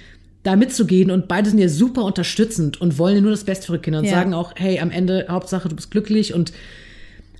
da 0.43 0.57
mitzugehen 0.57 1.11
und 1.11 1.29
beide 1.29 1.51
sind 1.51 1.59
ja 1.59 1.69
super 1.69 2.05
unterstützend 2.05 2.81
und 2.81 2.99
wollen 2.99 3.23
nur 3.23 3.33
das 3.33 3.45
Beste 3.45 3.67
für 3.67 3.73
ihre 3.75 3.83
Kinder 3.83 3.99
und 3.99 4.05
ja. 4.05 4.13
sagen 4.13 4.35
auch, 4.35 4.53
hey, 4.57 4.79
am 4.81 4.91
Ende 4.91 5.27
Hauptsache 5.29 5.69
du 5.69 5.77
bist 5.77 5.91
glücklich 5.91 6.33
und 6.33 6.53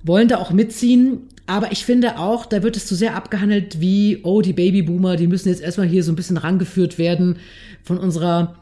wollen 0.03 0.27
da 0.27 0.37
auch 0.37 0.51
mitziehen. 0.51 1.21
Aber 1.47 1.71
ich 1.71 1.85
finde 1.85 2.19
auch, 2.19 2.45
da 2.45 2.61
wird 2.61 2.77
es 2.77 2.85
zu 2.85 2.93
sehr 2.93 3.15
abgehandelt 3.15 3.81
wie, 3.81 4.19
oh, 4.23 4.41
die 4.41 4.53
Babyboomer, 4.53 5.15
die 5.15 5.27
müssen 5.27 5.49
jetzt 5.49 5.61
erstmal 5.61 5.87
hier 5.87 6.03
so 6.03 6.11
ein 6.11 6.15
bisschen 6.15 6.37
rangeführt 6.37 6.97
werden 6.97 7.37
von 7.83 7.97
unserer 7.97 8.55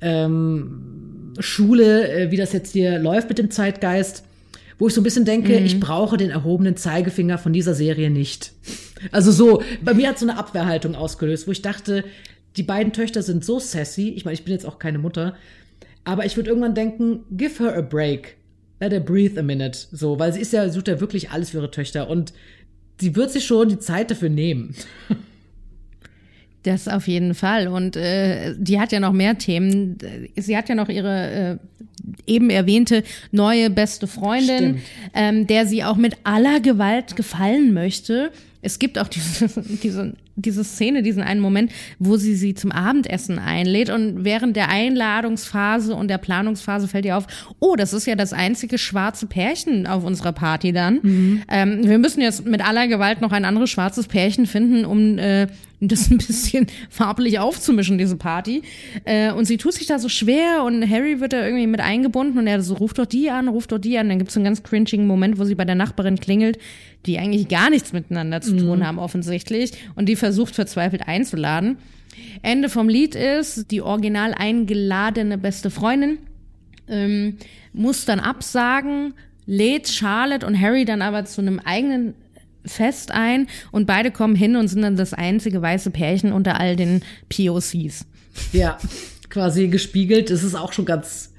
ähm, 0.00 1.34
Schule, 1.38 2.10
äh, 2.12 2.30
wie 2.30 2.36
das 2.36 2.52
jetzt 2.52 2.72
hier 2.72 2.98
läuft 2.98 3.28
mit 3.28 3.38
dem 3.38 3.50
Zeitgeist 3.50 4.24
wo 4.82 4.88
ich 4.88 4.94
so 4.94 5.00
ein 5.00 5.04
bisschen 5.04 5.24
denke, 5.24 5.60
mhm. 5.60 5.64
ich 5.64 5.78
brauche 5.78 6.16
den 6.16 6.30
erhobenen 6.30 6.76
Zeigefinger 6.76 7.38
von 7.38 7.52
dieser 7.52 7.74
Serie 7.74 8.10
nicht. 8.10 8.52
Also 9.10 9.32
so, 9.32 9.64
bei 9.84 9.94
mir 9.94 10.08
hat 10.08 10.20
so 10.20 10.24
eine 10.28 10.38
Abwehrhaltung 10.38 10.94
ausgelöst, 10.94 11.48
wo 11.48 11.50
ich 11.50 11.60
dachte, 11.60 12.04
die 12.56 12.62
beiden 12.62 12.92
Töchter 12.92 13.24
sind 13.24 13.44
so 13.44 13.58
sassy. 13.58 14.10
Ich 14.10 14.24
meine, 14.24 14.34
ich 14.34 14.44
bin 14.44 14.52
jetzt 14.52 14.64
auch 14.64 14.78
keine 14.78 14.98
Mutter, 14.98 15.34
aber 16.04 16.24
ich 16.24 16.36
würde 16.36 16.50
irgendwann 16.50 16.76
denken, 16.76 17.24
give 17.32 17.60
her 17.60 17.76
a 17.76 17.80
break. 17.80 18.36
Let 18.78 18.92
her 18.92 19.00
breathe 19.00 19.40
a 19.40 19.42
minute. 19.42 19.76
So, 19.90 20.20
weil 20.20 20.32
sie 20.32 20.40
ist 20.40 20.52
ja, 20.52 20.68
sucht 20.68 20.86
ja 20.86 21.00
wirklich 21.00 21.30
alles 21.30 21.50
für 21.50 21.56
ihre 21.56 21.72
Töchter 21.72 22.08
und 22.08 22.32
sie 23.00 23.16
wird 23.16 23.32
sich 23.32 23.44
schon 23.44 23.68
die 23.68 23.80
Zeit 23.80 24.12
dafür 24.12 24.28
nehmen. 24.28 24.76
Das 26.64 26.86
auf 26.86 27.08
jeden 27.08 27.34
Fall. 27.34 27.68
Und 27.68 27.96
äh, 27.96 28.54
die 28.56 28.78
hat 28.80 28.92
ja 28.92 29.00
noch 29.00 29.12
mehr 29.12 29.36
Themen. 29.36 29.98
Sie 30.36 30.56
hat 30.56 30.68
ja 30.68 30.74
noch 30.74 30.88
ihre 30.88 31.30
äh, 31.30 31.56
eben 32.26 32.50
erwähnte 32.50 33.02
neue 33.30 33.70
beste 33.70 34.06
Freundin, 34.06 34.80
ähm, 35.14 35.46
der 35.46 35.66
sie 35.66 35.84
auch 35.84 35.96
mit 35.96 36.16
aller 36.24 36.60
Gewalt 36.60 37.16
gefallen 37.16 37.72
möchte. 37.72 38.30
Es 38.62 38.78
gibt 38.78 38.98
auch 38.98 39.08
diese, 39.08 39.48
diese, 39.82 40.14
diese 40.36 40.64
Szene, 40.64 41.02
diesen 41.02 41.22
einen 41.22 41.40
Moment, 41.40 41.72
wo 41.98 42.16
sie 42.16 42.34
sie 42.34 42.54
zum 42.54 42.72
Abendessen 42.72 43.38
einlädt 43.38 43.90
und 43.90 44.24
während 44.24 44.56
der 44.56 44.68
Einladungsphase 44.68 45.94
und 45.94 46.08
der 46.08 46.18
Planungsphase 46.18 46.88
fällt 46.88 47.04
ihr 47.04 47.16
auf, 47.16 47.26
oh, 47.58 47.76
das 47.76 47.92
ist 47.92 48.06
ja 48.06 48.14
das 48.14 48.32
einzige 48.32 48.78
schwarze 48.78 49.26
Pärchen 49.26 49.86
auf 49.86 50.04
unserer 50.04 50.32
Party 50.32 50.72
dann. 50.72 51.00
Mhm. 51.02 51.42
Ähm, 51.48 51.80
wir 51.88 51.98
müssen 51.98 52.20
jetzt 52.20 52.46
mit 52.46 52.66
aller 52.66 52.88
Gewalt 52.88 53.20
noch 53.20 53.32
ein 53.32 53.44
anderes 53.44 53.70
schwarzes 53.70 54.06
Pärchen 54.06 54.46
finden, 54.46 54.84
um 54.84 55.18
äh, 55.18 55.48
das 55.88 56.10
ein 56.10 56.18
bisschen 56.18 56.66
farblich 56.90 57.38
aufzumischen, 57.38 57.98
diese 57.98 58.16
Party. 58.16 58.62
Äh, 59.04 59.32
und 59.32 59.46
sie 59.46 59.56
tut 59.56 59.74
sich 59.74 59.86
da 59.86 59.98
so 59.98 60.08
schwer 60.08 60.62
und 60.64 60.88
Harry 60.88 61.20
wird 61.20 61.32
da 61.32 61.44
irgendwie 61.44 61.66
mit 61.66 61.80
eingebunden 61.80 62.38
und 62.38 62.46
er 62.46 62.62
so, 62.62 62.74
ruft 62.74 62.98
doch 62.98 63.06
die 63.06 63.30
an, 63.30 63.48
ruft 63.48 63.72
doch 63.72 63.78
die 63.78 63.98
an. 63.98 64.08
Dann 64.08 64.18
gibt 64.18 64.30
es 64.30 64.36
einen 64.36 64.44
ganz 64.44 64.62
cringigen 64.62 65.06
Moment, 65.06 65.38
wo 65.38 65.44
sie 65.44 65.54
bei 65.54 65.64
der 65.64 65.74
Nachbarin 65.74 66.18
klingelt, 66.20 66.58
die 67.06 67.18
eigentlich 67.18 67.48
gar 67.48 67.70
nichts 67.70 67.92
miteinander 67.92 68.40
zu 68.40 68.56
tun 68.56 68.78
mhm. 68.78 68.86
haben, 68.86 68.98
offensichtlich. 68.98 69.72
Und 69.94 70.08
die 70.08 70.16
versucht 70.16 70.54
verzweifelt 70.54 71.08
einzuladen. 71.08 71.78
Ende 72.42 72.68
vom 72.68 72.88
Lied 72.88 73.14
ist, 73.14 73.70
die 73.70 73.80
original 73.80 74.34
eingeladene 74.34 75.38
beste 75.38 75.70
Freundin 75.70 76.18
ähm, 76.88 77.38
muss 77.72 78.04
dann 78.04 78.20
absagen, 78.20 79.14
lädt 79.46 79.88
Charlotte 79.88 80.46
und 80.46 80.60
Harry 80.60 80.84
dann 80.84 81.02
aber 81.02 81.24
zu 81.24 81.40
einem 81.40 81.58
eigenen 81.58 82.14
Fest 82.64 83.10
ein 83.10 83.48
und 83.72 83.86
beide 83.86 84.10
kommen 84.10 84.36
hin 84.36 84.56
und 84.56 84.68
sind 84.68 84.82
dann 84.82 84.96
das 84.96 85.14
einzige 85.14 85.60
weiße 85.60 85.90
Pärchen 85.90 86.32
unter 86.32 86.60
all 86.60 86.76
den 86.76 87.02
POCs. 87.28 88.06
Ja, 88.52 88.78
quasi 89.28 89.68
gespiegelt. 89.68 90.30
Das 90.30 90.44
ist 90.44 90.54
auch 90.54 90.72
schon 90.72 90.84
ganz 90.84 91.31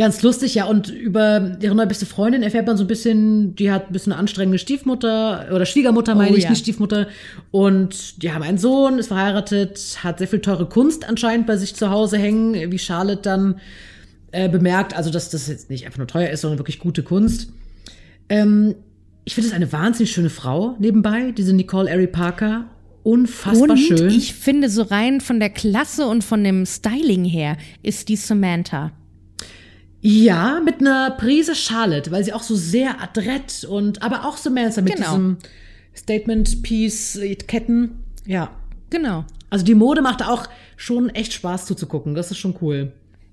Ganz 0.00 0.22
lustig, 0.22 0.54
ja. 0.54 0.64
Und 0.64 0.88
über 0.88 1.58
ihre 1.60 1.74
neue 1.74 1.86
beste 1.86 2.06
Freundin 2.06 2.42
erfährt 2.42 2.66
man 2.66 2.78
so 2.78 2.84
ein 2.84 2.86
bisschen, 2.86 3.54
die 3.54 3.70
hat 3.70 3.88
ein 3.88 3.92
bisschen 3.92 4.14
eine 4.14 4.20
anstrengende 4.20 4.58
Stiefmutter 4.58 5.48
oder 5.54 5.66
Schwiegermutter, 5.66 6.14
meine 6.14 6.32
Oh, 6.32 6.36
ich, 6.36 6.44
ja. 6.44 6.48
nicht 6.48 6.60
Stiefmutter. 6.60 7.06
Und 7.50 8.22
die 8.22 8.32
haben 8.32 8.42
einen 8.42 8.56
Sohn, 8.56 8.98
ist 8.98 9.08
verheiratet, 9.08 9.98
hat 10.02 10.16
sehr 10.16 10.26
viel 10.26 10.38
teure 10.40 10.64
Kunst 10.64 11.06
anscheinend 11.06 11.46
bei 11.46 11.58
sich 11.58 11.74
zu 11.74 11.90
Hause 11.90 12.16
hängen, 12.16 12.72
wie 12.72 12.78
Charlotte 12.78 13.20
dann 13.20 13.60
äh, 14.32 14.48
bemerkt. 14.48 14.96
Also, 14.96 15.10
dass 15.10 15.28
das 15.28 15.48
jetzt 15.48 15.68
nicht 15.68 15.84
einfach 15.84 15.98
nur 15.98 16.06
teuer 16.06 16.30
ist, 16.30 16.40
sondern 16.40 16.58
wirklich 16.58 16.78
gute 16.78 17.02
Kunst. 17.02 17.50
Ähm, 18.30 18.76
ich 19.26 19.34
finde 19.34 19.48
es 19.50 19.54
eine 19.54 19.70
wahnsinnig 19.70 20.12
schöne 20.12 20.30
Frau 20.30 20.76
nebenbei, 20.78 21.32
diese 21.32 21.52
Nicole 21.52 21.92
Ari 21.92 22.06
Parker. 22.06 22.70
Unfassbar 23.02 23.68
Und 23.68 23.76
schön. 23.76 24.08
ich 24.08 24.32
finde, 24.32 24.70
so 24.70 24.80
rein 24.80 25.20
von 25.20 25.40
der 25.40 25.50
Klasse 25.50 26.06
und 26.06 26.24
von 26.24 26.42
dem 26.42 26.64
Styling 26.64 27.26
her 27.26 27.58
ist 27.82 28.08
die 28.08 28.16
Samantha. 28.16 28.92
Ja, 30.02 30.60
mit 30.64 30.80
einer 30.80 31.10
Prise 31.10 31.54
Charlotte, 31.54 32.10
weil 32.10 32.24
sie 32.24 32.32
auch 32.32 32.42
so 32.42 32.56
sehr 32.56 33.02
adrett 33.02 33.64
und 33.64 34.02
aber 34.02 34.24
auch 34.26 34.36
Samantha 34.36 34.80
mit 34.80 34.94
Genau. 34.96 35.08
diesem 35.08 35.36
Statement 35.94 36.62
Piece 36.62 37.16
äh, 37.16 37.34
Ketten. 37.34 38.02
Ja. 38.26 38.50
Genau. 38.90 39.24
Also 39.50 39.64
die 39.64 39.74
Mode 39.74 40.00
macht 40.02 40.24
auch 40.26 40.48
schon 40.76 41.10
echt 41.10 41.32
Spaß 41.32 41.66
zuzugucken. 41.66 42.14
Das 42.14 42.30
ist 42.30 42.38
schon 42.38 42.56
cool. 42.62 42.92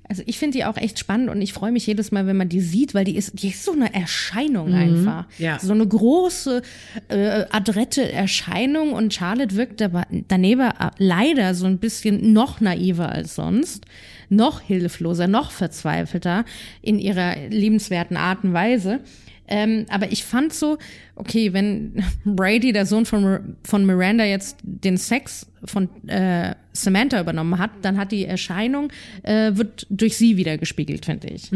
Also 0.10 0.24
ich 0.26 0.40
finde 0.40 0.58
die 0.58 0.64
auch 0.66 0.78
echt 0.78 1.00
spannend 1.00 1.30
und 1.30 1.42
ich 1.42 1.52
freue 1.52 1.72
mich 1.74 1.86
jedes 1.86 2.12
Mal, 2.12 2.28
wenn 2.28 2.38
man 2.38 2.48
die 2.48 2.62
sieht, 2.62 2.94
weil 2.94 3.04
die 3.04 3.18
ist, 3.18 3.42
die 3.42 3.50
ist 3.50 3.64
so 3.66 3.74
eine 3.74 3.94
Erscheinung 3.94 4.74
einfach. 4.74 5.26
ja. 5.38 5.60
So 5.60 5.74
eine 5.74 5.86
große, 5.86 6.62
äh, 7.10 7.46
adrette 7.52 8.10
Erscheinung 8.12 8.94
und 8.94 9.14
Charlotte 9.14 9.56
wirkt 9.58 9.82
aber 9.82 10.06
daneben 10.30 10.62
äh, 10.62 10.72
leider 10.98 11.54
so 11.56 11.66
ein 11.66 11.78
bisschen 11.78 12.32
noch 12.32 12.62
naiver 12.62 13.10
als 13.10 13.36
sonst, 13.36 13.84
noch 14.30 14.62
hilfloser, 14.62 15.28
noch 15.28 15.52
verzweifelter 15.52 16.46
in 16.82 17.00
ihrer 17.00 17.36
liebenswerten 17.50 18.18
Art 18.18 18.44
und 18.44 18.54
Weise. 18.54 19.00
Ähm, 19.48 19.86
aber 19.90 20.12
ich 20.12 20.26
fand 20.26 20.54
so, 20.54 20.78
okay, 21.16 21.54
wenn 21.54 22.04
Brady, 22.26 22.74
der 22.74 22.86
Sohn 22.86 23.06
von, 23.06 23.56
von 23.64 23.86
Miranda, 23.86 24.26
jetzt 24.26 24.58
den 24.62 24.98
Sex 24.98 25.48
von 25.64 25.90
äh, 26.08 26.54
Samantha 26.74 27.22
übernommen 27.22 27.58
hat, 27.58 27.72
dann 27.82 27.98
hat 27.98 28.12
die 28.12 28.26
Erscheinung, 28.26 28.92
äh, 29.24 29.52
wird 29.56 29.88
durch 29.90 30.18
sie 30.18 30.36
wieder 30.38 30.58
gespiegelt, 30.58 31.06
finde 31.06 31.28
ich. 31.28 31.50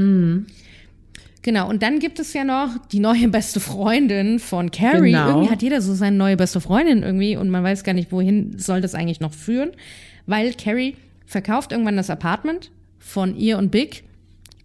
Genau, 1.44 1.68
und 1.70 1.82
dann 1.82 2.00
gibt 2.00 2.20
es 2.20 2.34
ja 2.34 2.44
noch 2.44 2.70
die 2.92 3.00
neue 3.00 3.28
beste 3.28 3.60
Freundin 3.60 4.40
von 4.40 4.72
Carrie. 4.72 5.12
Genau. 5.12 5.30
Irgendwie 5.30 5.50
hat 5.50 5.64
jeder 5.64 5.82
so 5.82 5.94
seine 5.94 6.16
neue 6.16 6.38
beste 6.38 6.62
Freundin 6.62 7.02
irgendwie 7.04 7.36
und 7.36 7.50
man 7.50 7.64
weiß 7.64 7.84
gar 7.84 7.94
nicht, 7.94 8.12
wohin 8.12 8.58
soll 8.58 8.80
das 8.80 8.94
eigentlich 8.94 9.20
noch 9.20 9.34
führen, 9.34 9.72
weil 10.28 10.54
Carrie 10.54 10.96
verkauft 11.32 11.72
irgendwann 11.72 11.98
das 11.98 12.10
Apartment 12.10 12.72
von 13.00 13.36
ihr 13.36 13.58
und 13.58 13.72
Big, 13.72 14.04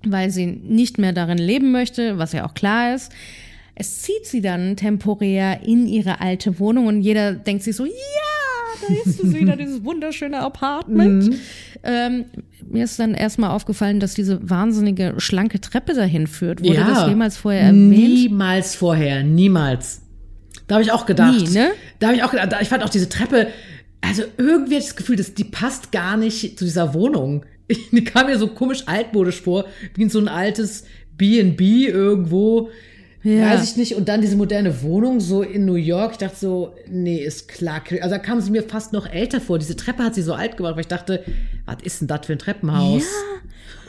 weil 0.05 0.31
sie 0.31 0.47
nicht 0.47 0.99
mehr 0.99 1.13
darin 1.13 1.39
leben 1.39 1.73
möchte, 1.73 2.19
was 2.19 2.33
ja 2.33 2.45
auch 2.47 2.55
klar 2.55 2.95
ist. 2.95 3.13
Es 3.75 4.03
zieht 4.03 4.25
sie 4.27 4.41
dann 4.41 4.77
temporär 4.77 5.63
in 5.63 5.87
ihre 5.87 6.21
alte 6.21 6.59
Wohnung 6.59 6.87
und 6.87 7.03
jeder 7.03 7.33
denkt 7.33 7.63
sich 7.63 7.77
so, 7.77 7.85
ja, 7.85 7.93
da 8.89 8.95
ist 9.11 9.23
es 9.23 9.33
wieder, 9.35 9.57
dieses 9.57 9.85
wunderschöne 9.85 10.39
Apartment. 10.41 11.37
Ähm, 11.83 12.25
mir 12.69 12.85
ist 12.85 12.99
dann 12.99 13.15
erstmal 13.15 13.51
aufgefallen, 13.51 14.01
dass 14.01 14.15
diese 14.15 14.49
wahnsinnige 14.49 15.15
schlanke 15.19 15.61
Treppe 15.61 15.95
dahin 15.95 16.27
führt. 16.27 16.61
Wurde 16.61 16.75
Ja. 16.75 16.89
das 16.89 17.09
jemals 17.09 17.37
vorher 17.37 17.63
erwähnt? 17.63 17.91
Niemals 17.91 18.75
vorher, 18.75 19.23
niemals. 19.23 20.03
Da 20.67 20.77
habe 20.77 20.83
ich 20.83 20.91
auch 20.91 21.07
gedacht. 21.07 21.39
Nie, 21.39 21.49
ne? 21.51 21.69
Da 22.01 22.09
habe 22.09 22.17
ich 22.17 22.25
auch 22.25 22.33
gedacht, 22.33 22.57
ich 22.61 22.69
fand 22.69 22.83
auch 22.83 22.89
diese 22.89 23.09
Treppe, 23.09 23.47
also 24.09 24.23
irgendwie 24.37 24.75
hatte 24.75 24.83
ich 24.85 24.87
das 24.91 24.97
Gefühl, 24.97 25.17
dass 25.17 25.35
die 25.35 25.45
passt 25.45 25.93
gar 25.93 26.17
nicht 26.17 26.59
zu 26.59 26.65
dieser 26.65 26.95
Wohnung. 26.95 27.45
Die 27.91 28.05
kam 28.05 28.27
mir 28.27 28.39
so 28.39 28.47
komisch 28.49 28.85
altmodisch 28.87 29.41
vor, 29.43 29.65
wie 29.95 30.03
in 30.03 30.09
so 30.11 30.21
ein 30.21 30.29
altes 30.29 30.85
B&B 31.17 31.87
irgendwo. 31.87 32.71
Ja. 33.25 33.51
Weiß 33.51 33.65
ich 33.71 33.77
nicht. 33.77 33.97
Und 33.97 34.09
dann 34.09 34.21
diese 34.21 34.37
moderne 34.37 34.83
Wohnung 34.83 35.19
so 35.19 35.43
in 35.43 35.65
New 35.65 35.75
York. 35.75 36.13
Ich 36.13 36.19
dachte 36.19 36.37
so, 36.37 36.77
nee, 36.89 37.17
ist 37.17 37.49
klar. 37.49 37.83
Also 38.01 38.11
da 38.11 38.19
kam 38.19 38.41
sie 38.41 38.53
mir 38.53 38.63
fast 38.63 38.93
noch 38.93 39.05
älter 39.11 39.41
vor. 39.41 39.59
Diese 39.59 39.75
Treppe 39.75 40.05
hat 40.05 40.15
sie 40.15 40.23
so 40.23 40.33
alt 40.35 40.57
gemacht, 40.57 40.75
weil 40.75 40.83
ich 40.83 40.87
dachte, 40.87 41.25
was 41.65 41.79
ist 41.83 42.01
denn 42.01 42.07
das 42.09 42.25
für 42.27 42.35
ein 42.35 42.39
Treppenhaus? 42.39 43.03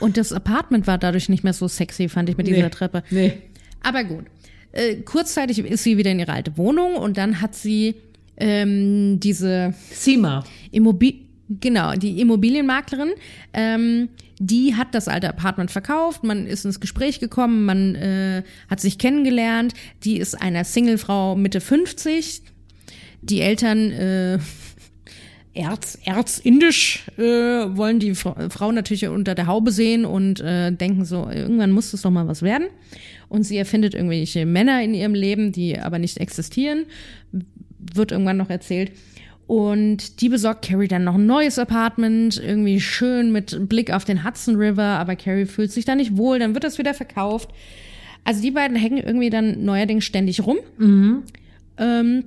Und 0.00 0.16
das 0.16 0.32
Apartment 0.32 0.88
war 0.88 0.98
dadurch 0.98 1.28
nicht 1.28 1.44
mehr 1.44 1.52
so 1.52 1.68
sexy, 1.68 2.08
fand 2.08 2.28
ich 2.30 2.36
mit 2.36 2.48
dieser 2.48 2.62
Nee. 2.64 2.70
Treppe. 2.70 3.04
Nee. 3.10 3.34
Aber 3.80 4.02
gut. 4.02 4.24
Äh, 4.72 4.96
kurzzeitig 4.96 5.60
ist 5.60 5.84
sie 5.84 5.96
wieder 5.98 6.10
in 6.10 6.18
ihre 6.18 6.32
alte 6.32 6.56
Wohnung 6.56 6.96
und 6.96 7.16
dann 7.16 7.40
hat 7.40 7.54
sie 7.54 7.94
ähm, 8.38 9.20
diese 9.20 9.74
Sima. 9.90 10.44
Immobil 10.70 11.28
genau, 11.48 11.94
die 11.94 12.20
Immobilienmaklerin, 12.20 13.12
ähm, 13.52 14.08
die 14.38 14.74
hat 14.74 14.94
das 14.94 15.08
alte 15.08 15.28
Apartment 15.28 15.70
verkauft, 15.70 16.22
man 16.22 16.46
ist 16.46 16.64
ins 16.64 16.80
Gespräch 16.80 17.20
gekommen, 17.20 17.64
man 17.64 17.94
äh, 17.94 18.42
hat 18.68 18.80
sich 18.80 18.98
kennengelernt, 18.98 19.74
die 20.04 20.18
ist 20.18 20.40
eine 20.40 20.64
Singlefrau 20.64 21.36
Mitte 21.36 21.60
50, 21.60 22.42
die 23.22 23.40
Eltern 23.40 23.90
äh, 23.92 24.38
Erz, 25.54 25.98
erzindisch 26.04 27.06
äh, 27.16 27.22
wollen 27.22 27.98
die 27.98 28.14
Fra 28.14 28.48
Frau 28.48 28.70
natürlich 28.70 29.08
unter 29.08 29.34
der 29.34 29.48
Haube 29.48 29.72
sehen 29.72 30.04
und 30.04 30.40
äh, 30.40 30.70
denken 30.70 31.04
so, 31.04 31.28
irgendwann 31.28 31.72
muss 31.72 31.90
das 31.90 32.02
doch 32.02 32.10
mal 32.10 32.28
was 32.28 32.42
werden. 32.42 32.68
Und 33.28 33.42
sie 33.42 33.56
erfindet 33.56 33.94
irgendwelche 33.94 34.46
Männer 34.46 34.82
in 34.82 34.94
ihrem 34.94 35.14
Leben, 35.14 35.50
die 35.50 35.78
aber 35.78 35.98
nicht 35.98 36.18
existieren, 36.18 36.86
wird 37.96 38.12
irgendwann 38.12 38.36
noch 38.36 38.50
erzählt. 38.50 38.92
Und 39.46 40.20
die 40.20 40.28
besorgt 40.28 40.66
Carrie 40.66 40.88
dann 40.88 41.04
noch 41.04 41.14
ein 41.14 41.24
neues 41.24 41.58
Apartment, 41.58 42.36
irgendwie 42.36 42.80
schön 42.80 43.32
mit 43.32 43.68
Blick 43.68 43.90
auf 43.90 44.04
den 44.04 44.22
Hudson 44.22 44.56
River, 44.56 44.98
aber 44.98 45.16
Carrie 45.16 45.46
fühlt 45.46 45.72
sich 45.72 45.86
da 45.86 45.94
nicht 45.94 46.18
wohl, 46.18 46.38
dann 46.38 46.52
wird 46.52 46.64
das 46.64 46.76
wieder 46.76 46.92
verkauft. 46.92 47.50
Also 48.24 48.42
die 48.42 48.50
beiden 48.50 48.76
hängen 48.76 48.98
irgendwie 48.98 49.30
dann 49.30 49.64
neuerdings 49.64 50.04
ständig 50.04 50.44
rum. 50.44 50.58
Ähm, 51.78 52.24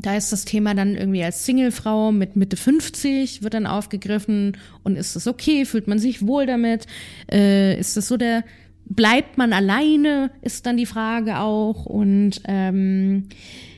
da 0.00 0.16
ist 0.16 0.32
das 0.32 0.44
Thema 0.44 0.74
dann 0.74 0.96
irgendwie 0.96 1.22
als 1.22 1.46
Singlefrau 1.46 2.10
mit 2.10 2.34
Mitte 2.34 2.56
50 2.56 3.42
wird 3.42 3.54
dann 3.54 3.66
aufgegriffen 3.66 4.56
und 4.82 4.96
ist 4.96 5.14
das 5.14 5.28
okay? 5.28 5.64
Fühlt 5.64 5.86
man 5.86 6.00
sich 6.00 6.26
wohl 6.26 6.46
damit? 6.46 6.86
Äh, 7.30 7.78
ist 7.78 7.96
das 7.96 8.08
so 8.08 8.16
der, 8.16 8.42
bleibt 8.86 9.38
man 9.38 9.52
alleine? 9.52 10.32
Ist 10.42 10.66
dann 10.66 10.76
die 10.76 10.86
Frage 10.86 11.38
auch 11.38 11.86
und 11.86 12.42
ähm, 12.46 13.28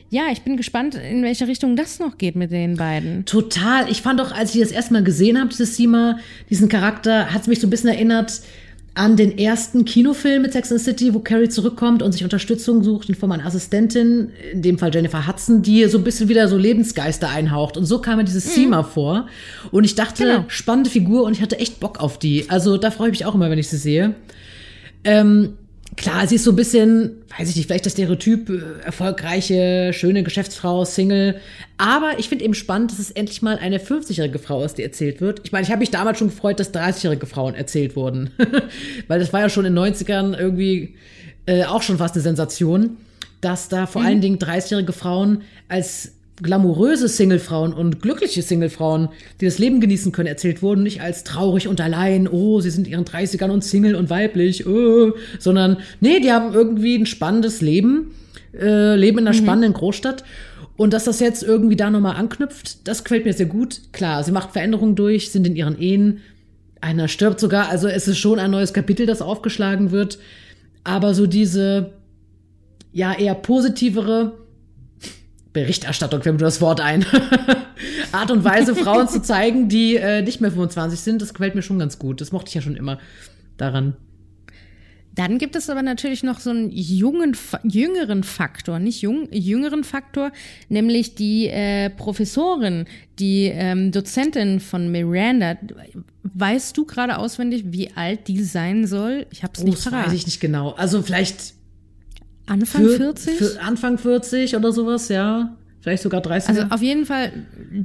ja, 0.09 0.23
ich 0.31 0.41
bin 0.41 0.57
gespannt, 0.57 0.95
in 0.95 1.23
welche 1.23 1.47
Richtung 1.47 1.75
das 1.75 1.99
noch 1.99 2.17
geht 2.17 2.35
mit 2.35 2.51
den 2.51 2.77
beiden. 2.77 3.25
Total. 3.25 3.89
Ich 3.91 4.01
fand 4.01 4.19
doch, 4.19 4.31
als 4.31 4.55
ich 4.55 4.61
das 4.61 4.71
erstmal 4.71 5.03
gesehen 5.03 5.37
habe, 5.39 5.49
dieses 5.49 5.75
Sima, 5.75 6.19
diesen 6.49 6.69
Charakter, 6.69 7.33
hat 7.33 7.41
es 7.41 7.47
mich 7.47 7.59
so 7.59 7.67
ein 7.67 7.69
bisschen 7.69 7.89
erinnert 7.89 8.41
an 8.93 9.15
den 9.15 9.37
ersten 9.37 9.85
Kinofilm 9.85 10.41
mit 10.41 10.53
Sex 10.53 10.71
and 10.71 10.81
City, 10.81 11.13
wo 11.13 11.19
Carrie 11.19 11.49
zurückkommt 11.49 12.01
und 12.01 12.13
sich 12.13 12.23
Unterstützung 12.23 12.83
sucht 12.83 13.09
in 13.09 13.13
Form 13.15 13.31
einer 13.31 13.45
Assistentin, 13.45 14.31
in 14.53 14.63
dem 14.63 14.79
Fall 14.79 14.91
Jennifer 14.91 15.27
Hudson, 15.27 15.61
die 15.61 15.85
so 15.85 15.99
ein 15.99 16.03
bisschen 16.03 16.29
wieder 16.29 16.47
so 16.47 16.57
Lebensgeister 16.57 17.29
einhaucht. 17.29 17.77
Und 17.77 17.85
so 17.85 17.99
kam 17.99 18.17
mir 18.17 18.23
dieses 18.23 18.55
Sima 18.55 18.81
vor. 18.81 19.27
Und 19.69 19.83
ich 19.83 19.93
dachte, 19.93 20.23
Genau. 20.23 20.45
spannende 20.47 20.89
Figur 20.89 21.25
und 21.25 21.33
ich 21.33 21.43
hatte 21.43 21.59
echt 21.59 21.79
Bock 21.79 21.99
auf 21.99 22.17
die. 22.17 22.49
Also 22.49 22.77
da 22.77 22.89
freue 22.89 23.09
ich 23.09 23.19
mich 23.19 23.25
auch 23.25 23.35
immer, 23.35 23.51
wenn 23.51 23.59
ich 23.59 23.67
sie 23.69 23.77
sehe. 23.77 24.15
Ähm, 25.03 25.57
klar, 25.97 26.27
sie 26.27 26.35
ist 26.35 26.43
so 26.43 26.51
ein 26.51 26.55
bisschen, 26.55 27.23
weiß 27.37 27.49
ich 27.49 27.55
nicht, 27.55 27.67
vielleicht 27.67 27.85
das 27.85 27.93
Stereotyp, 27.93 28.49
äh, 28.49 28.85
erfolgreiche, 28.85 29.91
schöne 29.93 30.23
Geschäftsfrau, 30.23 30.85
Single. 30.85 31.41
Aber 31.77 32.19
ich 32.19 32.29
finde 32.29 32.45
eben 32.45 32.53
spannend, 32.53 32.91
dass 32.91 32.99
es 32.99 33.11
endlich 33.11 33.41
mal 33.41 33.57
eine 33.57 33.79
50-jährige 33.79 34.39
Frau 34.39 34.63
ist, 34.63 34.77
die 34.77 34.83
erzählt 34.83 35.19
wird. 35.19 35.41
Ich 35.43 35.51
meine, 35.51 35.63
ich 35.65 35.71
habe 35.71 35.79
mich 35.79 35.91
damals 35.91 36.19
schon 36.19 36.29
gefreut, 36.29 36.59
dass 36.59 36.73
30-jährige 36.73 37.25
Frauen 37.25 37.55
erzählt 37.55 37.95
wurden. 37.95 38.29
Weil 39.07 39.19
das 39.19 39.33
war 39.33 39.41
ja 39.41 39.49
schon 39.49 39.65
in 39.65 39.75
den 39.75 39.93
90ern 39.93 40.37
irgendwie 40.37 40.95
äh, 41.47 41.65
auch 41.65 41.81
schon 41.81 41.97
fast 41.97 42.15
eine 42.15 42.23
Sensation, 42.23 42.97
dass 43.41 43.67
da 43.67 43.87
vor 43.87 44.03
allen 44.03 44.21
Dingen 44.21 44.37
30-jährige 44.37 44.93
Frauen 44.93 45.41
als 45.67 46.13
glamouröse 46.41 47.07
Singlefrauen 47.07 47.73
und 47.73 48.01
glückliche 48.01 48.41
Singlefrauen, 48.41 49.09
die 49.41 49.45
das 49.45 49.57
Leben 49.57 49.81
genießen 49.81 50.11
können, 50.11 50.27
erzählt 50.27 50.61
wurden, 50.61 50.83
nicht 50.83 51.01
als 51.01 51.23
traurig 51.23 51.67
und 51.67 51.81
allein, 51.81 52.27
oh, 52.27 52.61
sie 52.61 52.69
sind 52.69 52.87
in 52.87 52.93
ihren 52.93 53.05
30ern 53.05 53.49
und 53.49 53.63
Single 53.63 53.95
und 53.95 54.09
weiblich, 54.09 54.67
oh, 54.67 55.13
sondern 55.39 55.77
nee, 55.99 56.19
die 56.19 56.31
haben 56.31 56.53
irgendwie 56.53 56.95
ein 56.95 57.07
spannendes 57.07 57.61
Leben, 57.61 58.11
äh, 58.53 58.95
leben 58.95 59.19
in 59.19 59.27
einer 59.27 59.33
spannenden 59.33 59.73
Großstadt. 59.73 60.23
Und 60.75 60.93
dass 60.93 61.05
das 61.05 61.19
jetzt 61.19 61.41
irgendwie 61.41 61.75
da 61.75 61.89
nochmal 61.89 62.15
anknüpft, 62.17 62.87
das 62.87 63.03
gefällt 63.03 63.25
mir 63.25 63.33
sehr 63.33 63.47
gut. 63.47 63.81
Klar, 63.91 64.23
sie 64.23 64.31
macht 64.31 64.51
Veränderungen 64.51 64.95
durch, 64.95 65.31
sind 65.31 65.47
in 65.47 65.55
ihren 65.55 65.79
Ehen. 65.79 66.19
Einer 66.81 67.07
stirbt 67.07 67.39
sogar, 67.39 67.69
also 67.69 67.87
es 67.87 68.07
ist 68.07 68.19
schon 68.19 68.37
ein 68.37 68.51
neues 68.51 68.73
Kapitel, 68.73 69.07
das 69.07 69.23
aufgeschlagen 69.23 69.89
wird. 69.89 70.19
Aber 70.83 71.15
so 71.15 71.25
diese, 71.25 71.93
ja, 72.93 73.11
eher 73.17 73.33
positivere 73.33 74.33
Berichterstattung, 75.61 76.21
fällt 76.21 76.35
mir 76.35 76.45
das 76.45 76.61
Wort 76.61 76.81
ein. 76.81 77.05
Art 78.11 78.31
und 78.31 78.43
Weise, 78.43 78.75
Frauen 78.75 79.07
zu 79.07 79.21
zeigen, 79.21 79.69
die 79.69 79.95
äh, 79.95 80.21
nicht 80.21 80.39
mehr 80.41 80.51
25 80.51 80.99
sind, 80.99 81.21
das 81.21 81.33
gefällt 81.33 81.55
mir 81.55 81.61
schon 81.61 81.79
ganz 81.79 81.97
gut. 81.99 82.21
Das 82.21 82.31
mochte 82.31 82.49
ich 82.49 82.53
ja 82.55 82.61
schon 82.61 82.75
immer 82.75 82.99
daran. 83.57 83.95
Dann 85.15 85.39
gibt 85.39 85.55
es 85.55 85.67
aber 85.71 85.81
natürlich 85.81 86.21
noch 86.21 86.39
so 86.39 86.51
einen 86.51 86.69
jungen, 86.71 87.35
jüngeren 87.63 88.21
Faktor, 88.23 88.77
nicht 88.77 89.01
jung, 89.01 89.27
jüngeren 89.31 89.83
Faktor, 89.83 90.31
nämlich 90.69 91.15
die 91.15 91.47
äh, 91.47 91.89
Professorin, 91.89 92.85
die 93.17 93.45
ähm, 93.45 93.91
Dozentin 93.91 94.59
von 94.59 94.91
Miranda. 94.91 95.57
Weißt 96.21 96.77
du 96.77 96.85
gerade 96.85 97.17
auswendig, 97.17 97.63
wie 97.69 97.89
alt 97.95 98.27
die 98.27 98.43
sein 98.43 98.85
soll? 98.85 99.25
Ich 99.31 99.41
habe 99.41 99.53
es 99.55 99.61
Oh, 99.63 99.65
nicht 99.65 99.77
das 99.79 99.91
parat. 99.91 100.05
weiß 100.07 100.13
ich 100.13 100.27
nicht 100.27 100.39
genau. 100.39 100.73
Also 100.73 101.01
vielleicht 101.01 101.56
Anfang 102.47 102.83
für, 102.83 102.97
40? 102.97 103.37
Für 103.37 103.61
Anfang 103.61 103.97
40 103.97 104.55
oder 104.55 104.71
sowas, 104.71 105.09
ja. 105.09 105.55
Vielleicht 105.81 106.03
sogar 106.03 106.21
30. 106.21 106.49
Also 106.49 106.61
auf 106.69 106.81
jeden 106.81 107.05
Fall 107.05 107.31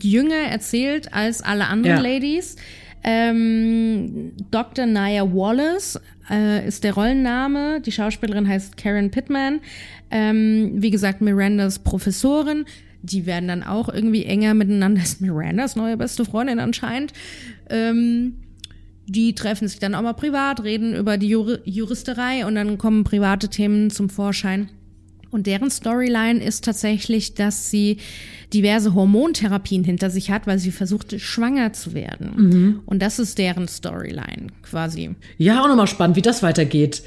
jünger 0.01 0.35
erzählt 0.51 1.13
als 1.13 1.43
alle 1.43 1.67
anderen 1.67 1.99
Ja. 1.99 2.03
Ladies. 2.03 2.57
Ähm, 3.05 4.33
Dr. 4.51 4.87
Nia 4.87 5.25
Wallace 5.33 6.01
äh, 6.31 6.67
ist 6.67 6.85
der 6.85 6.95
Rollenname. 6.95 7.81
Die 7.81 7.93
Schauspielerin 7.93 8.49
heißt 8.49 8.77
Karen 8.77 9.11
Pittman. 9.11 9.61
Ähm, 10.11 10.73
wie 10.77 10.91
gesagt, 10.91 11.21
Mirandas 11.21 11.81
Professorin. 11.81 12.65
Die 13.03 13.27
werden 13.27 13.49
dann 13.49 13.63
auch 13.65 13.89
irgendwie 13.89 14.25
enger 14.25 14.55
miteinander. 14.55 15.01
Das 15.03 15.15
ist 15.15 15.21
Mirandas 15.21 15.77
neue 15.77 15.97
beste 15.97 16.25
Freundin 16.25 16.61
anscheinend. 16.61 17.13
Ähm, 17.69 18.35
die 19.07 19.34
treffen 19.34 19.68
sich 19.68 19.78
dann 19.78 19.94
auch 19.94 20.03
mal 20.03 20.12
privat, 20.12 20.62
reden 20.62 20.94
über 20.94 21.18
die 21.18 21.28
Juri 21.28 21.59
Juristerei 21.64 22.46
und 22.46 22.55
dann 22.55 22.78
kommen 22.78 23.05
private 23.05 23.48
Themen 23.48 23.90
zum 23.90 24.09
Vorschein. 24.09 24.68
Und 25.30 25.46
deren 25.46 25.70
Storyline 25.70 26.44
ist 26.44 26.62
tatsächlich, 26.64 27.34
dass 27.34 27.70
sie 27.70 27.96
diverse 28.53 28.94
Hormontherapien 28.94 29.82
hinter 29.82 30.11
sich 30.11 30.30
hat, 30.30 30.46
weil 30.46 30.59
sie 30.59 30.70
versuchte, 30.70 31.18
schwanger 31.18 31.72
zu 31.72 31.94
werden. 31.94 32.80
Und 32.84 33.00
das 33.00 33.18
ist 33.18 33.38
deren 33.38 33.66
Storyline 33.66 34.48
quasi. 34.62 35.14
Ja, 35.38 35.62
auch 35.62 35.68
nochmal 35.68 35.86
spannend, 35.86 36.16
wie 36.16 36.22
das 36.22 36.42
weitergeht. 36.42 37.03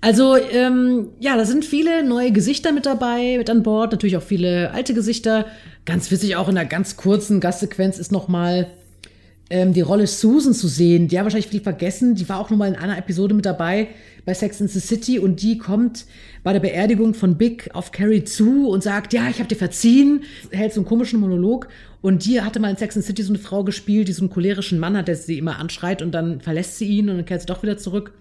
Also, 0.00 0.36
ähm, 0.36 1.10
ja, 1.20 1.36
da 1.36 1.44
sind 1.44 1.64
viele 1.64 2.02
neue 2.02 2.32
Gesichter 2.32 2.72
mit 2.72 2.86
dabei, 2.86 3.36
mit 3.38 3.48
an 3.50 3.62
Bord, 3.62 3.92
natürlich 3.92 4.16
auch 4.16 4.22
viele 4.22 4.72
alte 4.72 4.92
Gesichter. 4.92 5.46
Ganz 5.84 6.10
witzig, 6.10 6.34
auch 6.36 6.48
in 6.48 6.58
einer 6.58 6.68
ganz 6.68 6.96
kurzen 6.96 7.38
Gastsequenz 7.38 7.98
ist 7.98 8.10
nochmal 8.10 8.68
ähm, 9.50 9.72
die 9.72 9.80
Rolle 9.80 10.06
Susan 10.06 10.54
zu 10.54 10.68
sehen. 10.68 11.08
Die 11.08 11.18
haben 11.18 11.26
wahrscheinlich 11.26 11.50
viel 11.50 11.60
vergessen. 11.60 12.14
Die 12.14 12.28
war 12.28 12.38
auch 12.38 12.50
nochmal 12.50 12.68
in 12.68 12.76
einer 12.76 12.96
Episode 12.96 13.34
mit 13.34 13.44
dabei 13.44 13.88
bei 14.24 14.34
Sex 14.34 14.60
in 14.60 14.68
the 14.68 14.80
City 14.80 15.18
und 15.18 15.42
die 15.42 15.58
kommt 15.58 16.04
bei 16.42 16.52
der 16.52 16.60
Beerdigung 16.60 17.14
von 17.14 17.36
Big 17.36 17.70
auf 17.74 17.90
Carrie 17.90 18.24
zu 18.24 18.68
und 18.68 18.82
sagt, 18.82 19.12
ja, 19.12 19.28
ich 19.28 19.38
habe 19.38 19.48
dir 19.48 19.56
verziehen, 19.56 20.22
hält 20.50 20.72
so 20.72 20.80
einen 20.80 20.88
komischen 20.88 21.20
Monolog. 21.20 21.68
Und 22.02 22.24
die 22.24 22.40
hatte 22.40 22.60
mal 22.60 22.70
in 22.70 22.76
Sex 22.76 22.96
in 22.96 23.02
the 23.02 23.06
City 23.06 23.22
so 23.22 23.30
eine 23.30 23.38
Frau 23.38 23.64
gespielt, 23.64 24.08
die 24.08 24.12
so 24.12 24.22
einen 24.22 24.30
cholerischen 24.30 24.78
Mann 24.78 24.96
hat, 24.96 25.08
der 25.08 25.16
sie 25.16 25.38
immer 25.38 25.58
anschreit 25.58 26.00
und 26.00 26.12
dann 26.12 26.40
verlässt 26.40 26.78
sie 26.78 26.86
ihn 26.86 27.10
und 27.10 27.16
dann 27.16 27.24
kehrt 27.26 27.42
sie 27.42 27.46
doch 27.46 27.62
wieder 27.62 27.76
zurück. 27.76 28.12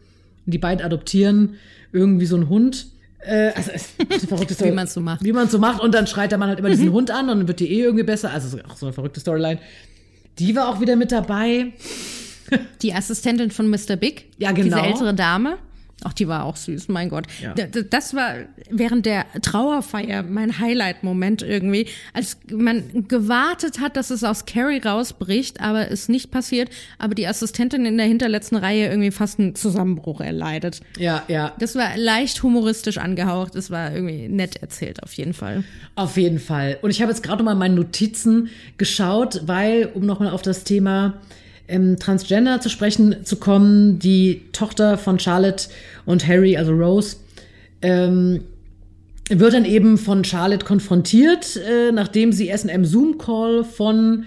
Und 0.45 0.53
die 0.53 0.57
beiden 0.57 0.83
adoptieren 0.83 1.55
irgendwie 1.93 2.25
so 2.25 2.35
einen 2.35 2.49
Hund. 2.49 2.87
Äh, 3.19 3.51
also 3.55 3.71
es 3.73 3.83
ist 3.83 3.93
eine 3.99 4.19
verrückte 4.19 4.53
Story. 4.55 4.71
Wie 4.71 4.75
man's 4.75 4.93
so 4.93 5.01
macht. 5.01 5.23
Wie 5.23 5.31
man 5.31 5.49
so 5.49 5.59
macht. 5.59 5.81
Und 5.81 5.93
dann 5.93 6.07
schreit 6.07 6.31
der 6.31 6.37
Mann 6.37 6.49
halt 6.49 6.59
immer 6.59 6.69
diesen 6.69 6.91
Hund 6.91 7.11
an 7.11 7.29
und 7.29 7.39
dann 7.39 7.47
wird 7.47 7.59
die 7.59 7.71
eh 7.71 7.83
irgendwie 7.83 8.03
besser. 8.03 8.31
Also 8.31 8.57
auch 8.67 8.75
so 8.75 8.85
eine 8.85 8.93
verrückte 8.93 9.19
Storyline. 9.19 9.59
Die 10.39 10.55
war 10.55 10.69
auch 10.69 10.79
wieder 10.81 10.95
mit 10.95 11.11
dabei. 11.11 11.73
Die 12.81 12.93
Assistentin 12.93 13.51
von 13.51 13.69
Mr. 13.69 13.95
Big, 13.95 14.25
Ja, 14.37 14.51
genau. 14.51 14.63
diese 14.77 14.81
ältere 14.81 15.13
Dame. 15.13 15.57
Ach, 16.03 16.13
die 16.13 16.27
war 16.27 16.45
auch 16.45 16.55
süß, 16.55 16.87
mein 16.87 17.09
Gott. 17.09 17.27
Ja. 17.41 17.53
Das 17.53 18.13
war 18.13 18.35
während 18.69 19.05
der 19.05 19.25
Trauerfeier 19.41 20.23
mein 20.23 20.59
Highlight-Moment 20.59 21.41
irgendwie, 21.41 21.87
als 22.13 22.37
man 22.51 23.07
gewartet 23.07 23.79
hat, 23.79 23.97
dass 23.97 24.09
es 24.09 24.23
aus 24.23 24.45
Carrie 24.45 24.79
rausbricht, 24.79 25.59
aber 25.61 25.91
es 25.91 26.07
nicht 26.07 26.31
passiert, 26.31 26.69
aber 26.97 27.15
die 27.15 27.27
Assistentin 27.27 27.85
in 27.85 27.97
der 27.97 28.05
hinterletzten 28.05 28.57
Reihe 28.57 28.89
irgendwie 28.89 29.11
fast 29.11 29.39
einen 29.39 29.55
Zusammenbruch 29.55 30.21
erleidet. 30.21 30.81
Ja, 30.97 31.23
ja. 31.27 31.53
Das 31.59 31.75
war 31.75 31.97
leicht 31.97 32.41
humoristisch 32.43 32.97
angehaucht, 32.97 33.55
es 33.55 33.69
war 33.69 33.93
irgendwie 33.93 34.27
nett 34.29 34.57
erzählt 34.57 35.03
auf 35.03 35.13
jeden 35.13 35.33
Fall. 35.33 35.63
Auf 35.95 36.17
jeden 36.17 36.39
Fall. 36.39 36.77
Und 36.81 36.91
ich 36.91 37.01
habe 37.01 37.11
jetzt 37.11 37.23
gerade 37.23 37.43
mal 37.43 37.55
meine 37.55 37.75
Notizen 37.75 38.49
geschaut, 38.77 39.41
weil, 39.45 39.91
um 39.93 40.05
nochmal 40.05 40.29
auf 40.29 40.41
das 40.41 40.63
Thema 40.63 41.19
ähm, 41.69 41.97
Transgender 41.99 42.59
zu 42.59 42.69
sprechen 42.69 43.23
zu 43.23 43.37
kommen, 43.37 43.99
die 43.99 44.41
Tochter 44.51 44.97
von 44.97 45.19
Charlotte 45.19 45.69
und 46.05 46.27
Harry, 46.27 46.57
also 46.57 46.73
Rose, 46.73 47.17
ähm, 47.81 48.41
wird 49.29 49.53
dann 49.53 49.65
eben 49.65 49.97
von 49.97 50.23
Charlotte 50.23 50.65
konfrontiert, 50.65 51.55
äh, 51.55 51.91
nachdem 51.91 52.31
sie 52.33 52.47
erst 52.47 52.65
in 52.65 52.85
Zoom-Call 52.85 53.63
von 53.63 54.25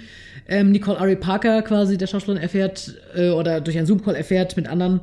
ähm, 0.49 0.71
Nicole 0.71 0.99
Ari 0.99 1.17
Parker 1.17 1.63
quasi, 1.63 1.99
der 1.99 2.07
Schauspielerin, 2.07 2.43
erfährt, 2.43 2.95
äh, 3.15 3.31
oder 3.31 3.61
durch 3.61 3.77
einen 3.77 3.87
Zoom-Call 3.87 4.15
erfährt 4.15 4.57
mit 4.57 4.69
anderen 4.69 5.01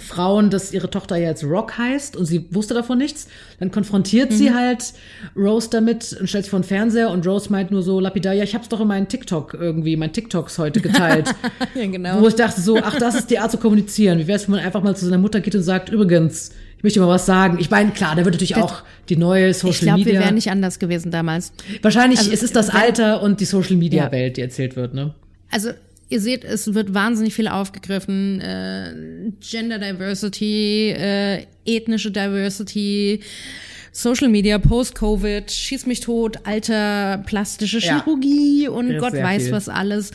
Frauen, 0.00 0.50
dass 0.50 0.72
ihre 0.72 0.90
Tochter 0.90 1.16
ja 1.16 1.28
jetzt 1.28 1.44
Rock 1.44 1.78
heißt 1.78 2.16
und 2.16 2.26
sie 2.26 2.46
wusste 2.50 2.74
davon 2.74 2.98
nichts. 2.98 3.28
Dann 3.60 3.70
konfrontiert 3.70 4.32
sie 4.32 4.52
halt 4.52 4.92
Rose 5.36 5.68
damit 5.70 6.16
und 6.18 6.28
stellt 6.28 6.44
sich 6.44 6.50
vor 6.50 6.60
den 6.60 6.64
Fernseher 6.64 7.10
und 7.10 7.26
Rose 7.26 7.50
meint 7.50 7.70
nur 7.70 7.82
so 7.82 8.00
lapidar, 8.00 8.32
ja, 8.34 8.42
ich 8.44 8.54
hab's 8.54 8.68
doch 8.68 8.80
in 8.80 8.88
meinen 8.88 9.08
TikTok 9.08 9.54
irgendwie, 9.54 9.96
meinen 9.96 10.12
TikToks 10.12 10.58
heute 10.58 10.80
geteilt. 10.80 11.32
Ja, 11.74 11.86
genau. 11.86 12.20
Wo 12.20 12.28
ich 12.28 12.34
dachte 12.34 12.60
so, 12.60 12.78
ach, 12.78 12.98
das 12.98 13.14
ist 13.14 13.30
die 13.30 13.38
Art 13.38 13.50
zu 13.50 13.58
kommunizieren. 13.58 14.18
Wie 14.18 14.26
wär's, 14.26 14.46
wenn 14.48 14.56
man 14.56 14.64
einfach 14.64 14.82
mal 14.82 14.94
zu 14.96 15.04
seiner 15.06 15.18
Mutter 15.18 15.40
geht 15.40 15.54
und 15.54 15.62
sagt, 15.62 15.88
übrigens, 15.88 16.50
ich 16.76 16.84
möchte 16.84 17.00
mal 17.00 17.08
was 17.08 17.26
sagen. 17.26 17.58
Ich 17.60 17.70
meine, 17.70 17.90
klar, 17.90 18.14
da 18.14 18.24
wird 18.24 18.34
natürlich 18.34 18.56
auch 18.56 18.82
die 19.08 19.16
neue 19.16 19.54
Social 19.54 19.70
Ich 19.70 19.80
glaube, 19.80 19.98
wir 20.00 20.04
Media. 20.06 20.20
wären 20.20 20.34
nicht 20.34 20.50
anders 20.50 20.78
gewesen 20.78 21.10
damals. 21.10 21.52
Wahrscheinlich, 21.82 22.18
Also, 22.20 22.32
es 22.32 22.42
ist 22.42 22.54
das 22.56 22.70
Alter 22.70 23.22
und 23.22 23.40
die 23.40 23.44
Social 23.44 23.76
Media. 23.76 24.10
Welt, 24.12 24.36
die 24.36 24.42
erzählt 24.42 24.76
wird, 24.76 24.94
ne? 24.94 25.14
Also 25.50 25.70
ihr 26.08 26.20
seht, 26.20 26.44
es 26.44 26.74
wird 26.74 26.94
wahnsinnig 26.94 27.34
viel 27.34 27.48
aufgegriffen. 27.48 28.40
Äh, 28.40 29.32
Gender 29.40 29.78
Diversity, 29.78 30.90
äh, 30.90 31.46
ethnische 31.64 32.10
Diversity, 32.10 33.20
Social 33.92 34.28
Media, 34.28 34.58
Post-Covid, 34.58 35.50
Schieß 35.50 35.86
mich 35.86 36.00
tot, 36.00 36.38
Alter, 36.44 37.22
plastische 37.26 37.78
Ja. 37.78 38.00
Chirurgie 38.02 38.66
und 38.68 38.90
Ja, 38.90 38.98
Gott 38.98 39.12
sehr 39.12 39.24
weiß 39.24 39.44
viel. 39.44 39.52
was 39.52 39.68
alles. 39.68 40.10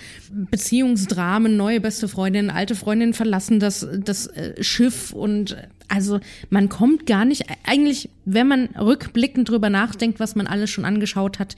Beziehungsdramen, 0.51 1.55
neue 1.55 1.79
beste 1.79 2.07
Freundin, 2.09 2.49
alte 2.49 2.75
Freundin 2.75 3.13
verlassen 3.13 3.59
das, 3.59 3.87
das 4.03 4.27
äh, 4.27 4.61
Schiff 4.61 5.13
und 5.13 5.53
äh, 5.53 5.67
also 5.87 6.19
man 6.49 6.69
kommt 6.69 7.05
gar 7.07 7.25
nicht, 7.25 7.45
eigentlich, 7.65 8.09
wenn 8.25 8.47
man 8.47 8.65
rückblickend 8.79 9.49
drüber 9.49 9.69
nachdenkt, 9.69 10.19
was 10.19 10.35
man 10.35 10.45
alles 10.45 10.69
schon 10.69 10.85
angeschaut 10.85 11.39
hat, 11.39 11.55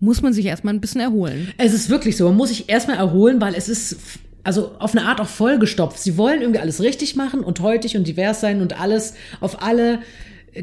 muss 0.00 0.22
man 0.22 0.32
sich 0.32 0.46
erstmal 0.46 0.74
ein 0.74 0.80
bisschen 0.80 1.00
erholen. 1.00 1.48
Es 1.58 1.72
ist 1.74 1.90
wirklich 1.90 2.16
so, 2.16 2.26
man 2.28 2.36
muss 2.36 2.48
sich 2.50 2.68
erstmal 2.68 2.96
erholen, 2.98 3.40
weil 3.40 3.54
es 3.54 3.68
ist 3.68 3.96
also 4.44 4.72
auf 4.78 4.96
eine 4.96 5.06
Art 5.06 5.20
auch 5.20 5.26
vollgestopft. 5.28 5.98
Sie 5.98 6.16
wollen 6.16 6.40
irgendwie 6.40 6.60
alles 6.60 6.80
richtig 6.80 7.16
machen 7.16 7.40
und 7.40 7.60
heutig 7.60 7.96
und 7.96 8.06
divers 8.06 8.40
sein 8.40 8.60
und 8.62 8.80
alles 8.80 9.14
auf 9.40 9.62
alle 9.62 10.00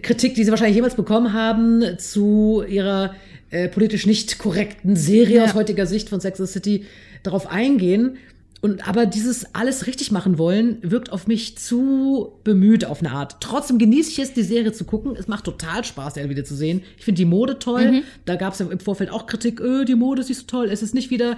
Kritik, 0.02 0.34
die 0.36 0.44
sie 0.44 0.50
wahrscheinlich 0.52 0.76
jemals 0.76 0.96
bekommen 0.96 1.34
haben, 1.34 1.84
zu 2.00 2.64
ihrer 2.68 3.14
äh, 3.52 3.68
politisch 3.68 4.06
nicht 4.08 4.40
korrekten 4.40 4.96
Serie 4.96 5.38
Ja. 5.38 5.44
aus 5.46 5.54
heutiger 5.54 5.86
Sicht 5.86 6.10
von 6.10 6.20
Sex 6.20 6.40
and 6.40 6.48
the 6.50 6.54
City 6.54 6.86
darauf 7.24 7.48
eingehen. 7.52 8.18
Und 8.66 8.88
aber 8.88 9.06
dieses 9.06 9.54
alles 9.54 9.86
richtig 9.86 10.12
machen 10.12 10.40
wollen, 10.40 10.80
wirkt 10.82 11.12
auf 11.12 11.28
mich 11.28 11.56
zu 11.56 12.34
bemüht 12.44 12.84
auf 12.86 13.00
eine 13.02 13.12
Art. 13.12 13.36
Trotzdem 13.40 13.78
genieße 13.78 14.10
ich 14.10 14.18
es, 14.18 14.34
die 14.34 14.42
Serie 14.42 14.72
zu 14.72 14.86
gucken. 14.86 15.16
Es 15.16 15.28
macht 15.28 15.44
total 15.44 15.84
Spaß, 15.86 16.16
die 16.16 16.28
wieder 16.28 16.44
zu 16.44 16.56
sehen. 16.56 16.82
Ich 16.98 17.06
finde 17.06 17.20
die 17.20 17.26
Mode 17.26 17.60
toll. 17.60 18.02
Da 18.26 18.36
gab 18.38 18.54
es 18.54 18.60
ja 18.60 18.66
im 18.66 18.80
Vorfeld 18.80 19.12
auch 19.12 19.28
Kritik, 19.28 19.62
öh, 19.62 19.86
die 19.86 19.94
Mode 19.94 20.22
ist 20.22 20.30
nicht 20.30 20.40
so 20.40 20.48
toll. 20.48 20.70
Es 20.72 20.82
ist 20.82 20.96
nicht 20.96 21.12
wieder 21.12 21.38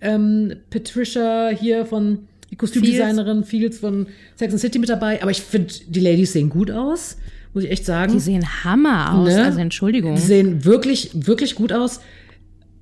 ähm, 0.00 0.54
Patricia 0.70 1.48
hier 1.48 1.86
von 1.86 2.28
die 2.52 2.56
Kostümdesignerin 2.56 3.42
Fields 3.42 3.78
von 3.78 4.06
Sex 4.36 4.52
and 4.52 4.60
City 4.60 4.78
mit 4.78 4.90
dabei. 4.90 5.20
Aber 5.22 5.32
ich 5.32 5.42
finde, 5.42 5.74
die 5.88 5.98
Ladies 6.00 6.34
sehen 6.34 6.50
gut 6.50 6.70
aus, 6.70 7.16
muss 7.52 7.64
ich 7.64 7.70
echt 7.72 7.84
sagen. 7.84 8.12
Die 8.12 8.20
sehen 8.20 8.46
Hammer 8.62 9.14
aus, 9.14 9.28
Ne? 9.28 9.42
also 9.44 9.58
Entschuldigung. 9.58 10.14
Die 10.14 10.22
sehen 10.22 10.64
wirklich, 10.64 11.10
wirklich 11.14 11.56
gut 11.56 11.72
aus. 11.72 11.98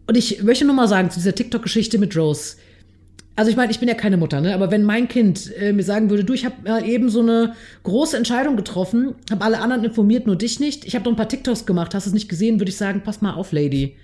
Und 0.07 0.15
ich 0.19 0.43
möchte 0.43 0.67
nur 0.67 0.75
mal 0.75 0.89
sagen, 0.89 1.11
zu 1.11 1.21
dieser 1.21 1.35
TikTok-Geschichte 1.35 1.97
mit 1.97 2.15
Rose. 2.15 2.57
Also 3.39 3.53
ich 3.53 3.57
meine, 3.57 3.71
ich 3.71 3.79
bin 3.79 3.89
ja 3.89 3.95
keine 3.95 4.17
Mutter, 4.17 4.41
ne? 4.41 4.53
Aber 4.53 4.73
wenn 4.73 4.83
mein 4.83 5.07
Kind 5.07 5.53
äh, 5.61 5.73
mir 5.73 5.85
sagen 5.85 6.11
würde, 6.11 6.25
du, 6.25 6.33
ich 6.33 6.45
habe 6.45 6.57
mal 6.65 6.85
eben 6.85 7.09
so 7.09 7.21
eine 7.21 7.55
große 7.85 8.17
Entscheidung 8.17 8.57
getroffen, 8.57 9.15
habe 9.31 9.45
alle 9.45 9.61
anderen 9.61 9.85
informiert, 9.85 10.27
nur 10.27 10.35
dich 10.35 10.59
nicht. 10.59 10.85
Ich 10.85 10.97
habe 10.97 11.05
doch 11.05 11.13
ein 11.13 11.17
paar 11.17 11.29
TikToks 11.29 11.65
gemacht, 11.65 11.95
hast 11.95 12.07
es 12.07 12.13
nicht 12.13 12.29
gesehen, 12.29 12.59
würde 12.59 12.71
ich 12.71 12.77
sagen, 12.77 13.03
pass 13.05 13.23
mal 13.23 13.35
auf, 13.35 13.53
Lady. 13.53 13.95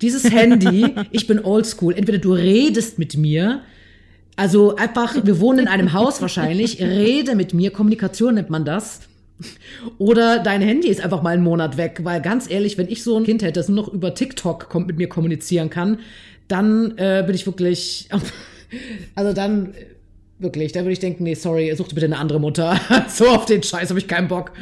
Dieses 0.00 0.22
Handy, 0.32 0.94
ich 1.10 1.26
bin 1.26 1.44
oldschool. 1.44 1.92
Entweder 1.92 2.18
du 2.18 2.32
redest 2.32 3.00
mit 3.00 3.16
mir, 3.16 3.62
also 4.36 4.76
einfach, 4.76 5.26
wir 5.26 5.40
wohnen 5.40 5.58
in 5.58 5.66
einem 5.66 5.92
Haus 5.92 6.22
wahrscheinlich, 6.22 6.78
rede 6.80 7.34
mit 7.34 7.54
mir, 7.54 7.72
Kommunikation 7.72 8.36
nennt 8.36 8.48
man 8.48 8.64
das. 8.64 9.00
Oder 9.98 10.38
dein 10.38 10.62
Handy 10.62 10.86
ist 10.86 11.00
einfach 11.00 11.22
mal 11.22 11.30
einen 11.30 11.42
Monat 11.42 11.78
weg, 11.78 12.02
weil 12.04 12.22
ganz 12.22 12.48
ehrlich, 12.48 12.78
wenn 12.78 12.88
ich 12.88 13.02
so 13.02 13.16
ein 13.16 13.24
Kind 13.24 13.42
hätte, 13.42 13.54
das 13.54 13.68
nur 13.68 13.86
noch 13.86 13.92
über 13.92 14.14
TikTok 14.14 14.68
kommt, 14.68 14.86
mit 14.86 14.98
mir 14.98 15.08
kommunizieren 15.08 15.68
kann, 15.68 15.98
dann 16.46 16.96
äh, 16.96 17.24
bin 17.26 17.34
ich 17.34 17.44
wirklich, 17.44 18.08
also 19.14 19.32
dann 19.32 19.74
äh, 19.74 19.86
wirklich, 20.38 20.72
da 20.72 20.80
würde 20.80 20.92
ich 20.92 20.98
denken, 21.00 21.24
nee, 21.24 21.34
sorry, 21.34 21.74
such 21.76 21.88
dir 21.88 21.94
bitte 21.94 22.06
eine 22.06 22.18
andere 22.18 22.40
Mutter. 22.40 22.80
so 23.08 23.28
auf 23.28 23.44
den 23.46 23.62
Scheiß 23.62 23.88
habe 23.90 23.98
ich 23.98 24.08
keinen 24.08 24.28
Bock. 24.28 24.52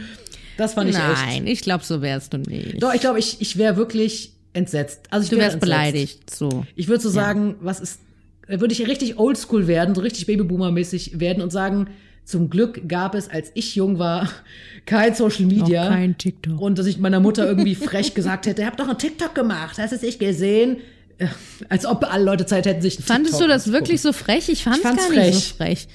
Das 0.57 0.75
fand 0.75 0.89
ich 0.89 0.97
echt. 0.97 1.05
Nein, 1.27 1.47
ich 1.47 1.61
glaube, 1.61 1.85
so 1.85 2.01
wärst 2.01 2.33
du 2.33 2.39
nicht. 2.39 2.83
Doch, 2.83 2.95
ich 2.95 3.01
glaube, 3.01 3.19
ich, 3.19 3.41
ich 3.41 3.59
wäre 3.59 3.77
wirklich 3.77 4.33
entsetzt. 4.55 5.03
Also 5.11 5.25
ich 5.25 5.31
du 5.31 5.37
wär 5.37 5.45
wärst 5.45 5.55
entsetzt. 5.57 5.71
beleidigt, 5.71 6.35
so. 6.35 6.65
Ich 6.77 6.89
würde 6.89 7.03
so 7.03 7.11
sagen, 7.11 7.57
was 7.61 7.81
ist, 7.81 8.01
würde 8.49 8.73
ich 8.73 8.87
richtig 8.87 9.19
oldschool 9.19 9.67
werden, 9.67 9.95
so 9.95 10.01
richtig 10.01 10.27
Babyboomer-mäßig 10.27 11.21
werden 11.21 11.43
und 11.43 11.51
sagen, 11.51 11.89
Zum 12.25 12.51
Glück 12.51 12.89
gab 12.89 13.15
es, 13.15 13.29
als 13.31 13.53
ich 13.55 13.77
jung 13.77 14.01
war, 14.01 14.29
kein 14.87 15.15
Social 15.15 15.45
Media. 15.47 15.85
Noch 15.85 15.91
kein 15.91 16.19
TikTok. 16.19 16.61
Und 16.61 16.79
dass 16.79 16.87
ich 16.87 16.99
meiner 16.99 17.21
Mutter 17.21 17.47
irgendwie 17.47 17.75
frech 17.77 18.15
gesagt 18.15 18.47
hätte, 18.47 18.63
ihr 18.63 18.67
habt 18.67 18.81
doch 18.81 18.89
einen 18.89 18.99
TikTok 18.99 19.35
gemacht, 19.35 19.79
hast 19.79 19.93
du 19.93 19.97
es 19.97 20.03
nicht 20.03 20.19
gesehen? 20.19 20.79
Als 21.69 21.87
ob 21.87 22.05
alle 22.13 22.25
Leute 22.25 22.47
Zeit 22.47 22.67
hätten, 22.67 22.83
sich 22.83 22.99
einen 22.99 23.07
Fandest 23.07 23.35
TikTok 23.35 23.49
du 23.49 23.53
das 23.53 23.73
wirklich 23.73 24.01
so 24.01 24.13
frech? 24.13 24.49
Ich 24.49 24.65
fand's, 24.65 24.81
fand's 24.81 25.03
gar 25.03 25.11
nicht 25.11 25.23
frech. 25.23 25.35
so 25.35 25.55
frech. 25.57 25.89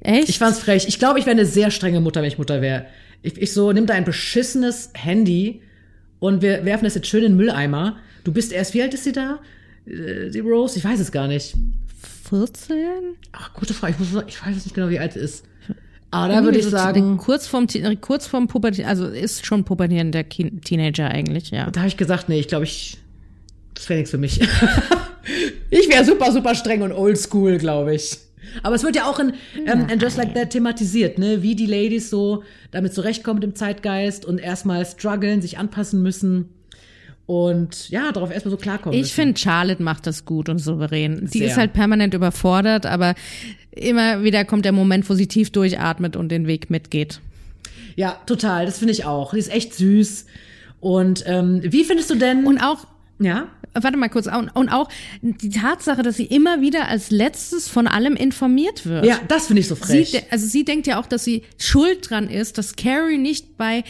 Echt? 0.00 0.28
Ich 0.28 0.38
fand's 0.38 0.58
frech. 0.58 0.86
Ich 0.88 0.98
glaube, 0.98 1.18
ich 1.18 1.26
wäre 1.26 1.36
eine 1.36 1.46
sehr 1.46 1.70
strenge 1.70 2.00
Mutter, 2.00 2.20
wenn 2.20 2.28
ich 2.28 2.38
Mutter 2.38 2.60
wäre. 2.60 2.86
Ich, 3.22 3.40
ich 3.40 3.52
so, 3.52 3.72
nimm 3.72 3.86
da 3.86 3.94
ein 3.94 4.04
beschissenes 4.04 4.90
Handy 4.94 5.62
und 6.18 6.42
wir 6.42 6.64
werfen 6.64 6.84
das 6.84 6.94
jetzt 6.94 7.06
schön 7.08 7.22
in 7.22 7.32
den 7.32 7.36
Mülleimer. 7.36 7.96
Du 8.24 8.32
bist 8.32 8.52
erst, 8.52 8.74
wie 8.74 8.82
alt 8.82 8.94
ist 8.94 9.04
sie 9.04 9.12
da? 9.12 9.38
Äh, 9.86 10.30
Die 10.30 10.40
Rose? 10.40 10.78
Ich 10.78 10.84
weiß 10.84 11.00
es 11.00 11.12
gar 11.12 11.28
nicht. 11.28 11.54
14? 12.28 12.76
Ach, 13.32 13.54
gute 13.54 13.74
Frage. 13.74 13.94
Ich, 14.00 14.12
muss, 14.12 14.24
ich 14.26 14.44
weiß 14.44 14.56
es 14.56 14.64
nicht 14.64 14.74
genau, 14.74 14.90
wie 14.90 14.98
alt 14.98 15.12
sie 15.12 15.20
ist. 15.20 15.44
Aber 16.10 16.32
da 16.32 16.44
würde 16.44 16.58
ich 16.58 16.64
so 16.64 16.70
sagen, 16.70 17.16
Kurz 17.16 17.46
vorm, 17.46 17.66
kurz 18.00 18.26
vorm 18.26 18.48
Pubertieren, 18.48 18.88
also 18.88 19.06
ist 19.06 19.44
schon 19.44 19.64
pubertierender 19.64 20.26
Teenager 20.28 21.08
eigentlich, 21.08 21.50
ja. 21.50 21.70
da 21.70 21.80
habe 21.80 21.88
ich 21.88 21.96
gesagt, 21.96 22.28
nee, 22.28 22.38
ich 22.38 22.48
glaube, 22.48 22.64
ich, 22.64 22.98
das 23.76 23.88
wäre 23.88 23.98
nichts 23.98 24.10
für 24.10 24.18
mich. 24.18 24.40
ich 25.70 25.88
wäre 25.88 26.04
super, 26.04 26.32
super 26.32 26.54
streng 26.54 26.82
und 26.82 26.92
oldschool, 26.92 27.58
glaube 27.58 27.94
ich. 27.94 28.18
Aber 28.62 28.74
es 28.74 28.82
wird 28.82 28.96
ja 28.96 29.04
auch 29.04 29.18
in, 29.18 29.34
ähm, 29.66 29.86
in 29.88 29.98
Just 29.98 30.16
Like 30.16 30.34
That 30.34 30.50
thematisiert, 30.50 31.18
ne? 31.18 31.42
Wie 31.42 31.54
die 31.54 31.66
Ladies 31.66 32.10
so 32.10 32.42
damit 32.70 32.94
zurechtkommen 32.94 33.40
mit 33.40 33.44
dem 33.44 33.54
Zeitgeist 33.54 34.24
und 34.24 34.38
erstmal 34.38 34.84
strugglen, 34.86 35.42
sich 35.42 35.58
anpassen 35.58 36.02
müssen 36.02 36.48
und 37.26 37.90
ja, 37.90 38.12
darauf 38.12 38.30
erstmal 38.30 38.52
so 38.52 38.56
klarkommen 38.56 38.98
Ich 38.98 39.12
finde, 39.12 39.38
Charlotte 39.38 39.82
macht 39.82 40.06
das 40.06 40.24
gut 40.24 40.48
und 40.48 40.58
souverän. 40.58 41.26
Sie 41.26 41.42
ist 41.42 41.56
halt 41.56 41.72
permanent 41.72 42.14
überfordert, 42.14 42.86
aber 42.86 43.14
immer 43.72 44.22
wieder 44.22 44.44
kommt 44.44 44.64
der 44.64 44.72
Moment, 44.72 45.08
wo 45.10 45.14
sie 45.14 45.26
tief 45.26 45.50
durchatmet 45.50 46.16
und 46.16 46.30
den 46.30 46.46
Weg 46.46 46.70
mitgeht. 46.70 47.20
Ja, 47.96 48.20
total, 48.26 48.66
das 48.66 48.78
finde 48.78 48.92
ich 48.92 49.04
auch. 49.04 49.32
Die 49.32 49.40
ist 49.40 49.52
echt 49.52 49.74
süß. 49.74 50.26
Und 50.78 51.24
ähm, 51.26 51.62
wie 51.64 51.82
findest 51.82 52.10
du 52.10 52.14
denn. 52.14 52.46
Und 52.46 52.58
auch, 52.60 52.86
ja? 53.18 53.48
warte 53.78 53.98
mal 53.98 54.08
kurz, 54.08 54.26
und, 54.26 54.48
und 54.56 54.70
auch 54.70 54.88
die 55.20 55.50
Tatsache, 55.50 56.02
dass 56.02 56.16
sie 56.16 56.24
immer 56.24 56.62
wieder 56.62 56.88
als 56.88 57.10
letztes 57.10 57.68
von 57.68 57.86
allem 57.86 58.16
informiert 58.16 58.86
wird. 58.86 59.04
Ja, 59.04 59.20
das 59.28 59.48
finde 59.48 59.60
ich 59.60 59.68
so 59.68 59.74
Sie, 59.74 59.82
frech. 59.82 60.10
de- 60.12 60.22
also 60.30 60.46
sie 60.46 60.64
denkt 60.64 60.86
ja 60.86 60.98
auch, 60.98 61.04
dass 61.06 61.24
sie 61.24 61.42
schuld 61.58 62.08
dran 62.08 62.30
ist, 62.30 62.56
dass 62.56 62.76
Carrie 62.76 63.18
nicht 63.18 63.58
bei 63.58 63.84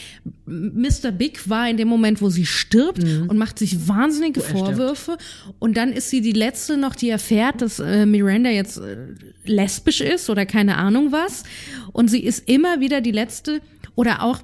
Mr. 0.45 1.13
Big 1.13 1.49
war 1.49 1.71
in 1.71 1.77
dem 1.77 1.87
Moment, 1.87 2.21
wo 2.21 2.31
sie 2.31 2.47
stirbt 2.47 3.05
und 3.05 3.37
macht 3.39 3.61
sich 3.61 3.87
wahnsinnige 3.87 4.41
stirbt. 4.41 4.59
Vorwürfe. 4.59 5.19
Und 5.61 5.77
dann 5.77 5.93
ist 5.93 6.11
sie 6.11 6.21
die 6.21 6.33
letzte 6.33 6.77
noch, 6.77 6.97
die 6.97 7.09
erfährt, 7.11 7.63
dass 7.63 7.79
äh, 7.79 8.07
Miranda 8.07 8.51
jetzt 8.51 8.79
äh, 8.79 8.97
lesbisch 9.45 10.01
ist 10.01 10.29
oder 10.31 10.47
keine 10.47 10.79
Ahnung 10.79 11.13
was. 11.13 11.45
Und 11.93 12.09
sie 12.09 12.25
ist 12.25 12.49
immer 12.49 12.81
wieder 12.81 13.01
die 13.01 13.13
letzte 13.13 13.61
oder 13.95 14.23
auch 14.23 14.41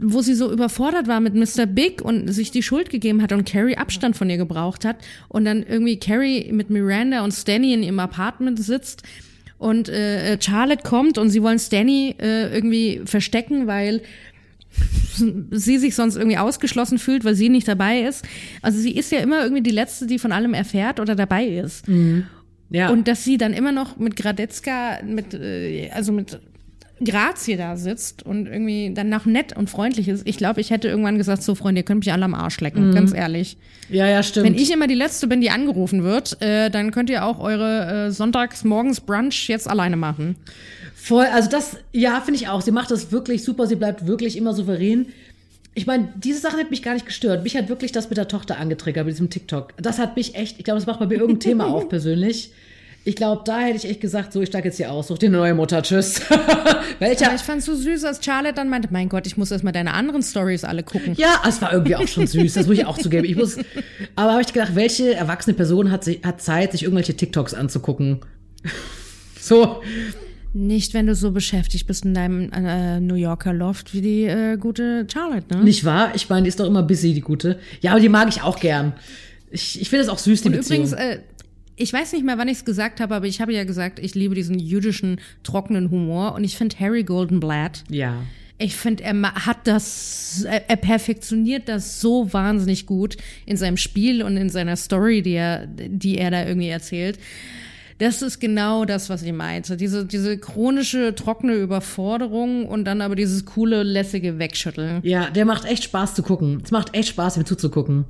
wo 0.00 0.22
sie 0.22 0.34
so 0.34 0.50
überfordert 0.52 1.08
war 1.08 1.20
mit 1.20 1.34
Mr. 1.34 1.66
Big 1.66 2.02
und 2.02 2.28
sich 2.32 2.50
die 2.50 2.62
Schuld 2.62 2.88
gegeben 2.88 3.20
hat 3.20 3.32
und 3.32 3.46
Carrie 3.46 3.76
Abstand 3.76 4.16
von 4.16 4.30
ihr 4.30 4.36
gebraucht 4.36 4.84
hat 4.84 4.96
und 5.28 5.44
dann 5.44 5.64
irgendwie 5.64 5.98
Carrie 5.98 6.52
mit 6.52 6.70
Miranda 6.70 7.24
und 7.24 7.32
Stanny 7.32 7.74
in 7.74 7.82
ihrem 7.82 7.98
Apartment 7.98 8.62
sitzt 8.62 9.02
und 9.58 9.88
äh, 9.88 10.38
Charlotte 10.40 10.84
kommt 10.84 11.18
und 11.18 11.30
sie 11.30 11.42
wollen 11.42 11.58
Stanny 11.58 12.14
äh, 12.20 12.54
irgendwie 12.54 13.02
verstecken, 13.04 13.66
weil 13.66 14.02
sie 15.50 15.78
sich 15.78 15.96
sonst 15.96 16.16
irgendwie 16.16 16.38
ausgeschlossen 16.38 16.98
fühlt, 16.98 17.24
weil 17.24 17.34
sie 17.34 17.48
nicht 17.48 17.66
dabei 17.66 18.02
ist. 18.02 18.24
Also 18.62 18.78
sie 18.78 18.92
ist 18.92 19.10
ja 19.10 19.18
immer 19.18 19.42
irgendwie 19.42 19.62
die 19.62 19.70
Letzte, 19.70 20.06
die 20.06 20.20
von 20.20 20.30
allem 20.30 20.54
erfährt 20.54 21.00
oder 21.00 21.16
dabei 21.16 21.44
ist. 21.46 21.88
ja. 22.70 22.90
Und 22.90 23.08
dass 23.08 23.24
sie 23.24 23.36
dann 23.36 23.52
immer 23.52 23.72
noch 23.72 23.96
mit 23.96 24.14
Gradetzka, 24.14 25.00
mit, 25.04 25.34
äh, 25.34 25.90
also 25.90 26.12
mit 26.12 26.38
Grazie 27.04 27.56
da 27.56 27.76
sitzt 27.76 28.24
und 28.24 28.46
irgendwie 28.46 28.92
dann 28.94 29.08
noch 29.08 29.24
nett 29.24 29.56
und 29.56 29.70
freundlich 29.70 30.08
ist. 30.08 30.26
Ich 30.26 30.36
glaube, 30.36 30.60
ich 30.60 30.70
hätte 30.70 30.88
irgendwann 30.88 31.18
gesagt, 31.18 31.42
so 31.42 31.54
Freunde, 31.54 31.80
ihr 31.80 31.84
könnt 31.84 32.00
mich 32.04 32.12
alle 32.12 32.24
am 32.24 32.34
Arsch 32.34 32.60
lecken, 32.60 32.92
ganz 32.94 33.14
ehrlich. 33.14 33.56
ja, 33.88 34.06
ja, 34.06 34.22
stimmt. 34.22 34.46
Wenn 34.46 34.54
ich 34.54 34.72
immer 34.72 34.86
die 34.86 34.94
Letzte 34.94 35.28
bin, 35.28 35.40
die 35.40 35.50
angerufen 35.50 36.02
wird, 36.02 36.40
äh, 36.42 36.70
dann 36.70 36.90
könnt 36.90 37.10
ihr 37.10 37.24
auch 37.24 37.38
eure 37.38 38.06
äh, 38.06 38.10
sonntags 38.10 38.64
morgens 38.64 39.00
Brunch 39.00 39.48
jetzt 39.48 39.68
alleine 39.68 39.96
machen. 39.96 40.36
Voll, 40.94 41.26
also 41.26 41.48
das, 41.48 41.76
ja, 41.92 42.20
finde 42.20 42.40
ich 42.40 42.48
auch. 42.48 42.60
Sie 42.60 42.72
macht 42.72 42.90
das 42.90 43.12
wirklich 43.12 43.44
super, 43.44 43.66
sie 43.66 43.76
bleibt 43.76 44.06
wirklich 44.06 44.36
immer 44.36 44.52
souverän. 44.52 45.06
Ich 45.74 45.86
meine, 45.86 46.08
diese 46.16 46.40
Sache 46.40 46.56
hat 46.58 46.70
mich 46.70 46.82
gar 46.82 46.94
nicht 46.94 47.06
gestört. 47.06 47.44
Mich 47.44 47.56
hat 47.56 47.68
wirklich 47.68 47.92
das 47.92 48.10
mit 48.10 48.16
der 48.16 48.26
Tochter 48.26 48.58
angetriggert, 48.58 49.06
mit 49.06 49.14
diesem 49.14 49.30
TikTok. 49.30 49.74
Das 49.80 49.98
hat 49.98 50.16
mich 50.16 50.34
echt, 50.34 50.58
ich 50.58 50.64
glaube, 50.64 50.80
das 50.80 50.86
macht 50.86 50.98
bei 50.98 51.06
mir 51.06 51.14
irgendein 51.14 51.40
Thema 51.40 51.66
auf 51.72 51.88
persönlich. 51.88 52.50
Ich 53.08 53.16
glaube, 53.16 53.40
da 53.46 53.60
hätte 53.60 53.78
ich 53.78 53.88
echt 53.88 54.02
gesagt, 54.02 54.34
so, 54.34 54.42
ich 54.42 54.48
steige 54.48 54.68
jetzt 54.68 54.76
hier 54.76 54.92
aus, 54.92 55.08
such 55.08 55.16
dir 55.16 55.28
eine 55.28 55.38
neue 55.38 55.54
Mutter, 55.54 55.82
tschüss. 55.82 56.20
Welcher? 56.98 57.28
Aber 57.28 57.36
ich 57.36 57.40
fand's 57.40 57.64
so 57.64 57.74
süß, 57.74 58.04
als 58.04 58.22
Charlotte 58.22 58.52
dann 58.54 58.68
meinte, 58.68 58.88
mein 58.90 59.08
Gott, 59.08 59.26
ich 59.26 59.38
muss 59.38 59.50
erst 59.50 59.64
mal 59.64 59.72
deine 59.72 59.94
anderen 59.94 60.22
Stories 60.22 60.62
alle 60.62 60.82
gucken. 60.82 61.14
Ja, 61.16 61.40
es 61.48 61.62
war 61.62 61.72
irgendwie 61.72 61.96
auch 61.96 62.06
schon 62.06 62.26
süß, 62.26 62.52
das 62.52 62.66
muss 62.66 62.76
ich 62.76 62.84
auch 62.84 62.98
zugeben. 62.98 63.24
Ich 63.24 63.34
muss, 63.34 63.56
aber 64.14 64.32
habe 64.32 64.42
ich 64.42 64.52
gedacht, 64.52 64.74
welche 64.74 65.14
erwachsene 65.14 65.54
Person 65.54 65.90
hat, 65.90 66.04
sich, 66.04 66.22
hat 66.22 66.42
Zeit, 66.42 66.72
sich 66.72 66.82
irgendwelche 66.82 67.16
TikToks 67.16 67.54
anzugucken? 67.54 68.20
So, 69.40 69.80
Nicht, 70.52 70.92
wenn 70.92 71.06
du 71.06 71.14
so 71.14 71.30
beschäftigt 71.30 71.86
bist 71.86 72.04
in 72.04 72.12
deinem 72.12 72.50
äh, 72.52 73.00
New 73.00 73.14
Yorker 73.14 73.54
Loft 73.54 73.94
wie 73.94 74.02
die 74.02 74.24
äh, 74.24 74.58
gute 74.58 75.06
Charlotte, 75.10 75.56
ne? 75.56 75.64
nicht 75.64 75.86
wahr? 75.86 76.10
Ich 76.14 76.28
meine, 76.28 76.42
die 76.42 76.48
ist 76.48 76.60
doch 76.60 76.66
immer 76.66 76.82
busy, 76.82 77.14
die 77.14 77.22
gute. 77.22 77.58
Ja, 77.80 77.92
aber 77.92 78.00
die 78.00 78.10
mag 78.10 78.28
ich 78.28 78.42
auch 78.42 78.58
gern. 78.60 78.92
Ich, 79.50 79.80
ich 79.80 79.88
finde 79.88 80.02
es 80.02 80.10
auch 80.10 80.18
süß, 80.18 80.42
die 80.42 80.48
Und 80.48 80.56
Beziehung. 80.56 80.86
übrigens, 80.86 81.00
äh, 81.00 81.20
ich 81.78 81.92
weiß 81.92 82.12
nicht 82.12 82.24
mehr, 82.24 82.38
wann 82.38 82.48
ich 82.48 82.58
es 82.58 82.64
gesagt 82.64 83.00
habe, 83.00 83.14
aber 83.14 83.26
ich 83.26 83.40
habe 83.40 83.52
ja 83.52 83.64
gesagt, 83.64 83.98
ich 83.98 84.14
liebe 84.14 84.34
diesen 84.34 84.58
jüdischen, 84.58 85.20
trockenen 85.42 85.90
Humor 85.90 86.34
und 86.34 86.44
ich 86.44 86.56
finde 86.56 86.78
Harry 86.78 87.04
Goldenblatt, 87.04 87.84
ja. 87.88 88.22
ich 88.58 88.76
finde, 88.76 89.04
er 89.04 89.46
hat 89.46 89.66
das, 89.66 90.44
er, 90.48 90.68
er 90.68 90.76
perfektioniert 90.76 91.68
das 91.68 92.00
so 92.00 92.32
wahnsinnig 92.32 92.86
gut 92.86 93.16
in 93.46 93.56
seinem 93.56 93.76
Spiel 93.76 94.22
und 94.22 94.36
in 94.36 94.50
seiner 94.50 94.76
Story, 94.76 95.22
die 95.22 95.34
er, 95.34 95.66
die 95.66 96.18
er 96.18 96.30
da 96.30 96.44
irgendwie 96.44 96.68
erzählt. 96.68 97.18
Das 97.98 98.22
ist 98.22 98.38
genau 98.38 98.84
das, 98.84 99.10
was 99.10 99.22
ich 99.22 99.32
meinte. 99.32 99.76
Diese, 99.76 100.06
diese 100.06 100.38
chronische, 100.38 101.16
trockene 101.16 101.54
Überforderung 101.54 102.66
und 102.66 102.84
dann 102.84 103.00
aber 103.00 103.16
dieses 103.16 103.44
coole, 103.44 103.82
lässige 103.82 104.38
Wegschütteln. 104.38 105.00
Ja, 105.02 105.30
der 105.30 105.44
macht 105.44 105.64
echt 105.64 105.82
Spaß 105.82 106.14
zu 106.14 106.22
gucken. 106.22 106.60
Es 106.64 106.70
macht 106.70 106.94
echt 106.94 107.08
Spaß, 107.08 107.38
ihm 107.38 107.44
zuzugucken. 107.44 108.04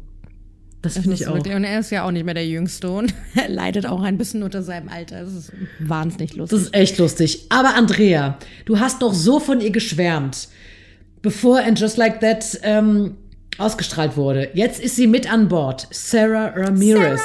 Das 0.83 0.95
finde 0.95 1.11
Das 1.11 1.21
ich 1.21 1.27
ist 1.27 1.29
auch. 1.29 1.35
Und 1.35 1.65
er 1.65 1.81
ist 1.81 1.91
ja 1.91 2.05
auch 2.05 2.11
nicht 2.11 2.25
mehr 2.25 2.35
der 2.35 2.47
Jüngste 2.47 2.91
und 2.91 3.13
er 3.35 3.49
leidet 3.49 3.87
auch 3.87 4.03
ein 4.03 4.17
bisschen 4.17 4.43
unter 4.43 4.63
seinem 4.63 4.89
Alter. 4.89 5.25
Das 5.25 5.35
ist 5.35 5.53
wahnsinnig 5.81 6.37
lustig. 6.37 6.59
Das 6.59 6.67
ist 6.67 6.75
echt 6.75 6.99
lustig. 6.99 7.47
Aber 7.49 7.75
Andrea, 7.75 8.39
du 8.65 8.79
hast 8.79 9.03
doch 9.03 9.13
so 9.13 9.41
von 9.41 9.61
ihr 9.61 9.71
geschwärmt, 9.71 10.49
bevor 11.23 11.59
And 11.61 11.79
Just 11.79 11.97
Like 11.97 12.21
That 12.21 12.61
ähm, 12.63 13.17
ausgestrahlt 13.59 14.17
wurde. 14.17 14.51
Jetzt 14.55 14.81
ist 14.81 14.97
sie 14.97 15.07
mit 15.09 15.31
an 15.33 15.49
Bord. 15.49 15.89
Sarah 15.91 16.53
Ramirez. 16.55 17.21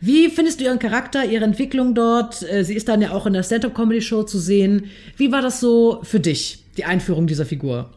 Wie 0.00 0.28
findest 0.28 0.60
du 0.60 0.64
ihren 0.64 0.78
Charakter, 0.78 1.24
ihre 1.24 1.44
Entwicklung 1.44 1.94
dort? 1.94 2.42
Äh, 2.50 2.64
Sie 2.64 2.74
ist 2.74 2.88
dann 2.88 3.00
ja 3.00 3.12
auch 3.12 3.26
in 3.26 3.32
der 3.32 3.42
Stand-Up-Comedy-Show 3.42 4.24
zu 4.24 4.38
sehen. 4.38 4.86
Wie 5.16 5.32
war 5.32 5.40
das 5.42 5.60
so 5.60 6.00
für 6.02 6.20
dich, 6.20 6.64
die 6.76 6.84
Einführung 6.84 7.26
dieser 7.26 7.46
Figur? 7.46 7.90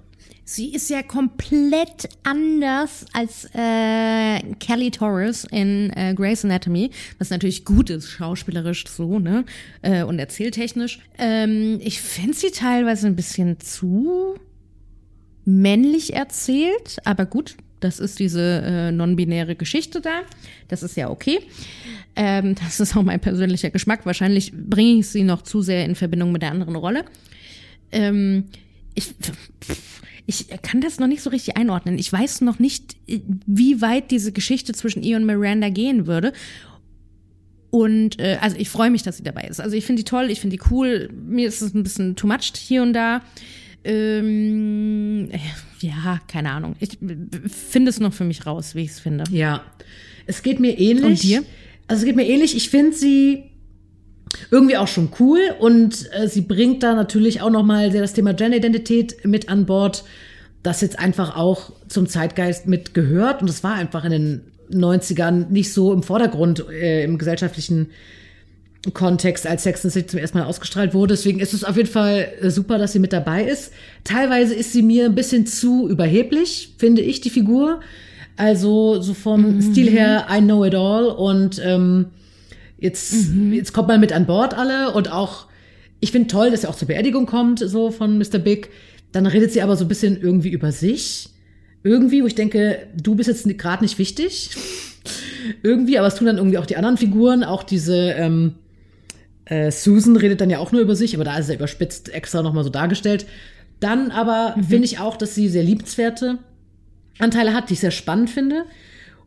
Sie 0.50 0.74
ist 0.74 0.90
ja 0.90 1.04
komplett 1.04 2.08
anders 2.24 3.06
als 3.12 3.50
äh, 3.54 4.40
Kelly 4.62 4.92
Torres 4.92 5.46
in 5.52 5.90
äh, 5.90 6.14
Grey's 6.16 6.46
Anatomy, 6.46 6.90
was 7.20 7.32
natürlich 7.32 7.66
gut 7.66 7.90
ist, 7.90 8.08
schauspielerisch 8.08 8.86
so, 8.88 9.20
ne? 9.20 9.44
Äh, 9.82 10.04
und 10.04 10.20
erzähltechnisch. 10.20 11.00
Ähm, 11.18 11.82
ich 11.84 12.00
finde 12.00 12.34
sie 12.34 12.52
teilweise 12.52 13.08
ein 13.08 13.18
bisschen 13.18 13.60
zu 13.60 14.36
männlich 15.44 16.14
erzählt, 16.14 17.00
aber 17.04 17.26
gut, 17.26 17.58
das 17.82 18.00
ist 18.00 18.18
diese 18.18 18.62
äh, 18.66 18.92
non-binäre 18.94 19.58
Geschichte 19.58 20.00
da. 20.00 20.22
Das 20.70 20.82
ist 20.82 20.96
ja 20.96 21.10
okay. 21.10 21.42
Ähm, 22.16 22.56
das 22.64 22.80
ist 22.80 22.96
auch 22.96 23.04
mein 23.04 23.20
persönlicher 23.20 23.70
Geschmack. 23.70 24.06
Wahrscheinlich 24.06 24.54
bringe 24.54 25.02
ich 25.02 25.10
sie 25.10 25.24
noch 25.24 25.42
zu 25.42 25.62
sehr 25.62 25.84
in 25.84 25.96
Verbindung 25.96 26.32
mit 26.32 26.42
der 26.42 26.52
anderen 26.52 26.78
Rolle. 26.78 27.04
Ähm, 27.92 28.46
ich, 28.96 29.14
ich 30.28 30.50
kann 30.62 30.82
das 30.82 31.00
noch 31.00 31.08
nicht 31.08 31.22
so 31.24 31.30
richtig 31.30 31.56
einordnen. 31.56 31.98
Ich 31.98 32.12
weiß 32.12 32.42
noch 32.42 32.60
nicht, 32.60 32.98
wie 33.08 33.82
weit 33.82 34.12
diese 34.12 34.34
Geschichte 34.34 34.74
zwischen 34.74 35.02
ihr 35.02 35.16
und 35.16 35.26
Miranda 35.26 35.70
gehen 35.70 36.06
würde. 36.06 36.34
Und 37.70 38.20
äh, 38.20 38.38
also 38.42 38.58
ich 38.58 38.70
freue 38.70 38.90
mich, 38.90 39.04
dass 39.04 39.18
sie 39.18 39.24
dabei 39.24 39.44
ist. 39.44 39.62
Also 39.62 39.76
ich 39.76 39.86
finde 39.86 40.02
die 40.02 40.10
toll, 40.10 40.30
ich 40.30 40.42
finde 40.42 40.58
die 40.58 40.64
cool. 40.70 41.10
Mir 41.14 41.48
ist 41.48 41.62
es 41.62 41.74
ein 41.74 41.82
bisschen 41.82 42.18
too 42.18 42.28
much 42.28 42.52
hier 42.58 42.82
und 42.82 42.92
da. 42.92 43.22
Ähm, 43.86 45.30
ja, 45.80 46.20
keine 46.28 46.52
Ahnung. 46.52 46.76
Ich 46.82 46.98
finde 47.48 47.90
es 47.90 48.02
noch 48.02 48.14
für 48.14 48.26
mich 48.26 48.46
raus, 48.46 48.76
wie 48.76 48.84
ich 48.84 48.92
es 48.92 49.00
finde. 49.00 49.24
Ja, 49.32 49.64
es 50.26 50.44
geht 50.44 50.60
mir 50.60 50.78
ähnlich. 50.78 51.06
Und 51.06 51.24
dir? 51.24 51.44
Also 51.88 52.02
es 52.02 52.06
geht 52.06 52.18
mir 52.18 52.28
ähnlich. 52.28 52.54
Ich 52.54 52.70
finde 52.70 52.94
sie 52.94 53.46
irgendwie 54.52 54.78
auch 54.78 54.88
schon 54.88 55.10
cool 55.20 55.40
und 55.60 56.10
äh, 56.14 56.28
sie 56.28 56.42
bringt 56.42 56.84
da 56.84 56.96
natürlich 56.96 57.42
auch 57.42 57.50
noch 57.50 57.64
mal 57.64 57.92
sehr 57.92 58.02
das 58.02 58.14
Thema 58.14 58.34
Gender-Identität 58.34 59.26
mit 59.26 59.50
an 59.50 59.66
Bord, 59.66 60.04
das 60.64 60.82
jetzt 60.82 61.00
einfach 61.00 61.36
auch 61.36 61.72
zum 61.88 62.08
Zeitgeist 62.08 62.68
mit 62.68 62.94
gehört 62.94 63.42
und 63.42 63.50
das 63.50 63.64
war 63.64 63.76
einfach 63.76 64.04
in 64.06 64.12
den 64.12 64.42
90ern 64.72 65.50
nicht 65.50 65.74
so 65.74 65.94
im 65.94 66.04
Vordergrund 66.04 66.66
äh, 66.70 67.04
im 67.04 67.18
gesellschaftlichen 67.18 67.88
Kontext, 68.94 69.48
als 69.48 69.64
Sex 69.64 69.84
and 69.84 69.94
City 69.94 70.08
zum 70.08 70.20
ersten 70.20 70.38
Mal 70.38 70.46
ausgestrahlt 70.46 70.94
wurde. 70.94 71.14
Deswegen 71.14 71.40
ist 71.40 71.54
es 71.54 71.64
auf 71.64 71.78
jeden 71.78 71.90
Fall 71.90 72.28
äh, 72.42 72.50
super, 72.50 72.78
dass 72.78 72.94
sie 72.94 73.00
mit 73.00 73.14
dabei 73.14 73.44
ist. 73.44 73.72
Teilweise 74.04 74.54
ist 74.54 74.74
sie 74.74 74.82
mir 74.82 75.06
ein 75.06 75.16
bisschen 75.16 75.46
zu 75.46 75.90
überheblich, 75.90 76.76
finde 76.78 77.02
ich, 77.02 77.22
die 77.22 77.30
Figur. 77.30 77.82
Also 78.36 79.02
so 79.02 79.14
vom 79.14 79.56
mhm. 79.56 79.62
Stil 79.62 79.90
her, 79.90 80.28
I 80.32 80.40
know 80.40 80.64
it 80.64 80.76
all. 80.76 81.08
Und 81.08 81.62
ähm, 81.64 82.08
jetzt, 82.78 83.30
mhm. 83.30 83.54
jetzt 83.54 83.74
kommt 83.74 83.88
man 83.88 84.00
mit 84.00 84.14
an 84.14 84.26
Bord 84.26 84.54
alle 84.54 84.94
und 84.94 85.12
auch, 85.12 85.48
ich 86.00 86.12
finde 86.12 86.28
toll, 86.28 86.52
dass 86.52 86.62
sie 86.62 86.68
auch 86.68 86.76
zur 86.76 86.88
Beerdigung 86.88 87.26
kommt, 87.26 87.60
so 87.60 87.92
von 87.92 88.18
Mr. 88.18 88.40
Big. 88.40 88.70
Dann 89.12 89.26
redet 89.26 89.52
sie 89.52 89.62
aber 89.62 89.76
so 89.76 89.86
ein 89.86 89.88
bisschen 89.88 90.20
irgendwie 90.22 90.50
über 90.50 90.72
sich. 90.72 91.30
Irgendwie, 91.84 92.22
wo 92.22 92.28
ich 92.28 92.36
denke, 92.36 92.88
du 92.96 93.16
bist 93.16 93.30
jetzt 93.30 93.48
gerade 93.58 93.84
nicht 93.84 93.98
wichtig. 93.98 94.52
irgendwie, 95.64 95.98
aber 95.98 96.08
es 96.08 96.16
tun 96.16 96.28
dann 96.28 96.38
irgendwie 96.38 96.58
auch 96.58 96.66
die 96.66 96.78
anderen 96.78 96.98
Figuren, 96.98 97.44
auch 97.44 97.64
diese 97.64 98.12
ähm, 98.12 98.56
äh, 99.46 99.72
Susan 99.72 100.16
redet 100.16 100.42
dann 100.42 100.50
ja 100.50 100.60
auch 100.60 100.72
nur 100.72 100.82
über 100.82 100.96
sich, 100.96 101.16
aber 101.16 101.24
da 101.24 101.38
ist 101.38 101.50
er 101.50 101.56
überspitzt 101.56 102.14
extra 102.14 102.42
nochmal 102.42 102.64
so 102.64 102.70
dargestellt. 102.70 103.26
Dann 103.80 104.12
aber 104.12 104.56
mhm. 104.58 104.64
finde 104.64 104.86
ich 104.86 105.00
auch, 105.00 105.18
dass 105.18 105.36
sie 105.36 105.48
sehr 105.50 105.64
liebenswerte 105.64 106.40
Anteile 107.20 107.54
hat, 107.54 107.70
die 107.70 107.74
ich 107.74 107.80
sehr 107.80 107.92
spannend 107.92 108.30
finde. 108.30 108.66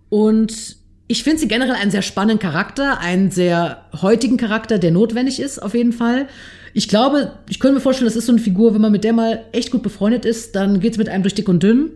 Und 0.09 0.77
ich 1.11 1.25
finde 1.25 1.41
sie 1.41 1.49
generell 1.49 1.75
einen 1.75 1.91
sehr 1.91 2.03
spannenden 2.03 2.39
Charakter, 2.39 3.01
einen 3.01 3.33
sehr 3.33 3.85
heutigen 4.01 4.37
Charakter, 4.37 4.79
der 4.79 4.93
notwendig 4.93 5.41
ist, 5.41 5.61
auf 5.61 5.75
jeden 5.75 5.93
Fall. 5.93 6.29
Ich 6.73 6.89
glaube, 6.89 7.33
ich 7.49 7.59
könnte 7.59 7.75
mir 7.75 7.81
vorstellen, 7.81 8.07
das 8.07 8.15
ist 8.15 8.27
so 8.27 8.33
eine 8.33 8.41
Figur, 8.41 8.75
wenn 8.75 8.81
man 8.81 8.93
mit 8.93 9.03
der 9.03 9.13
mal 9.13 9.45
echt 9.51 9.73
gut 9.73 9.83
befreundet 9.83 10.25
ist, 10.25 10.55
dann 10.55 10.79
geht 10.79 10.93
es 10.93 10.99
mit 10.99 11.09
einem 11.09 11.25
durch 11.25 11.35
dick 11.35 11.49
und 11.49 11.65
dünn. 11.65 11.91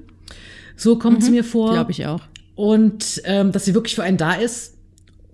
So 0.74 0.98
kommt 0.98 1.22
es 1.22 1.28
mhm, 1.28 1.36
mir 1.36 1.44
vor. 1.44 1.74
Glaube 1.74 1.92
ich 1.92 2.04
auch. 2.06 2.22
Und 2.56 3.22
ähm, 3.24 3.52
dass 3.52 3.64
sie 3.64 3.74
wirklich 3.74 3.94
für 3.94 4.02
einen 4.02 4.16
da 4.16 4.34
ist. 4.34 4.74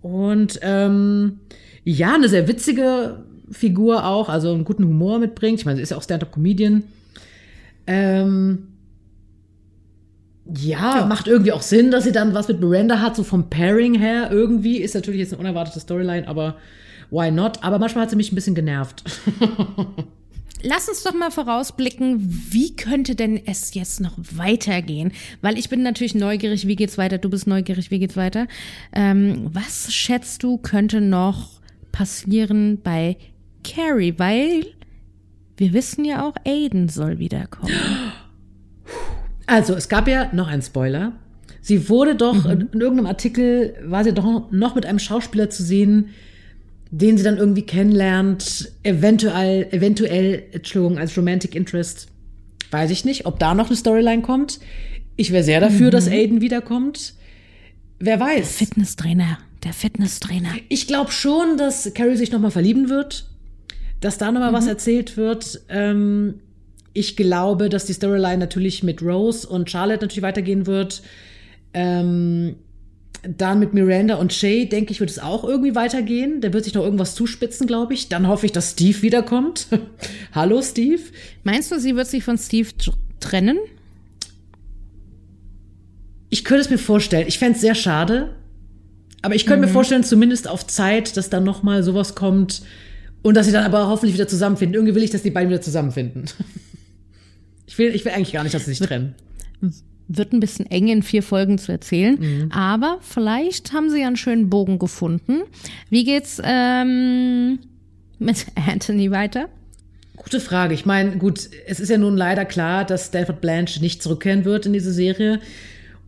Und 0.02 0.58
ähm, 0.60 1.40
ja, 1.82 2.14
eine 2.14 2.28
sehr 2.28 2.48
witzige 2.48 3.24
Figur 3.50 4.04
auch, 4.04 4.28
also 4.28 4.52
einen 4.52 4.64
guten 4.64 4.84
Humor 4.84 5.18
mitbringt. 5.18 5.58
Ich 5.58 5.64
meine, 5.64 5.76
sie 5.78 5.82
ist 5.82 5.90
ja 5.90 5.96
auch 5.96 6.02
Stand-up-Comedian. 6.02 6.82
Ähm, 7.86 8.69
ja, 10.58 10.98
ja, 10.98 11.06
macht 11.06 11.26
irgendwie 11.28 11.52
auch 11.52 11.62
Sinn, 11.62 11.90
dass 11.90 12.04
sie 12.04 12.12
dann 12.12 12.34
was 12.34 12.48
mit 12.48 12.60
Miranda 12.60 13.00
hat, 13.00 13.16
so 13.16 13.24
vom 13.24 13.50
Pairing 13.50 13.94
her 13.94 14.30
irgendwie. 14.30 14.78
Ist 14.78 14.94
natürlich 14.94 15.20
jetzt 15.20 15.32
eine 15.32 15.40
unerwartete 15.40 15.80
Storyline, 15.80 16.26
aber 16.26 16.56
why 17.10 17.30
not? 17.30 17.62
Aber 17.62 17.78
manchmal 17.78 18.02
hat 18.02 18.10
sie 18.10 18.16
mich 18.16 18.32
ein 18.32 18.34
bisschen 18.34 18.54
genervt. 18.54 19.04
Lass 20.62 20.88
uns 20.88 21.02
doch 21.02 21.14
mal 21.14 21.30
vorausblicken, 21.30 22.18
wie 22.50 22.76
könnte 22.76 23.14
denn 23.14 23.40
es 23.46 23.72
jetzt 23.72 24.00
noch 24.00 24.12
weitergehen? 24.18 25.12
Weil 25.40 25.58
ich 25.58 25.70
bin 25.70 25.82
natürlich 25.82 26.14
neugierig, 26.14 26.66
wie 26.66 26.76
geht's 26.76 26.98
weiter? 26.98 27.16
Du 27.16 27.30
bist 27.30 27.46
neugierig, 27.46 27.90
wie 27.90 27.98
geht's 27.98 28.16
weiter? 28.16 28.46
Ähm, 28.92 29.48
was 29.52 29.92
schätzt 29.92 30.42
du, 30.42 30.58
könnte 30.58 31.00
noch 31.00 31.60
passieren 31.92 32.78
bei 32.82 33.16
Carrie? 33.64 34.14
Weil 34.18 34.66
wir 35.56 35.72
wissen 35.72 36.04
ja 36.04 36.26
auch, 36.26 36.34
Aiden 36.44 36.88
soll 36.88 37.18
wiederkommen. 37.18 37.72
Also, 39.50 39.74
es 39.74 39.88
gab 39.88 40.06
ja 40.06 40.30
noch 40.32 40.46
einen 40.46 40.62
Spoiler. 40.62 41.12
Sie 41.60 41.88
wurde 41.88 42.14
doch, 42.14 42.44
mhm. 42.44 42.68
in 42.72 42.80
irgendeinem 42.80 43.06
Artikel 43.06 43.74
war 43.84 44.04
sie 44.04 44.14
doch 44.14 44.52
noch 44.52 44.76
mit 44.76 44.86
einem 44.86 45.00
Schauspieler 45.00 45.50
zu 45.50 45.64
sehen, 45.64 46.10
den 46.92 47.18
sie 47.18 47.24
dann 47.24 47.36
irgendwie 47.36 47.62
kennenlernt, 47.62 48.70
eventuell, 48.84 49.66
eventuell, 49.72 50.44
Entschuldigung, 50.52 50.98
als 50.98 51.18
Romantic 51.18 51.56
Interest. 51.56 52.06
Weiß 52.70 52.92
ich 52.92 53.04
nicht, 53.04 53.26
ob 53.26 53.40
da 53.40 53.54
noch 53.54 53.66
eine 53.66 53.76
Storyline 53.76 54.22
kommt. 54.22 54.60
Ich 55.16 55.32
wäre 55.32 55.42
sehr 55.42 55.58
dafür, 55.58 55.88
mhm. 55.88 55.90
dass 55.90 56.06
Aiden 56.06 56.40
wiederkommt. 56.40 57.14
Wer 57.98 58.20
weiß. 58.20 58.36
Der 58.36 58.66
Fitnesstrainer, 58.66 59.38
der 59.64 59.72
Fitnesstrainer. 59.72 60.50
Ich 60.68 60.86
glaube 60.86 61.10
schon, 61.10 61.56
dass 61.56 61.92
Carrie 61.92 62.16
sich 62.16 62.30
nochmal 62.30 62.52
verlieben 62.52 62.88
wird, 62.88 63.28
dass 63.98 64.16
da 64.16 64.30
nochmal 64.30 64.52
mhm. 64.52 64.56
was 64.56 64.68
erzählt 64.68 65.16
wird. 65.16 65.60
Ähm, 65.68 66.34
ich 66.92 67.16
glaube, 67.16 67.68
dass 67.68 67.84
die 67.84 67.92
Storyline 67.92 68.38
natürlich 68.38 68.82
mit 68.82 69.02
Rose 69.02 69.48
und 69.48 69.70
Charlotte 69.70 70.02
natürlich 70.02 70.22
weitergehen 70.22 70.66
wird. 70.66 71.02
Ähm, 71.72 72.56
dann 73.22 73.58
mit 73.58 73.74
Miranda 73.74 74.14
und 74.14 74.32
Shay, 74.32 74.66
denke 74.66 74.92
ich, 74.92 75.00
wird 75.00 75.10
es 75.10 75.18
auch 75.18 75.44
irgendwie 75.44 75.74
weitergehen. 75.74 76.40
Da 76.40 76.52
wird 76.52 76.64
sich 76.64 76.74
noch 76.74 76.82
irgendwas 76.82 77.14
zuspitzen, 77.14 77.66
glaube 77.66 77.92
ich. 77.92 78.08
Dann 78.08 78.26
hoffe 78.26 78.46
ich, 78.46 78.52
dass 78.52 78.72
Steve 78.72 79.02
wiederkommt. 79.02 79.66
Hallo, 80.32 80.62
Steve. 80.62 81.02
Meinst 81.44 81.70
du, 81.70 81.78
sie 81.78 81.96
wird 81.96 82.06
sich 82.06 82.24
von 82.24 82.38
Steve 82.38 82.68
trennen? 83.20 83.58
Ich 86.30 86.44
könnte 86.44 86.62
es 86.62 86.70
mir 86.70 86.78
vorstellen. 86.78 87.28
Ich 87.28 87.38
fände 87.38 87.56
es 87.56 87.60
sehr 87.60 87.74
schade. 87.74 88.34
Aber 89.22 89.34
ich 89.34 89.44
könnte 89.44 89.62
mhm. 89.62 89.66
mir 89.66 89.72
vorstellen, 89.72 90.02
zumindest 90.02 90.48
auf 90.48 90.66
Zeit, 90.66 91.16
dass 91.16 91.28
dann 91.28 91.44
noch 91.44 91.62
mal 91.62 91.82
sowas 91.82 92.14
kommt 92.14 92.62
und 93.22 93.36
dass 93.36 93.46
sie 93.46 93.52
dann 93.52 93.64
aber 93.64 93.88
hoffentlich 93.88 94.14
wieder 94.14 94.28
zusammenfinden. 94.28 94.74
Irgendwie 94.74 94.94
will 94.94 95.02
ich, 95.02 95.10
dass 95.10 95.22
die 95.22 95.30
beiden 95.30 95.50
wieder 95.50 95.60
zusammenfinden. 95.60 96.24
Ich 97.70 97.78
will, 97.78 97.94
ich 97.94 98.04
will 98.04 98.12
eigentlich 98.12 98.32
gar 98.32 98.42
nicht, 98.42 98.52
dass 98.52 98.66
sie 98.66 98.74
sich 98.74 98.86
trennen 98.86 99.14
wird 100.12 100.32
ein 100.32 100.40
bisschen 100.40 100.66
eng 100.66 100.88
in 100.88 101.02
vier 101.02 101.22
Folgen 101.22 101.56
zu 101.58 101.70
erzählen, 101.70 102.18
mhm. 102.18 102.52
aber 102.52 102.98
vielleicht 103.00 103.72
haben 103.72 103.90
sie 103.90 104.00
ja 104.00 104.08
einen 104.08 104.16
schönen 104.16 104.50
Bogen 104.50 104.80
gefunden. 104.80 105.42
Wie 105.88 106.04
geht's 106.04 106.42
ähm, 106.44 107.60
mit 108.18 108.46
Anthony 108.56 109.10
weiter? 109.12 109.48
Gute 110.16 110.40
Frage. 110.40 110.74
Ich 110.74 110.84
meine, 110.84 111.16
gut, 111.16 111.48
es 111.66 111.80
ist 111.80 111.88
ja 111.88 111.96
nun 111.96 112.16
leider 112.16 112.44
klar, 112.44 112.84
dass 112.84 113.06
Stanford 113.06 113.40
Blanche 113.40 113.80
nicht 113.80 114.02
zurückkehren 114.02 114.44
wird 114.44 114.66
in 114.66 114.72
diese 114.72 114.92
Serie. 114.92 115.40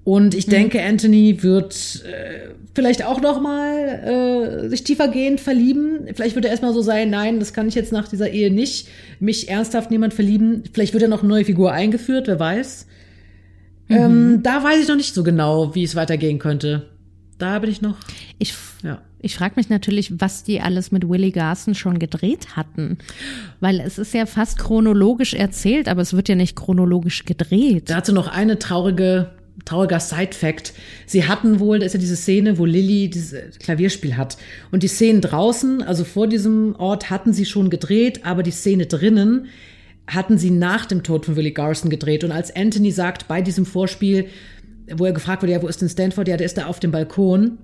Und 0.04 0.34
ich 0.34 0.46
mhm. 0.46 0.50
denke, 0.50 0.82
Anthony 0.82 1.42
wird 1.42 2.04
äh, 2.04 2.54
vielleicht 2.74 3.04
auch 3.04 3.20
noch 3.20 3.40
mal 3.40 4.64
äh, 4.64 4.68
sich 4.68 4.82
tiefergehend 4.82 5.40
verlieben. 5.40 6.08
Vielleicht 6.14 6.34
wird 6.34 6.44
er 6.44 6.50
erstmal 6.50 6.72
so 6.72 6.82
sein, 6.82 7.10
nein, 7.10 7.38
das 7.38 7.52
kann 7.52 7.68
ich 7.68 7.74
jetzt 7.74 7.92
nach 7.92 8.08
dieser 8.08 8.30
Ehe 8.30 8.52
nicht. 8.52 8.88
Mich 9.20 9.48
ernsthaft 9.48 9.90
niemand 9.90 10.14
verlieben. 10.14 10.64
Vielleicht 10.72 10.92
wird 10.92 11.04
er 11.04 11.08
noch 11.08 11.20
eine 11.20 11.28
neue 11.28 11.44
Figur 11.44 11.72
eingeführt, 11.72 12.26
wer 12.26 12.40
weiß. 12.40 12.86
Mhm. 13.88 13.96
Ähm, 13.96 14.40
da 14.42 14.64
weiß 14.64 14.82
ich 14.82 14.88
noch 14.88 14.96
nicht 14.96 15.14
so 15.14 15.22
genau, 15.22 15.74
wie 15.74 15.84
es 15.84 15.94
weitergehen 15.94 16.40
könnte. 16.40 16.88
Da 17.38 17.58
bin 17.60 17.70
ich 17.70 17.80
noch. 17.80 17.96
Ich, 18.38 18.54
ja. 18.82 19.00
ich 19.20 19.36
frage 19.36 19.54
mich 19.56 19.68
natürlich, 19.68 20.20
was 20.20 20.42
die 20.42 20.60
alles 20.60 20.90
mit 20.90 21.08
Willie 21.08 21.32
Garson 21.32 21.74
schon 21.74 21.98
gedreht 21.98 22.56
hatten. 22.56 22.98
Weil 23.60 23.80
es 23.80 23.98
ist 23.98 24.14
ja 24.14 24.26
fast 24.26 24.58
chronologisch 24.58 25.34
erzählt, 25.34 25.88
aber 25.88 26.02
es 26.02 26.12
wird 26.12 26.28
ja 26.28 26.34
nicht 26.34 26.56
chronologisch 26.56 27.24
gedreht. 27.24 27.88
Dazu 27.90 28.12
noch 28.12 28.28
eine 28.28 28.58
traurige 28.58 29.30
trauriger 29.64 30.00
Side-Fact. 30.00 30.72
Sie 31.06 31.26
hatten 31.26 31.60
wohl, 31.60 31.78
da 31.78 31.86
ist 31.86 31.92
ja 31.92 32.00
diese 32.00 32.16
Szene, 32.16 32.58
wo 32.58 32.64
Lilly 32.64 33.08
dieses 33.08 33.58
Klavierspiel 33.58 34.16
hat. 34.16 34.36
Und 34.70 34.82
die 34.82 34.88
Szenen 34.88 35.20
draußen, 35.20 35.82
also 35.82 36.04
vor 36.04 36.26
diesem 36.26 36.74
Ort, 36.76 37.10
hatten 37.10 37.32
sie 37.32 37.44
schon 37.44 37.70
gedreht, 37.70 38.24
aber 38.24 38.42
die 38.42 38.50
Szene 38.50 38.86
drinnen 38.86 39.46
hatten 40.06 40.36
sie 40.36 40.50
nach 40.50 40.86
dem 40.86 41.02
Tod 41.02 41.26
von 41.26 41.36
Willie 41.36 41.52
Garson 41.52 41.90
gedreht. 41.90 42.24
Und 42.24 42.32
als 42.32 42.54
Anthony 42.54 42.90
sagt 42.90 43.28
bei 43.28 43.40
diesem 43.40 43.64
Vorspiel, 43.66 44.26
wo 44.90 45.04
er 45.04 45.12
gefragt 45.12 45.42
wurde, 45.42 45.52
ja, 45.52 45.62
wo 45.62 45.68
ist 45.68 45.80
denn 45.80 45.88
Stanford? 45.88 46.28
Ja, 46.28 46.36
der 46.36 46.46
ist 46.46 46.58
da 46.58 46.66
auf 46.66 46.80
dem 46.80 46.90
Balkon. 46.90 47.58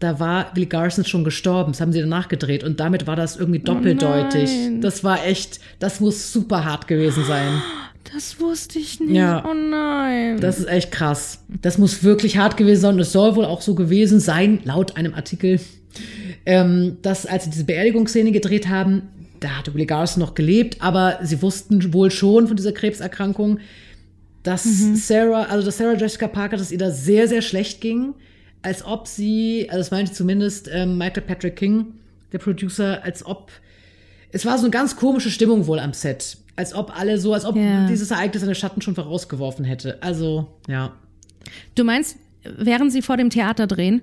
Da 0.00 0.20
war 0.20 0.50
Willie 0.54 0.68
Garson 0.68 1.04
schon 1.04 1.24
gestorben. 1.24 1.72
Das 1.72 1.80
haben 1.80 1.92
sie 1.92 2.00
danach 2.00 2.28
gedreht. 2.28 2.64
Und 2.64 2.80
damit 2.80 3.06
war 3.06 3.16
das 3.16 3.36
irgendwie 3.36 3.60
doppeldeutig. 3.60 4.50
Oh 4.50 4.80
das 4.80 5.02
war 5.02 5.24
echt, 5.24 5.60
das 5.78 6.00
muss 6.00 6.32
super 6.32 6.64
hart 6.64 6.88
gewesen 6.88 7.24
sein. 7.24 7.62
Das 8.12 8.40
wusste 8.40 8.78
ich 8.78 9.00
nicht. 9.00 9.12
Ja. 9.12 9.44
Oh 9.48 9.54
nein. 9.54 10.40
Das 10.40 10.58
ist 10.58 10.68
echt 10.68 10.90
krass. 10.90 11.44
Das 11.60 11.78
muss 11.78 12.02
wirklich 12.02 12.38
hart 12.38 12.56
gewesen 12.56 12.80
sein. 12.80 12.94
Und 12.94 13.00
es 13.00 13.12
soll 13.12 13.36
wohl 13.36 13.44
auch 13.44 13.60
so 13.60 13.74
gewesen 13.74 14.20
sein, 14.20 14.60
laut 14.64 14.96
einem 14.96 15.14
Artikel, 15.14 15.60
ähm, 16.46 16.96
dass 17.02 17.26
als 17.26 17.44
sie 17.44 17.50
diese 17.50 17.64
Beerdigungsszene 17.64 18.32
gedreht 18.32 18.68
haben, 18.68 19.02
da 19.40 19.50
hatte 19.50 19.74
Willie 19.74 19.86
Garson 19.86 20.20
noch 20.20 20.34
gelebt, 20.34 20.78
aber 20.80 21.20
sie 21.22 21.42
wussten 21.42 21.92
wohl 21.92 22.10
schon 22.10 22.48
von 22.48 22.56
dieser 22.56 22.72
Krebserkrankung, 22.72 23.60
dass 24.42 24.64
mhm. 24.64 24.96
Sarah, 24.96 25.44
also 25.44 25.66
dass 25.66 25.76
Sarah 25.76 25.94
Jessica 25.94 26.26
Parker, 26.26 26.56
dass 26.56 26.72
ihr 26.72 26.78
da 26.78 26.90
sehr, 26.90 27.28
sehr 27.28 27.42
schlecht 27.42 27.80
ging, 27.80 28.14
als 28.62 28.84
ob 28.84 29.06
sie, 29.06 29.66
also 29.68 29.78
das 29.78 29.90
meinte 29.90 30.12
zumindest 30.12 30.68
ähm, 30.72 30.98
Michael 30.98 31.22
Patrick 31.22 31.56
King, 31.56 31.86
der 32.32 32.38
Producer, 32.38 33.02
als 33.04 33.24
ob 33.24 33.50
es 34.30 34.44
war 34.44 34.58
so 34.58 34.64
eine 34.64 34.70
ganz 34.70 34.96
komische 34.96 35.30
Stimmung 35.30 35.66
wohl 35.66 35.78
am 35.78 35.94
Set, 35.94 36.36
als 36.58 36.74
ob 36.74 36.98
alle 36.98 37.18
so, 37.18 37.32
als 37.34 37.44
ob 37.44 37.56
ja. 37.56 37.86
dieses 37.86 38.10
Ereignis 38.10 38.42
seine 38.42 38.54
Schatten 38.54 38.82
schon 38.82 38.96
vorausgeworfen 38.96 39.64
hätte. 39.64 40.02
Also 40.02 40.48
ja. 40.66 40.92
Du 41.76 41.84
meinst, 41.84 42.16
während 42.42 42.92
sie 42.92 43.00
vor 43.00 43.16
dem 43.16 43.30
Theater 43.30 43.66
drehen? 43.66 44.02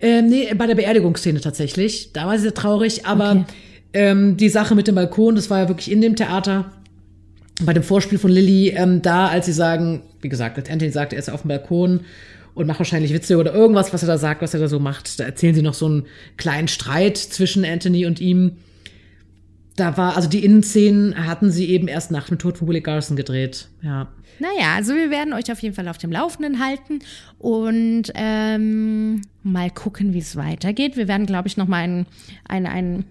Ähm, 0.00 0.26
nee, 0.26 0.52
bei 0.54 0.66
der 0.66 0.74
Beerdigungsszene 0.74 1.40
tatsächlich. 1.40 2.12
Da 2.12 2.26
war 2.26 2.36
sie 2.36 2.42
sehr 2.42 2.54
traurig, 2.54 3.06
aber 3.06 3.30
okay. 3.30 3.44
Ähm, 3.92 4.36
die 4.36 4.48
Sache 4.48 4.74
mit 4.74 4.86
dem 4.86 4.94
Balkon, 4.94 5.34
das 5.34 5.50
war 5.50 5.58
ja 5.58 5.68
wirklich 5.68 5.90
in 5.90 6.00
dem 6.00 6.14
Theater. 6.16 6.70
Bei 7.62 7.72
dem 7.72 7.82
Vorspiel 7.82 8.18
von 8.18 8.30
Lilly, 8.30 8.70
ähm, 8.70 9.02
da, 9.02 9.26
als 9.26 9.46
sie 9.46 9.52
sagen, 9.52 10.02
wie 10.20 10.28
gesagt, 10.28 10.58
als 10.58 10.70
Anthony 10.70 10.92
sagt, 10.92 11.12
er 11.12 11.18
ist 11.18 11.28
auf 11.28 11.42
dem 11.42 11.48
Balkon 11.48 12.00
und 12.54 12.66
macht 12.66 12.78
wahrscheinlich 12.78 13.12
Witze 13.12 13.36
oder 13.36 13.52
irgendwas, 13.52 13.92
was 13.92 14.02
er 14.02 14.06
da 14.06 14.18
sagt, 14.18 14.42
was 14.42 14.54
er 14.54 14.60
da 14.60 14.68
so 14.68 14.78
macht. 14.78 15.18
Da 15.18 15.24
erzählen 15.24 15.54
sie 15.54 15.62
noch 15.62 15.74
so 15.74 15.86
einen 15.86 16.06
kleinen 16.36 16.68
Streit 16.68 17.16
zwischen 17.18 17.64
Anthony 17.64 18.06
und 18.06 18.20
ihm. 18.20 18.58
Da 19.80 19.96
war, 19.96 20.16
also 20.16 20.28
die 20.28 20.44
Innenszenen 20.44 21.26
hatten 21.26 21.50
sie 21.50 21.70
eben 21.70 21.88
erst 21.88 22.10
nach 22.10 22.28
dem 22.28 22.38
Tod 22.38 22.58
von 22.58 22.68
Willie 22.68 22.82
Garson 22.82 23.16
gedreht. 23.16 23.68
Ja. 23.82 24.08
Naja, 24.38 24.74
also 24.74 24.94
wir 24.94 25.10
werden 25.10 25.32
euch 25.32 25.50
auf 25.50 25.60
jeden 25.60 25.74
Fall 25.74 25.88
auf 25.88 25.98
dem 25.98 26.12
Laufenden 26.12 26.64
halten 26.64 27.00
und 27.38 28.04
ähm, 28.14 29.22
mal 29.42 29.70
gucken, 29.70 30.14
wie 30.14 30.18
es 30.18 30.36
weitergeht. 30.36 30.96
Wir 30.96 31.08
werden, 31.08 31.26
glaube 31.26 31.48
ich, 31.48 31.56
noch 31.56 31.66
mal 31.66 31.78
einen, 31.78 32.06
einen, 32.46 33.04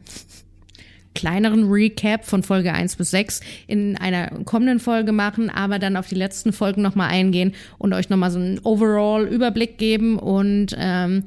kleineren 1.16 1.70
Recap 1.70 2.24
von 2.24 2.44
Folge 2.44 2.72
1 2.72 2.96
bis 2.96 3.12
6 3.12 3.42
in 3.68 3.98
einer 3.98 4.28
kommenden 4.46 4.80
Folge 4.80 5.12
machen, 5.12 5.50
aber 5.50 5.78
dann 5.78 5.98
auf 5.98 6.08
die 6.08 6.16
letzten 6.16 6.54
Folgen 6.54 6.82
noch 6.82 6.96
mal 6.96 7.08
eingehen 7.08 7.54
und 7.78 7.94
euch 7.94 8.10
noch 8.10 8.18
mal 8.18 8.32
so 8.32 8.40
einen 8.40 8.60
Overall-Überblick 8.60 9.78
geben 9.78 10.18
und 10.18 10.76
ähm, 10.78 11.26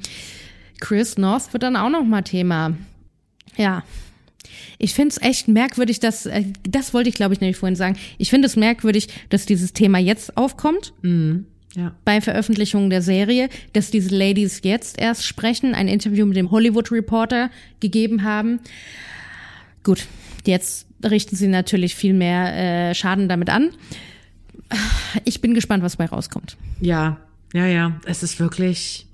Chris 0.79 1.17
North 1.17 1.53
wird 1.53 1.63
dann 1.63 1.75
auch 1.75 1.89
noch 1.89 2.05
mal 2.05 2.23
Thema. 2.23 2.75
Ja, 3.55 3.83
ich 4.77 4.93
finde 4.93 5.09
es 5.09 5.21
echt 5.21 5.47
merkwürdig, 5.47 5.99
dass, 5.99 6.25
äh, 6.25 6.43
das 6.67 6.93
wollte 6.93 7.09
ich 7.09 7.15
glaube 7.15 7.33
ich 7.33 7.41
nämlich 7.41 7.57
vorhin 7.57 7.75
sagen, 7.75 7.97
ich 8.17 8.29
finde 8.29 8.47
es 8.47 8.55
merkwürdig, 8.55 9.07
dass 9.29 9.45
dieses 9.45 9.73
Thema 9.73 9.99
jetzt 9.99 10.37
aufkommt. 10.37 10.93
Mhm. 11.01 11.45
Ja. 11.75 11.95
Bei 12.05 12.21
Veröffentlichung 12.21 12.91
der 12.91 13.01
Serie, 13.01 13.49
dass 13.73 13.89
diese 13.89 14.15
Ladies 14.15 14.61
jetzt 14.63 14.99
erst 14.99 15.25
sprechen, 15.25 15.73
ein 15.73 15.87
Interview 15.87 16.25
mit 16.25 16.37
dem 16.37 16.51
Hollywood 16.51 16.91
Reporter 16.91 17.49
gegeben 17.79 18.23
haben. 18.23 18.59
Gut, 19.83 20.05
jetzt 20.45 20.85
richten 21.03 21.35
sie 21.35 21.47
natürlich 21.47 21.95
viel 21.95 22.13
mehr 22.13 22.89
äh, 22.89 22.95
Schaden 22.95 23.27
damit 23.27 23.49
an. 23.49 23.71
Ich 25.25 25.41
bin 25.41 25.53
gespannt, 25.53 25.83
was 25.83 25.97
bei 25.97 26.05
rauskommt. 26.05 26.57
Ja, 26.79 27.17
ja, 27.53 27.67
ja. 27.67 27.99
Es 28.05 28.23
ist 28.23 28.39
wirklich, 28.39 29.05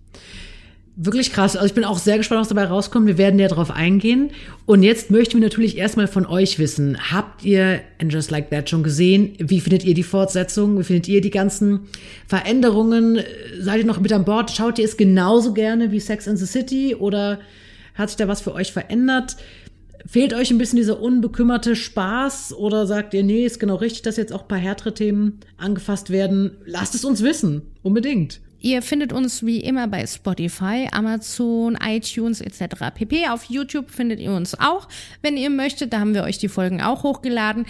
wirklich 1.01 1.31
krass. 1.31 1.55
Also 1.55 1.65
ich 1.65 1.73
bin 1.73 1.85
auch 1.85 1.97
sehr 1.97 2.17
gespannt, 2.17 2.41
was 2.41 2.49
dabei 2.49 2.65
rauskommt. 2.65 3.07
Wir 3.07 3.17
werden 3.17 3.39
ja 3.39 3.47
darauf 3.47 3.71
eingehen. 3.71 4.31
Und 4.65 4.83
jetzt 4.83 5.11
möchten 5.11 5.35
wir 5.35 5.47
natürlich 5.47 5.77
erstmal 5.77 6.07
von 6.07 6.25
euch 6.25 6.59
wissen. 6.59 6.97
Habt 7.11 7.45
ihr 7.45 7.79
And 8.01 8.11
Just 8.11 8.31
Like 8.31 8.49
That 8.49 8.69
schon 8.69 8.83
gesehen? 8.83 9.33
Wie 9.39 9.61
findet 9.61 9.85
ihr 9.85 9.93
die 9.93 10.03
Fortsetzung? 10.03 10.77
Wie 10.77 10.83
findet 10.83 11.07
ihr 11.07 11.21
die 11.21 11.29
ganzen 11.29 11.87
Veränderungen? 12.27 13.21
Seid 13.59 13.79
ihr 13.79 13.85
noch 13.85 14.01
mit 14.01 14.11
an 14.11 14.25
Bord? 14.25 14.51
Schaut 14.51 14.77
ihr 14.77 14.85
es 14.85 14.97
genauso 14.97 15.53
gerne 15.53 15.91
wie 15.91 16.01
Sex 16.01 16.27
in 16.27 16.35
the 16.35 16.45
City? 16.45 16.95
Oder 16.95 17.39
hat 17.95 18.09
sich 18.09 18.17
da 18.17 18.27
was 18.27 18.41
für 18.41 18.53
euch 18.53 18.73
verändert? 18.73 19.37
Fehlt 20.05 20.33
euch 20.33 20.51
ein 20.51 20.57
bisschen 20.57 20.77
dieser 20.77 20.99
unbekümmerte 20.99 21.77
Spaß 21.77 22.53
oder 22.53 22.85
sagt 22.87 23.13
ihr, 23.13 23.23
nee, 23.23 23.45
ist 23.45 23.59
genau 23.59 23.75
richtig, 23.75 24.01
dass 24.01 24.17
jetzt 24.17 24.33
auch 24.33 24.41
ein 24.41 24.47
paar 24.47 24.57
härtere 24.57 24.93
Themen 24.93 25.39
angefasst 25.55 26.09
werden? 26.09 26.57
Lasst 26.65 26.93
es 26.93 27.05
uns 27.05 27.23
wissen. 27.23 27.61
Unbedingt. 27.83 28.41
Ihr 28.61 28.81
findet 28.81 29.13
uns 29.13 29.45
wie 29.45 29.59
immer 29.59 29.87
bei 29.87 30.05
Spotify, 30.05 30.89
Amazon, 30.91 31.77
iTunes 31.81 32.41
etc. 32.41 32.91
pp. 32.93 33.27
Auf 33.29 33.45
YouTube 33.45 33.89
findet 33.89 34.19
ihr 34.19 34.31
uns 34.31 34.59
auch, 34.59 34.87
wenn 35.21 35.37
ihr 35.37 35.49
möchtet. 35.49 35.93
Da 35.93 35.99
haben 35.99 36.13
wir 36.13 36.23
euch 36.23 36.37
die 36.37 36.49
Folgen 36.49 36.81
auch 36.81 37.03
hochgeladen. 37.03 37.65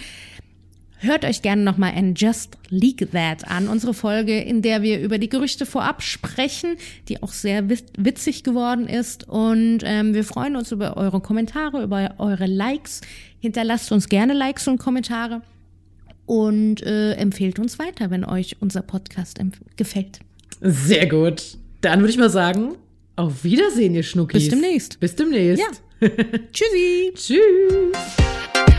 Hört 1.02 1.24
euch 1.24 1.40
gerne 1.40 1.62
nochmal 1.62 1.94
And 1.96 2.20
Just 2.20 2.58
Leak 2.68 3.10
That 3.12 3.48
an, 3.48 3.68
unsere 3.68 3.94
Folge, 3.94 4.38
in 4.38 4.60
der 4.60 4.82
wir 4.82 5.00
über 5.00 5.16
die 5.16 5.30
Gerüchte 5.30 5.64
vorab 5.64 6.02
sprechen, 6.02 6.76
die 7.08 7.22
auch 7.22 7.32
sehr 7.32 7.70
witzig 7.70 8.44
geworden 8.44 8.86
ist. 8.86 9.26
Und 9.26 9.78
ähm, 9.84 10.12
wir 10.12 10.24
freuen 10.24 10.56
uns 10.56 10.72
über 10.72 10.98
eure 10.98 11.20
Kommentare, 11.20 11.82
über 11.82 12.16
eure 12.18 12.44
Likes. 12.44 13.00
Hinterlasst 13.38 13.92
uns 13.92 14.10
gerne 14.10 14.34
Likes 14.34 14.68
und 14.68 14.76
Kommentare 14.76 15.40
und 16.26 16.82
äh, 16.82 17.14
empfehlt 17.14 17.58
uns 17.58 17.78
weiter, 17.78 18.10
wenn 18.10 18.26
euch 18.26 18.56
unser 18.60 18.82
Podcast 18.82 19.40
gefällt. 19.76 20.20
Sehr 20.60 21.06
gut. 21.06 21.56
Dann 21.80 22.00
würde 22.00 22.10
ich 22.10 22.18
mal 22.18 22.30
sagen, 22.30 22.76
auf 23.16 23.44
Wiedersehen, 23.44 23.94
ihr 23.94 24.02
Schnuckis. 24.02 24.42
Bis 24.42 24.48
demnächst. 24.50 25.00
Bis 25.00 25.16
demnächst. 25.16 25.62
Ja. 26.00 26.08
Tschüssi. 26.52 27.12
Tschüss. 27.14 28.69